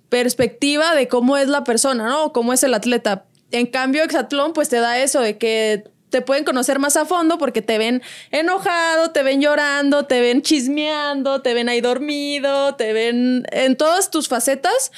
perspectiva 0.09 0.93
de 0.93 1.07
cómo 1.07 1.35
es 1.35 1.47
la 1.47 1.63
persona, 1.63 2.07
¿no? 2.07 2.31
Cómo 2.31 2.53
es 2.53 2.61
el 2.61 2.75
atleta. 2.75 3.25
En 3.51 3.65
cambio, 3.67 4.03
Exatlón, 4.03 4.53
pues 4.53 4.69
te 4.69 4.77
da 4.77 4.99
eso 4.99 5.21
de 5.21 5.37
que 5.37 5.83
te 6.09 6.21
pueden 6.21 6.43
conocer 6.43 6.79
más 6.79 6.97
a 6.97 7.05
fondo 7.05 7.37
porque 7.37 7.61
te 7.61 7.77
ven 7.77 8.01
enojado, 8.31 9.11
te 9.11 9.23
ven 9.23 9.41
llorando, 9.41 10.05
te 10.05 10.21
ven 10.21 10.41
chismeando, 10.41 11.41
te 11.41 11.53
ven 11.53 11.69
ahí 11.69 11.81
dormido, 11.81 12.75
te 12.75 12.93
ven 12.93 13.45
en 13.51 13.75
todas 13.75 14.09
tus 14.09 14.27
facetas. 14.27 14.91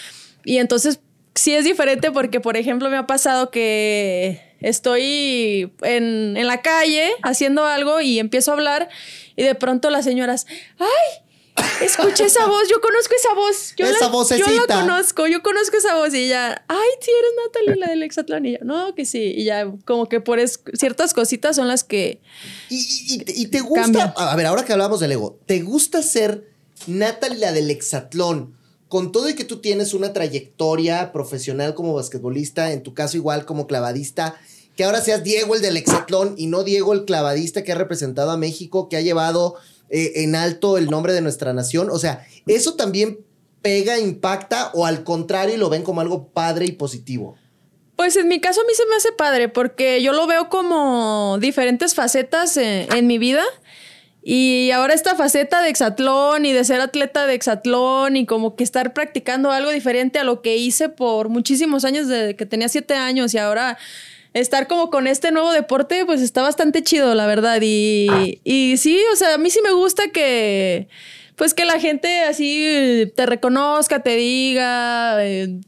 Y 0.45 0.58
entonces 0.58 0.99
sí 1.36 1.54
es 1.54 1.66
diferente 1.66 2.12
porque, 2.12 2.39
por 2.39 2.58
ejemplo, 2.58 2.89
me 2.89 2.97
ha 2.97 3.08
pasado 3.08 3.52
que 3.52 4.41
estoy 4.62 5.72
en, 5.82 6.47
la 6.47 6.62
calle 6.62 7.12
haciendo 7.24 7.66
algo 7.66 8.02
y 8.02 8.20
empiezo 8.20 8.52
a 8.52 8.56
hablar 8.56 8.89
y 9.36 9.43
de 9.43 9.56
pronto 9.56 9.89
las 9.89 10.06
señoras, 10.06 10.47
¡ay! 10.80 11.30
Escuché 11.82 12.26
esa 12.26 12.47
voz, 12.47 12.70
yo 12.70 12.80
conozco 12.80 13.14
esa 13.16 13.34
voz. 13.34 13.74
Yo 13.76 13.86
esa 13.86 14.10
la, 14.10 14.38
Yo 14.38 14.66
la 14.68 14.82
conozco, 14.82 15.28
yo 15.28 15.41
conozco 15.41 15.78
esa 15.78 15.95
voz. 15.95 16.14
Y 16.14 16.26
ella, 16.26 16.64
ay, 16.68 16.89
sí, 16.99 17.12
eres 17.12 17.32
Natalie, 17.45 17.76
la 17.80 17.88
del 17.88 18.04
Exatlón. 18.04 18.45
Y 18.45 18.58
no, 18.64 18.95
que 18.95 19.06
sí. 19.06 19.34
Y 19.36 19.45
ya, 19.45 19.72
como 19.86 20.08
que 20.08 20.22
por 20.22 20.39
ciertas 20.74 21.14
cositas 21.14 21.56
son 21.56 21.68
las 21.68 21.84
que. 21.84 22.22
Y, 22.70 23.47
te 23.47 23.62
gusta. 23.62 24.14
A 24.16 24.36
ver, 24.36 24.45
ahora 24.45 24.64
que 24.64 24.74
hablamos 24.74 24.99
del 24.99 25.12
ego, 25.12 25.39
¿te 25.45 25.62
gusta 25.62 26.02
ser 26.02 26.47
Natalie, 26.88 27.39
la 27.39 27.52
del 27.52 27.70
Exatlón? 27.70 28.60
con 28.88 29.14
todo 29.14 29.30
y 29.30 29.36
que 29.36 29.45
tú 29.45 29.62
tienes 29.62 29.93
una 29.93 30.12
trayectoria 30.12 31.14
profesional 31.14 31.76
como 31.76 31.93
basquetbolista, 31.93 32.74
en 32.74 32.84
tu 32.84 32.93
caso 32.93 33.16
igual 33.16 33.45
como 33.45 33.66
clavadista, 33.66 34.36
que 34.76 34.84
ahora 34.84 34.99
seas 34.99 35.24
Diego 35.24 35.56
el 35.56 35.62
del 35.62 35.78
hexatlón 35.78 36.36
y 36.38 36.47
no 36.47 36.66
Diego 36.66 36.91
el 36.91 37.06
clavadista 37.06 37.64
que 37.64 37.72
ha 37.72 37.76
representado 37.76 38.32
a 38.32 38.38
México, 38.38 38.89
que 38.89 38.97
ha 38.97 39.02
llevado 39.02 39.56
eh, 39.91 40.23
en 40.23 40.35
alto 40.35 40.77
el 40.77 40.89
nombre 40.89 41.13
de 41.13 41.21
nuestra 41.21 41.53
nación. 41.53 41.89
O 41.91 41.99
sea, 41.99 42.25
eso 42.47 42.75
también 42.75 43.19
pega, 43.61 43.99
impacta 43.99 44.71
o 44.73 44.85
al 44.85 45.03
contrario 45.03 45.57
lo 45.57 45.69
ven 45.69 45.83
como 45.83 46.01
algo 46.01 46.27
padre 46.29 46.65
y 46.65 46.71
positivo. 46.71 47.35
Pues 47.95 48.15
en 48.15 48.27
mi 48.27 48.39
caso 48.39 48.61
a 48.61 48.63
mí 48.63 48.73
se 48.73 48.85
me 48.87 48.95
hace 48.95 49.11
padre 49.11 49.49
porque 49.49 50.01
yo 50.01 50.13
lo 50.13 50.25
veo 50.25 50.49
como 50.49 51.37
diferentes 51.39 51.93
facetas 51.93 52.57
en 52.57 53.05
mi 53.05 53.19
vida 53.19 53.43
y 54.23 54.69
ahora 54.71 54.93
esta 54.93 55.15
faceta 55.15 55.61
de 55.61 55.69
hexatlón 55.69 56.45
y 56.45 56.53
de 56.53 56.63
ser 56.63 56.79
atleta 56.79 57.25
de 57.25 57.33
hexatlón 57.33 58.15
y 58.15 58.25
como 58.27 58.55
que 58.55 58.63
estar 58.63 58.93
practicando 58.93 59.51
algo 59.51 59.71
diferente 59.71 60.19
a 60.19 60.23
lo 60.23 60.43
que 60.43 60.57
hice 60.57 60.89
por 60.89 61.29
muchísimos 61.29 61.85
años 61.85 62.07
desde 62.07 62.35
que 62.35 62.45
tenía 62.45 62.69
siete 62.69 62.93
años 62.93 63.33
y 63.33 63.39
ahora 63.39 63.79
estar 64.34 64.67
como 64.67 64.89
con 64.89 65.07
este 65.07 65.32
nuevo 65.32 65.51
deporte 65.51 66.05
pues 66.05 66.21
está 66.21 66.41
bastante 66.41 66.84
chido 66.84 67.15
la 67.15 67.27
verdad 67.27 67.59
y, 67.61 68.39
y 68.43 68.77
sí, 68.77 69.01
o 69.11 69.15
sea, 69.15 69.36
a 69.36 69.38
mí 69.38 69.49
sí 69.49 69.59
me 69.63 69.71
gusta 69.71 70.09
que 70.09 70.88
pues 71.36 71.53
que 71.53 71.65
la 71.65 71.79
gente 71.79 72.21
así 72.23 73.11
te 73.15 73.25
reconozca, 73.25 74.03
te 74.03 74.15
diga... 74.15 75.25
Eh, 75.25 75.59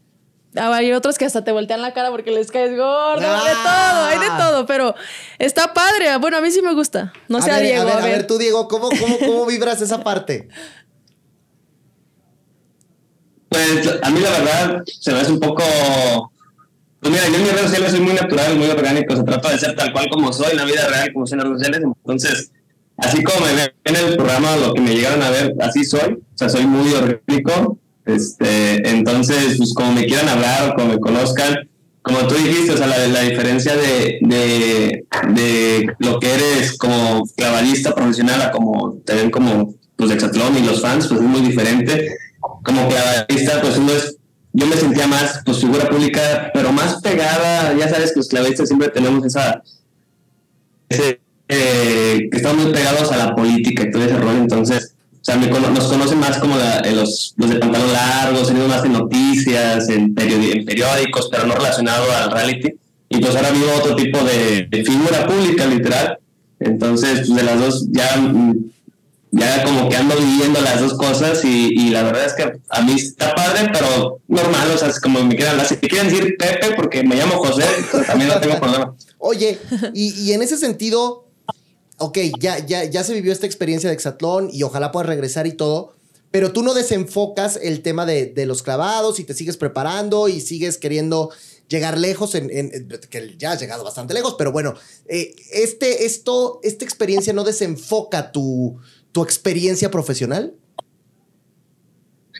Ah, 0.55 0.75
hay 0.75 0.91
otros 0.93 1.17
que 1.17 1.25
hasta 1.25 1.43
te 1.43 1.51
voltean 1.51 1.81
la 1.81 1.93
cara 1.93 2.11
porque 2.11 2.29
les 2.31 2.51
caes 2.51 2.77
gordo, 2.77 3.21
de 3.21 3.25
ah. 3.27 3.91
todo, 3.91 4.05
hay 4.05 4.19
de 4.19 4.43
todo, 4.43 4.65
pero 4.65 4.93
está 5.39 5.73
padre. 5.73 6.15
Bueno, 6.17 6.37
a 6.37 6.41
mí 6.41 6.51
sí 6.51 6.61
me 6.61 6.73
gusta. 6.73 7.11
No 7.27 7.41
sé, 7.41 7.59
Diego. 7.61 7.81
A 7.81 7.85
ver, 7.85 7.95
a 7.95 8.05
ver, 8.05 8.27
tú, 8.27 8.37
Diego, 8.37 8.67
¿cómo, 8.67 8.89
cómo, 8.89 9.17
cómo 9.19 9.45
vibras 9.47 9.81
esa 9.81 10.03
parte? 10.03 10.49
Pues 13.49 13.99
a 14.01 14.09
mí 14.11 14.19
la 14.19 14.29
verdad 14.29 14.83
se 14.85 15.11
me 15.11 15.21
hace 15.21 15.31
un 15.31 15.39
poco... 15.39 15.63
Pues 17.03 17.13
mira, 17.13 17.27
yo 17.27 17.35
en 17.35 17.41
mis 17.41 17.51
redes 17.51 17.65
sociales 17.65 17.91
soy 17.91 17.99
muy 17.99 18.13
natural, 18.13 18.57
muy 18.57 18.69
orgánico, 18.69 19.13
se 19.13 19.23
trata 19.23 19.51
de 19.51 19.59
ser 19.59 19.75
tal 19.75 19.91
cual 19.91 20.07
como 20.09 20.31
soy 20.31 20.51
en 20.51 20.57
la 20.57 20.63
vida 20.63 20.87
real, 20.87 21.11
como 21.11 21.27
soy 21.27 21.35
en 21.35 21.39
las 21.39 21.47
redes 21.47 21.59
sociales, 21.59 21.81
entonces, 21.83 22.51
así 22.95 23.21
como 23.21 23.45
en 23.49 23.95
el 23.95 24.15
programa, 24.15 24.55
lo 24.55 24.73
que 24.73 24.79
me 24.79 24.95
llegaron 24.95 25.21
a 25.21 25.29
ver, 25.29 25.53
así 25.59 25.83
soy, 25.83 26.13
o 26.13 26.37
sea, 26.37 26.47
soy 26.47 26.65
muy 26.65 26.93
orgánico, 26.93 27.77
este, 28.05 28.89
entonces, 28.89 29.57
pues 29.57 29.73
como 29.73 29.91
me 29.91 30.05
quieran 30.05 30.29
hablar 30.29 30.75
como 30.75 30.93
me 30.93 30.99
conozcan, 30.99 31.67
como 32.01 32.19
tú 32.19 32.35
dijiste, 32.35 32.71
o 32.71 32.77
sea, 32.77 32.87
la, 32.87 33.07
la 33.07 33.21
diferencia 33.21 33.75
de, 33.75 34.19
de, 34.21 35.05
de, 35.33 35.93
lo 35.99 36.21
que 36.21 36.33
eres 36.33 36.77
como 36.77 37.25
clavadista 37.35 37.93
profesional 37.93 38.41
a 38.41 38.51
como 38.51 39.01
te 39.05 39.13
ven 39.15 39.29
como 39.29 39.75
los 39.97 40.11
exatlón 40.11 40.57
y 40.57 40.65
los 40.65 40.81
fans, 40.81 41.07
pues 41.07 41.19
es 41.19 41.25
muy 41.25 41.41
diferente. 41.41 42.15
Como 42.39 42.89
clavadista, 42.89 43.61
pues 43.61 43.77
uno 43.77 43.93
es, 43.93 44.17
yo 44.53 44.67
me 44.67 44.75
sentía 44.75 45.07
más, 45.07 45.41
pues 45.43 45.59
figura 45.59 45.89
pública, 45.89 46.51
pero 46.53 46.71
más 46.71 47.01
pegada, 47.01 47.73
ya 47.77 47.89
sabes 47.89 48.11
que 48.11 48.19
los 48.19 48.29
clavadistas 48.29 48.67
siempre 48.67 48.89
tenemos 48.89 49.25
esa, 49.25 49.63
ese, 50.89 51.19
eh, 51.47 52.27
que 52.31 52.37
estamos 52.37 52.65
muy 52.65 52.73
pegados 52.73 53.11
a 53.11 53.17
la 53.17 53.35
política 53.35 53.83
y 53.83 53.91
todo 53.91 54.03
ese 54.03 54.17
rollo, 54.17 54.37
entonces 54.37 54.93
o 55.23 55.25
sea, 55.25 55.37
nos 55.37 55.87
conocen 55.87 56.19
más 56.19 56.37
como 56.37 56.57
los, 56.57 57.33
los, 57.37 57.49
de 57.49 57.55
pantalón 57.55 57.93
largo, 57.93 58.45
tenido 58.45 58.67
más 58.67 58.83
en 58.83 58.91
noticias, 58.91 59.87
en, 59.87 60.13
periódicos, 60.13 61.29
pero 61.31 61.47
no 61.47 61.55
relacionado 61.55 62.11
al 62.11 62.29
reality. 62.29 62.73
Y 63.07 63.19
pues 63.19 63.33
ahora 63.33 63.51
vivo 63.51 63.67
otro 63.77 63.95
tipo 63.95 64.17
de, 64.17 64.67
figura 64.85 65.25
pública, 65.25 65.65
literal. 65.65 66.17
Entonces, 66.59 67.19
pues 67.25 67.35
de 67.35 67.43
las 67.43 67.57
dos, 67.57 67.87
ya, 67.91 68.21
ya 69.35 69.63
como 69.63 69.89
que 69.89 69.95
ando 69.95 70.15
viviendo 70.15 70.61
las 70.61 70.79
dos 70.79 70.93
cosas 70.93 71.43
y, 71.43 71.89
la 71.89 72.03
verdad 72.03 72.25
es 72.25 72.33
que 72.33 72.59
a 72.69 72.81
mí 72.83 72.93
está 72.93 73.33
padre, 73.33 73.69
pero 73.73 74.19
normal, 74.27 74.71
o 74.73 74.77
sea, 74.77 74.89
es 74.89 74.99
como 74.99 75.23
me 75.23 75.35
quieran, 75.35 75.59
si 75.65 75.77
quieren 75.77 76.09
decir 76.09 76.35
Pepe 76.37 76.75
porque 76.75 77.03
me 77.03 77.15
llamo 77.15 77.37
José, 77.37 77.65
pues 77.91 78.05
también 78.05 78.29
no 78.29 78.39
tengo 78.39 78.59
problema. 78.59 78.95
Oye, 79.17 79.57
y, 79.93 80.13
y 80.21 80.33
en 80.33 80.43
ese 80.43 80.57
sentido, 80.57 81.25
ok, 81.97 82.17
ya, 82.39 82.59
ya, 82.59 82.83
ya 82.83 83.03
se 83.03 83.13
vivió 83.13 83.31
esta 83.31 83.47
experiencia 83.47 83.89
de 83.89 83.95
Exatlón 83.95 84.49
y 84.53 84.61
ojalá 84.61 84.91
puedas 84.91 85.07
regresar 85.07 85.47
y 85.47 85.53
todo, 85.53 85.95
pero 86.29 86.53
tú 86.53 86.61
no 86.61 86.75
desenfocas 86.75 87.59
el 87.61 87.81
tema 87.81 88.05
de, 88.05 88.33
los 88.45 88.61
clavados 88.61 89.19
y 89.19 89.23
te 89.23 89.33
sigues 89.33 89.57
preparando 89.57 90.27
y 90.27 90.41
sigues 90.41 90.77
queriendo 90.77 91.31
llegar 91.69 91.97
lejos, 91.97 92.35
en, 92.35 92.47
que 93.09 93.35
ya 93.37 93.53
has 93.53 93.59
llegado 93.59 93.83
bastante 93.83 94.13
lejos, 94.13 94.35
pero 94.37 94.51
bueno, 94.51 94.75
eh, 95.07 95.33
este, 95.51 96.05
esto, 96.05 96.59
esta 96.61 96.85
experiencia 96.85 97.33
no 97.33 97.43
desenfoca 97.43 98.31
tu, 98.31 98.79
tu 99.13 99.23
experiencia 99.23 99.89
profesional. 99.89 100.53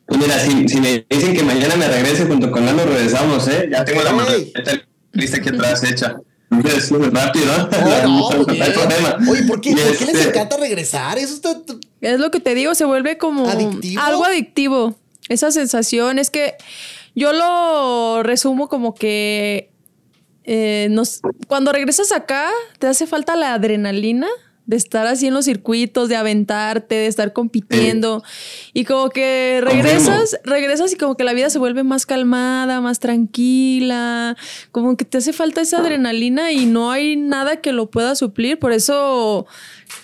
Pues 0.05 0.19
mira, 0.19 0.37
si, 0.39 0.81
me 0.81 1.05
dicen 1.09 1.33
que 1.33 1.43
mañana 1.43 1.77
me 1.77 1.87
regrese 1.87 2.25
junto 2.25 2.51
con 2.51 2.65
Lalo, 2.65 2.85
regresamos, 2.85 3.47
¿eh? 3.47 3.69
Ya 3.71 3.85
tengo 3.85 4.01
la 4.03 4.11
lista 5.13 5.37
aquí 5.37 5.49
atrás 5.49 5.81
hecha. 5.85 6.17
Es 6.65 6.91
rápido, 6.91 7.45
¿no? 7.57 7.69
Oye, 9.31 9.43
¿por 9.43 9.61
qué, 9.61 9.71
¿por 9.75 9.97
qué 9.97 10.05
les 10.05 10.15
este 10.15 10.29
encanta 10.29 10.57
regresar? 10.57 11.17
Eso 11.17 11.35
está... 11.35 11.55
Es 12.01 12.19
lo 12.19 12.29
que 12.31 12.39
te 12.39 12.53
digo, 12.53 12.75
se 12.75 12.85
vuelve 12.85 13.17
como 13.17 13.49
algo 13.49 14.25
adictivo. 14.25 14.95
Esa 15.29 15.51
sensación 15.51 16.19
es 16.19 16.29
que 16.29 16.55
yo 17.15 17.33
lo 17.33 18.23
resumo 18.23 18.67
como 18.67 18.93
que 18.93 19.71
eh, 20.43 20.87
nos, 20.91 21.21
cuando 21.47 21.71
regresas 21.71 22.11
acá, 22.11 22.51
te 22.77 22.87
hace 22.87 23.07
falta 23.07 23.35
la 23.35 23.53
adrenalina 23.53 24.27
de 24.65 24.77
estar 24.77 25.05
así 25.07 25.27
en 25.27 25.33
los 25.33 25.45
circuitos, 25.45 26.07
de 26.07 26.15
aventarte, 26.15 26.95
de 26.95 27.07
estar 27.07 27.33
compitiendo. 27.33 28.23
Y 28.73 28.85
como 28.85 29.09
que 29.09 29.59
regresas, 29.61 30.37
regresas 30.43 30.93
y 30.93 30.95
como 30.95 31.15
que 31.15 31.23
la 31.23 31.33
vida 31.33 31.49
se 31.49 31.59
vuelve 31.59 31.83
más 31.83 32.05
calmada, 32.05 32.79
más 32.79 32.99
tranquila, 32.99 34.37
como 34.71 34.95
que 34.95 35.05
te 35.05 35.17
hace 35.17 35.33
falta 35.33 35.61
esa 35.61 35.79
adrenalina 35.79 36.51
y 36.51 36.65
no 36.65 36.91
hay 36.91 37.15
nada 37.15 37.57
que 37.57 37.73
lo 37.73 37.89
pueda 37.89 38.15
suplir. 38.15 38.57
Por 38.57 38.71
eso 38.71 39.45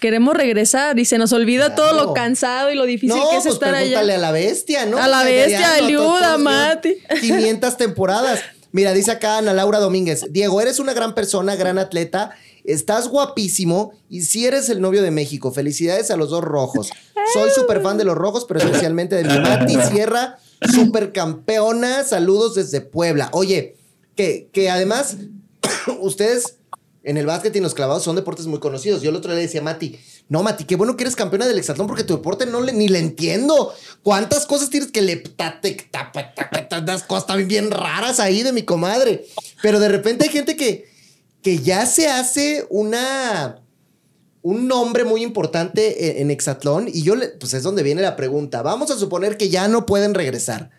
queremos 0.02 0.36
regresar 0.36 1.00
y 1.00 1.06
se 1.06 1.18
nos 1.18 1.32
olvida 1.32 1.76
todo 1.76 1.94
lo 1.94 2.14
cansado 2.14 2.72
y 2.72 2.76
lo 2.76 2.86
difícil 2.86 3.20
que 3.32 3.38
es 3.38 3.44
pues 3.44 3.54
estar 3.54 3.76
allá. 3.76 4.00
a 4.00 4.04
la 4.04 4.32
bestia, 4.32 4.86
¿no? 4.86 4.98
A 4.98 5.08
la 5.08 5.24
bestia, 5.24 5.74
a 5.74 5.80
Eliuda, 5.80 6.38
Mati. 6.38 6.98
500 7.22 7.78
temporadas. 7.78 8.42
Mira, 8.72 8.94
dice 8.94 9.12
acá 9.12 9.40
Ana 9.40 9.54
Laura 9.54 9.80
Domínguez, 9.80 10.28
Diego, 10.30 10.62
eres 10.62 10.80
una 10.80 10.94
gran 10.94 11.16
persona, 11.16 11.56
gran 11.56 11.80
atleta 11.80 12.36
Estás 12.64 13.08
guapísimo 13.08 13.92
y 14.10 14.22
si 14.22 14.46
eres 14.46 14.70
el 14.70 14.82
novio 14.82 15.02
de 15.02 15.12
México. 15.12 15.52
Felicidades 15.52 16.12
a 16.12 16.18
los 16.18 16.30
dos 16.30 16.44
rojos. 16.44 16.90
Soy 17.34 17.50
súper 17.52 17.82
fan 17.82 17.98
de 17.98 18.06
los 18.06 18.16
rojos, 18.16 18.46
pero 18.48 18.60
especialmente 18.60 19.16
de 19.16 19.24
mi 19.24 19.40
Mati 19.40 19.78
Sierra, 19.92 20.38
súper 20.74 21.12
campeona. 21.12 22.04
Saludos 22.04 22.56
desde 22.56 22.82
Puebla. 22.82 23.30
Oye, 23.34 23.76
que, 24.16 24.50
que 24.52 24.70
además, 24.70 25.18
ustedes 26.00 26.56
en 27.04 27.18
el 27.18 27.26
básquet 27.26 27.56
y 27.56 27.60
en 27.60 27.64
los 27.64 27.74
clavados 27.74 28.04
son 28.04 28.16
deportes 28.16 28.48
muy 28.48 28.60
conocidos. 28.60 29.02
Yo 29.02 29.10
el 29.10 29.16
otro 29.16 29.32
día 29.32 29.38
le 29.38 29.44
decía 29.44 29.62
a 29.62 29.64
Mati, 29.64 30.00
no, 30.28 30.44
Mati, 30.44 30.66
qué 30.66 30.76
bueno 30.76 30.96
que 30.96 31.04
eres 31.04 31.16
campeona 31.16 31.48
del 31.48 31.58
hexatlón 31.58 31.88
porque 31.88 32.04
tu 32.04 32.16
deporte 32.16 32.46
no 32.46 32.62
le, 32.62 32.74
ni 32.74 32.88
le 32.88 33.00
entiendo. 33.00 33.74
¿Cuántas 34.04 34.46
cosas 34.46 34.70
tienes 34.70 34.92
que 34.92 35.02
le... 35.02 35.24
unas 36.82 37.04
cosas 37.04 37.26
también 37.26 37.48
bien 37.48 37.72
raras 37.72 38.20
ahí 38.20 38.44
de 38.44 38.52
mi 38.52 38.64
comadre. 38.64 39.26
Pero 39.62 39.80
de 39.80 39.90
repente 39.90 40.26
hay 40.26 40.30
gente 40.30 40.56
que 40.56 40.90
que 41.42 41.60
ya 41.60 41.86
se 41.86 42.08
hace 42.08 42.66
una 42.70 43.62
un 44.42 44.68
nombre 44.68 45.04
muy 45.04 45.22
importante 45.22 46.22
en, 46.22 46.32
Exatlón 46.32 46.88
y 46.88 47.04
yo, 47.04 47.16
pues 47.40 47.54
es 47.54 47.64
donde 47.64 47.84
viene 47.84 48.02
la 48.02 48.16
pregunta. 48.16 48.62
Vamos 48.62 48.90
a 48.90 48.98
suponer 48.98 49.38
que 49.38 49.50
ya 49.50 49.68
no 49.68 49.86
pueden 49.86 50.14
regresar. 50.14 50.70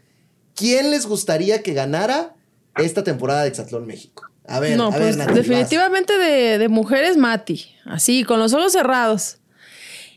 ¿Quién 0.54 0.90
les 0.90 1.06
gustaría 1.06 1.62
que 1.62 1.74
ganara 1.74 2.34
esta 2.76 3.04
temporada 3.04 3.42
de 3.42 3.48
Exatlón 3.48 3.86
México? 3.86 4.24
A 4.46 4.58
ver, 4.60 4.80
a 4.80 4.90
ver, 4.90 5.16
pues, 5.16 5.34
definitivamente 5.34 6.18
de, 6.18 6.58
de, 6.58 6.68
mujeres 6.68 7.16
Mati, 7.16 7.66
así, 7.84 8.24
con 8.24 8.40
los 8.40 8.52
ojos 8.52 8.72
cerrados. 8.72 9.36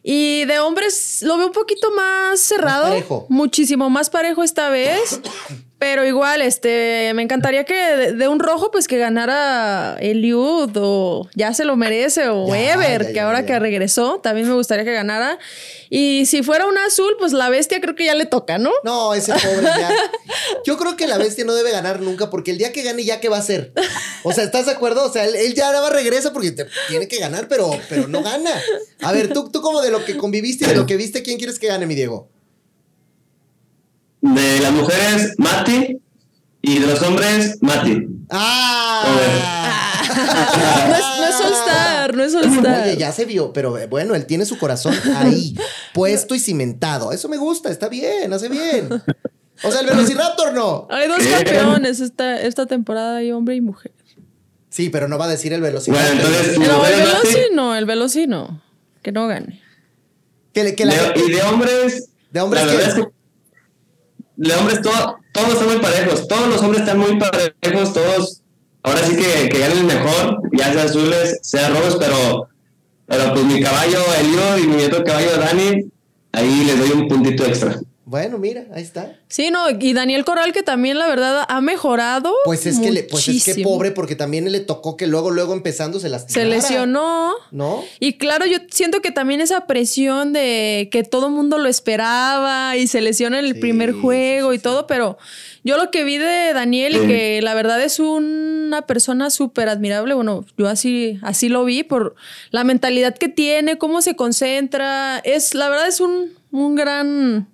Y 0.01 0.45
de 0.45 0.59
hombres 0.59 1.21
lo 1.21 1.37
veo 1.37 1.47
un 1.47 1.53
poquito 1.53 1.91
más 1.91 2.39
cerrado. 2.39 2.89
parejo. 2.89 3.25
Muchísimo 3.29 3.89
más 3.89 4.09
parejo 4.09 4.43
esta 4.43 4.69
vez. 4.69 5.19
Pero 5.83 6.05
igual, 6.05 6.41
este, 6.41 7.11
me 7.13 7.23
encantaría 7.23 7.65
que 7.65 7.73
de, 8.13 8.27
un 8.29 8.39
rojo, 8.39 8.71
pues 8.71 8.87
que 8.87 8.97
ganara 8.97 9.97
Eliud 9.99 10.71
o 10.77 11.27
ya 11.35 11.53
se 11.53 11.65
lo 11.65 11.75
merece, 11.75 12.29
o 12.29 12.55
Ever, 12.55 13.11
que 13.11 13.19
ahora 13.19 13.45
que 13.45 13.59
regresó, 13.59 14.21
también 14.21 14.47
me 14.47 14.53
gustaría 14.53 14.85
que 14.85 14.93
ganara. 14.93 15.39
Y 15.89 16.25
si 16.25 16.41
fuera 16.41 16.67
un 16.67 16.77
azul, 16.77 17.17
pues 17.19 17.33
la 17.33 17.49
bestia 17.49 17.81
creo 17.81 17.95
que 17.95 18.05
ya 18.05 18.15
le 18.15 18.25
toca, 18.25 18.57
¿no? 18.57 18.71
No, 18.85 19.13
ese 19.13 19.33
pobre 19.33 19.63
ya. 19.63 19.89
Yo 20.65 20.77
creo 20.77 20.95
que 20.95 21.05
la 21.05 21.17
bestia 21.17 21.43
no 21.43 21.53
debe 21.53 21.71
ganar 21.71 21.99
nunca, 21.99 22.29
porque 22.29 22.51
el 22.51 22.59
día 22.59 22.71
que 22.71 22.81
gane, 22.81 23.03
ya 23.03 23.19
qué 23.19 23.27
va 23.27 23.35
a 23.35 23.41
hacer. 23.41 23.73
O 24.23 24.31
sea, 24.31 24.45
¿estás 24.45 24.67
de 24.67 24.71
acuerdo? 24.71 25.03
O 25.03 25.11
sea, 25.11 25.25
él, 25.25 25.53
ya 25.53 25.69
va 25.81 25.89
regresa 25.89 26.31
porque 26.31 26.55
tiene 26.87 27.09
que 27.09 27.19
ganar, 27.19 27.49
pero, 27.49 27.69
pero 27.89 28.07
no 28.07 28.23
gana. 28.23 28.51
A 29.01 29.11
ver, 29.11 29.33
tú, 29.33 29.51
tú 29.51 29.61
como 29.61 29.81
de 29.81 29.91
lo 29.91 30.05
que 30.05 30.15
conviviste 30.15 30.63
y 30.63 30.69
de 30.69 30.75
lo 30.75 30.85
que 30.85 30.95
viste, 30.95 31.23
¿quién 31.23 31.37
quieres 31.37 31.59
que 31.59 31.67
gane, 31.67 31.85
mi 31.85 31.95
Diego? 31.95 32.32
De 34.23 34.59
las 34.61 34.71
mujeres, 34.71 35.33
Mati. 35.37 35.99
Y 36.61 36.79
de 36.79 36.87
los 36.87 37.01
hombres, 37.01 37.57
Mati. 37.59 38.07
¡Ah! 38.29 39.03
no, 40.87 40.95
es, 40.95 41.03
no 41.19 41.25
es 41.27 41.35
All 41.41 42.15
no 42.15 42.23
es 42.23 42.33
All 42.33 42.65
Oye, 42.65 42.95
ya 42.97 43.11
se 43.11 43.25
vio, 43.25 43.51
pero 43.51 43.77
eh, 43.77 43.87
bueno, 43.87 44.15
él 44.15 44.25
tiene 44.25 44.45
su 44.45 44.57
corazón 44.57 44.95
ahí, 45.17 45.57
puesto 45.93 46.35
y 46.35 46.39
cimentado. 46.39 47.11
Eso 47.11 47.27
me 47.27 47.35
gusta, 47.35 47.69
está 47.69 47.89
bien, 47.89 48.31
hace 48.31 48.47
bien. 48.47 48.87
O 49.61 49.71
sea, 49.71 49.81
el 49.81 49.87
Velociraptor 49.87 50.53
no. 50.53 50.87
Hay 50.89 51.09
dos 51.09 51.19
campeones 51.21 51.99
esta, 51.99 52.39
esta 52.39 52.65
temporada, 52.65 53.17
hay 53.17 53.33
hombre 53.33 53.55
y 53.55 53.61
mujer. 53.61 53.91
Sí, 54.69 54.89
pero 54.89 55.09
no 55.09 55.17
va 55.17 55.25
a 55.25 55.29
decir 55.29 55.51
el 55.51 55.59
Velociraptor. 55.59 56.15
Bueno, 56.15 56.29
entonces, 56.29 56.59
no, 56.59 56.85
el 56.85 56.95
Velocino, 56.95 57.75
el 57.75 57.85
Velocino. 57.85 58.61
Que 59.01 59.11
no 59.11 59.27
gane. 59.27 59.61
Que, 60.53 60.73
y 61.15 61.31
de 61.31 61.41
hombres. 61.41 62.09
De 62.31 62.39
hombres 62.39 62.63
que 62.63 63.22
de 64.35 64.53
hombres 64.53 64.81
todo, 64.81 65.17
todos 65.31 65.53
están 65.53 65.67
muy 65.67 65.77
parejos, 65.77 66.27
todos 66.27 66.47
los 66.47 66.61
hombres 66.61 66.81
están 66.81 66.99
muy 66.99 67.19
parejos, 67.19 67.93
todos, 67.93 68.41
ahora 68.83 68.99
sí 69.03 69.15
que, 69.15 69.49
que 69.49 69.59
ganen 69.59 69.85
mejor, 69.85 70.41
ya 70.53 70.73
sea 70.73 70.83
azules, 70.83 71.39
sea 71.41 71.69
rojos, 71.69 71.97
pero, 71.99 72.49
pero 73.05 73.33
pues 73.33 73.45
mi 73.45 73.61
caballo 73.61 73.99
Elio 74.19 74.57
y 74.59 74.67
mi 74.67 74.83
otro 74.83 75.03
caballo 75.03 75.37
Dani, 75.37 75.85
ahí 76.31 76.63
les 76.65 76.79
doy 76.79 76.91
un 76.91 77.07
puntito 77.07 77.45
extra. 77.45 77.79
Bueno, 78.05 78.37
mira, 78.37 78.65
ahí 78.73 78.83
está. 78.83 79.17
Sí, 79.29 79.49
no, 79.49 79.69
y 79.69 79.93
Daniel 79.93 80.25
Corral 80.25 80.51
que 80.51 80.61
también 80.61 80.99
la 80.99 81.07
verdad 81.07 81.45
ha 81.47 81.61
mejorado. 81.61 82.33
Pues 82.43 82.65
es 82.65 82.79
que 82.79 82.91
le, 82.91 83.03
pues 83.03 83.27
es 83.29 83.45
que 83.45 83.63
pobre, 83.63 83.91
porque 83.91 84.15
también 84.15 84.51
le 84.51 84.59
tocó 84.59 84.97
que 84.97 85.07
luego, 85.07 85.31
luego 85.31 85.53
empezando 85.53 86.01
se 86.01 86.09
lastimara. 86.09 86.49
Se 86.49 86.53
lesionó. 86.53 87.33
¿No? 87.51 87.83
Y 88.01 88.13
claro, 88.13 88.45
yo 88.45 88.57
siento 88.69 89.01
que 89.01 89.11
también 89.11 89.39
esa 89.39 89.67
presión 89.67 90.33
de 90.33 90.89
que 90.91 91.03
todo 91.03 91.29
mundo 91.29 91.57
lo 91.57 91.69
esperaba 91.69 92.75
y 92.75 92.87
se 92.87 92.99
lesiona 92.99 93.39
en 93.39 93.45
el 93.45 93.59
primer 93.59 93.93
juego 93.93 94.53
y 94.53 94.59
todo, 94.59 94.85
pero 94.85 95.17
yo 95.63 95.77
lo 95.77 95.89
que 95.89 96.03
vi 96.03 96.17
de 96.17 96.51
Daniel 96.53 96.97
y 96.97 97.07
que 97.07 97.41
la 97.41 97.53
verdad 97.53 97.81
es 97.81 97.99
una 97.99 98.81
persona 98.85 99.29
súper 99.29 99.69
admirable, 99.69 100.13
bueno, 100.13 100.45
yo 100.57 100.67
así, 100.67 101.19
así 101.21 101.47
lo 101.47 101.63
vi 101.63 101.83
por 101.83 102.15
la 102.51 102.65
mentalidad 102.65 103.15
que 103.17 103.29
tiene, 103.29 103.77
cómo 103.77 104.01
se 104.01 104.17
concentra, 104.17 105.19
es, 105.19 105.55
la 105.55 105.69
verdad 105.69 105.87
es 105.87 106.01
un, 106.01 106.33
un 106.51 106.75
gran 106.75 107.47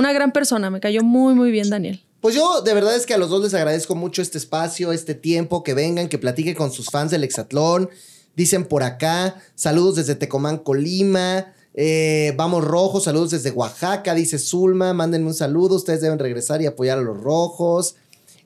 una 0.00 0.12
gran 0.12 0.32
persona, 0.32 0.70
me 0.70 0.80
cayó 0.80 1.02
muy, 1.02 1.34
muy 1.34 1.50
bien 1.50 1.70
Daniel. 1.70 2.02
Pues 2.20 2.34
yo 2.34 2.60
de 2.60 2.74
verdad 2.74 2.96
es 2.96 3.06
que 3.06 3.14
a 3.14 3.18
los 3.18 3.30
dos 3.30 3.42
les 3.42 3.54
agradezco 3.54 3.94
mucho 3.94 4.20
este 4.20 4.36
espacio, 4.36 4.92
este 4.92 5.14
tiempo, 5.14 5.62
que 5.62 5.74
vengan, 5.74 6.08
que 6.08 6.18
platiquen 6.18 6.54
con 6.54 6.72
sus 6.72 6.86
fans 6.86 7.10
del 7.10 7.24
Hexatlón. 7.24 7.88
Dicen 8.36 8.64
por 8.64 8.82
acá, 8.82 9.36
saludos 9.54 9.96
desde 9.96 10.16
Tecomán, 10.16 10.58
Colima. 10.58 11.52
Eh, 11.74 12.34
vamos 12.36 12.64
rojos, 12.64 13.04
saludos 13.04 13.30
desde 13.30 13.52
Oaxaca, 13.52 14.14
dice 14.14 14.38
Zulma, 14.38 14.92
mándenme 14.92 15.28
un 15.28 15.34
saludo, 15.34 15.76
ustedes 15.76 16.00
deben 16.00 16.18
regresar 16.18 16.60
y 16.60 16.66
apoyar 16.66 16.98
a 16.98 17.02
los 17.02 17.18
rojos. 17.18 17.96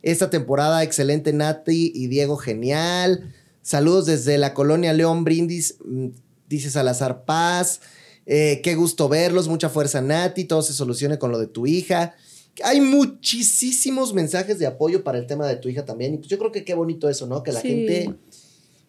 Esta 0.02 0.30
temporada, 0.30 0.82
excelente 0.82 1.32
Nati 1.32 1.90
y 1.94 2.08
Diego, 2.08 2.36
genial. 2.36 3.32
Saludos 3.62 4.06
desde 4.06 4.36
la 4.36 4.52
colonia 4.52 4.92
León 4.92 5.24
Brindis, 5.24 5.76
mm, 5.84 6.08
dice 6.48 6.70
Salazar 6.70 7.24
Paz. 7.24 7.80
Eh, 8.26 8.60
qué 8.62 8.74
gusto 8.74 9.08
verlos, 9.08 9.48
mucha 9.48 9.68
fuerza 9.68 10.00
Nati, 10.00 10.44
todo 10.44 10.62
se 10.62 10.72
solucione 10.72 11.18
con 11.18 11.30
lo 11.30 11.38
de 11.38 11.46
tu 11.46 11.66
hija. 11.66 12.14
Hay 12.62 12.80
muchísimos 12.80 14.14
mensajes 14.14 14.58
de 14.58 14.66
apoyo 14.66 15.02
para 15.02 15.18
el 15.18 15.26
tema 15.26 15.46
de 15.46 15.56
tu 15.56 15.68
hija 15.68 15.84
también. 15.84 16.14
Y 16.14 16.18
pues 16.18 16.28
yo 16.28 16.38
creo 16.38 16.52
que 16.52 16.64
qué 16.64 16.74
bonito 16.74 17.08
eso, 17.08 17.26
¿no? 17.26 17.42
Que 17.42 17.52
la 17.52 17.60
gente 17.60 18.14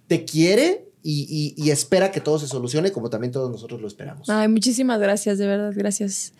te 0.07 0.23
quiere 0.23 0.87
y, 1.01 1.53
y, 1.55 1.69
espera 1.69 2.11
que 2.11 2.19
todo 2.19 2.39
se 2.39 2.47
solucione 2.47 2.91
como 2.91 3.09
también 3.09 3.31
todos 3.31 3.51
nosotros 3.51 3.79
lo 3.79 3.87
esperamos. 3.87 4.27
Ay, 4.29 4.47
muchísimas 4.47 4.99
gracias, 4.99 5.37
de 5.37 5.45
verdad, 5.45 5.71
gracias 5.75 6.33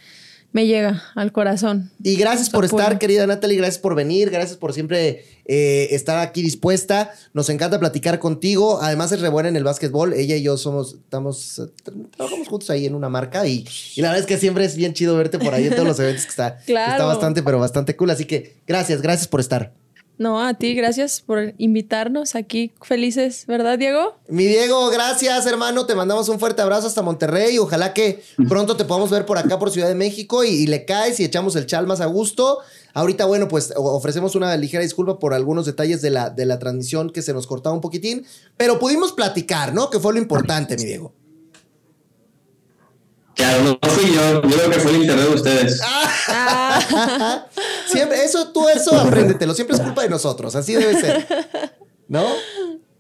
me 0.56 0.68
llega 0.68 1.04
al 1.16 1.34
corazón. 1.34 1.92
Y 2.02 2.16
gracias 2.16 2.50
por 2.50 2.64
estar, 2.64 2.98
querida 2.98 3.28
Natalie, 3.28 3.58
gracias 3.58 3.78
por 3.78 3.94
venir, 3.94 4.30
gracias 4.30 4.56
por 4.56 4.72
siempre 4.72 5.26
eh, 5.44 5.90
estar 5.92 6.18
aquí 6.20 6.42
dispuesta. 6.42 7.12
Nos 7.34 7.50
encanta 7.50 7.78
platicar 7.78 8.20
contigo. 8.20 8.80
Además 8.82 9.12
es 9.12 9.20
re 9.20 9.28
buena 9.28 9.50
en 9.50 9.58
el 9.58 9.66
básquetbol. 9.66 10.14
Ella 10.14 10.38
y 10.38 10.44
yo 10.44 10.56
somos, 10.56 10.94
estamos, 10.94 11.62
trabajamos 12.16 12.48
juntos 12.48 12.70
ahí 12.70 12.86
en 12.86 12.96
una 12.96 13.10
marca 13.10 13.46
y, 13.46 13.66
la 13.98 14.08
verdad 14.08 14.20
es 14.22 14.26
que 14.28 14.38
siempre 14.38 14.64
es 14.64 14.78
bien 14.78 14.94
chido 14.94 15.18
verte 15.18 15.40
por 15.40 15.54
ahí 15.54 15.66
en 15.66 15.76
todos 15.76 15.90
los 15.90 16.00
eventos 16.00 16.24
que 16.24 16.30
está, 16.30 16.58
está 16.66 17.04
bastante, 17.04 17.44
pero 17.44 17.60
bastante 17.60 17.98
cool. 17.98 18.12
Así 18.12 18.24
que 18.24 18.56
gracias, 18.66 19.02
gracias 19.02 19.28
por 19.28 19.42
estar. 19.42 19.74
No, 20.18 20.42
a 20.42 20.54
ti, 20.54 20.74
gracias 20.76 21.22
por 21.22 21.54
invitarnos 21.58 22.36
aquí. 22.36 22.72
Felices, 22.82 23.46
¿verdad, 23.48 23.78
Diego? 23.78 24.16
Mi 24.30 24.46
Diego, 24.46 24.90
gracias, 24.90 25.46
hermano. 25.46 25.86
Te 25.86 25.94
mandamos 25.94 26.30
un 26.30 26.40
fuerte 26.40 26.62
abrazo 26.62 26.88
hasta 26.88 27.02
Monterrey. 27.02 27.58
Ojalá 27.58 27.94
que 27.94 28.24
pronto 28.48 28.78
te 28.78 28.86
podamos 28.86 29.10
ver 29.10 29.26
por 29.26 29.38
acá, 29.38 29.60
por 29.60 29.72
Ciudad 29.72 29.90
de 29.90 29.96
México, 29.96 30.44
y, 30.44 30.68
le 30.68 30.86
caes 30.86 31.20
y 31.20 31.26
echamos 31.26 31.56
el 31.56 31.66
chal 31.66 31.86
más 31.86 32.00
a 32.00 32.06
gusto. 32.06 32.60
Ahorita, 32.94 33.26
bueno, 33.26 33.50
pues 33.50 33.74
ofrecemos 33.76 34.36
una 34.36 34.56
ligera 34.56 34.84
disculpa 34.84 35.20
por 35.20 35.34
algunos 35.34 35.66
detalles 35.66 36.02
de 36.02 36.12
la, 36.12 36.30
de 36.30 36.46
la 36.46 36.60
transmisión 36.60 37.10
que 37.10 37.22
se 37.22 37.34
nos 37.34 37.46
cortaba 37.46 37.76
un 37.76 37.82
poquitín, 37.82 38.26
pero 38.56 38.80
pudimos 38.80 39.12
platicar, 39.12 39.74
¿no? 39.74 39.90
Que 39.90 40.00
fue 40.00 40.14
lo 40.14 40.20
importante, 40.20 40.78
mi 40.78 40.86
Diego. 40.86 41.14
Claro, 43.36 43.64
no 43.64 43.90
fui 43.90 44.14
yo, 44.14 44.42
yo 44.42 44.50
creo 44.50 44.70
que 44.70 44.80
fue 44.80 44.92
el 44.92 45.02
internet 45.02 45.28
de 45.28 45.36
ustedes. 45.36 45.80
siempre, 47.88 48.24
eso, 48.24 48.48
tú 48.50 48.68
eso 48.70 48.98
apréndetelo, 48.98 49.54
siempre 49.54 49.76
es 49.76 49.82
culpa 49.82 50.04
de 50.04 50.10
nosotros, 50.10 50.56
así 50.56 50.74
debe 50.74 51.00
ser. 51.00 51.28
¿No? 52.08 52.26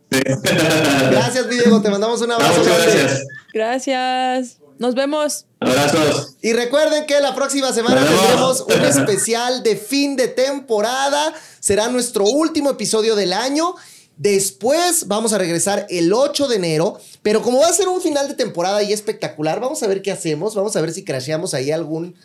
Gracias, 0.09 1.49
Diego, 1.49 1.81
te 1.81 1.89
mandamos 1.89 2.21
un 2.21 2.31
abrazo. 2.31 2.59
muchas 2.59 2.83
gracias. 2.83 3.27
Gracias. 3.53 4.57
Nos 4.77 4.93
vemos. 4.93 5.45
Abrazos. 5.61 6.35
Y 6.41 6.51
recuerden 6.51 7.05
que 7.05 7.19
la 7.21 7.33
próxima 7.33 7.71
semana 7.71 8.05
tendremos 8.05 8.61
un 8.61 8.83
especial 8.83 9.63
de 9.63 9.77
fin 9.77 10.17
de 10.17 10.27
temporada. 10.27 11.33
Será 11.61 11.87
nuestro 11.87 12.25
último 12.25 12.71
episodio 12.71 13.15
del 13.15 13.31
año. 13.31 13.75
Después 14.17 15.07
vamos 15.07 15.33
a 15.33 15.37
regresar 15.37 15.85
el 15.89 16.13
8 16.13 16.47
de 16.47 16.55
enero, 16.55 16.97
pero 17.21 17.41
como 17.41 17.59
va 17.59 17.67
a 17.67 17.73
ser 17.73 17.89
un 17.89 18.01
final 18.01 18.27
de 18.27 18.35
temporada 18.35 18.81
y 18.81 18.93
espectacular, 18.93 19.59
vamos 19.59 19.83
a 19.83 19.87
ver 19.87 20.01
qué 20.01 20.11
hacemos, 20.11 20.55
vamos 20.55 20.75
a 20.75 20.81
ver 20.81 20.93
si 20.93 21.03
crasheamos 21.03 21.53
ahí 21.53 21.71
algún, 21.71 22.15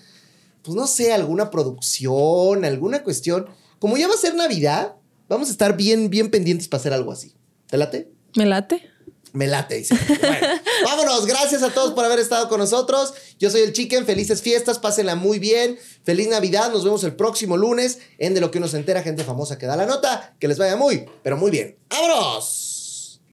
pues 0.63 0.77
no 0.77 0.87
sé, 0.87 1.13
alguna 1.13 1.51
producción, 1.51 2.65
alguna 2.65 3.03
cuestión. 3.03 3.47
Como 3.81 3.97
ya 3.97 4.07
va 4.07 4.15
a 4.15 4.19
ser 4.19 4.35
Navidad, 4.35 4.95
vamos 5.29 5.49
a 5.49 5.53
estar 5.53 5.77
bien, 5.77 6.11
bien 6.11 6.31
pendientes 6.31 6.69
para 6.69 6.81
hacer 6.81 6.93
algo 6.93 7.11
así. 7.11 7.35
¿Te 7.67 7.77
late? 7.77 8.09
Me 8.37 8.47
late. 8.47 8.83
Me 9.33 9.47
late, 9.47 9.77
dice. 9.77 9.97
Bueno, 10.21 10.47
vámonos. 10.85 11.27
Gracias 11.27 11.63
a 11.63 11.71
todos 11.71 11.93
por 11.95 12.05
haber 12.05 12.19
estado 12.19 12.49
con 12.49 12.59
nosotros. 12.59 13.15
Yo 13.39 13.51
soy 13.51 13.63
el 13.63 13.73
Chicken. 13.73 14.07
Felices 14.07 14.43
fiestas. 14.43 14.79
Pásenla 14.79 15.15
muy 15.15 15.39
bien. 15.39 15.79
Feliz 16.05 16.29
Navidad. 16.29 16.71
Nos 16.73 16.85
vemos 16.85 17.05
el 17.05 17.15
próximo 17.15 17.57
lunes 17.57 17.99
en 18.19 18.35
De 18.35 18.41
lo 18.41 18.51
que 18.51 18.59
uno 18.59 18.69
se 18.69 18.77
entera, 18.77 19.03
gente 19.03 19.25
famosa 19.25 19.59
que 19.59 19.67
da 19.67 19.77
la 19.77 19.87
nota. 19.87 20.35
Que 20.39 20.49
les 20.49 20.59
vaya 20.59 20.77
muy, 20.77 21.07
pero 21.23 21.37
muy 21.37 21.51
bien. 21.51 21.77
¡Vámonos! 21.91 22.70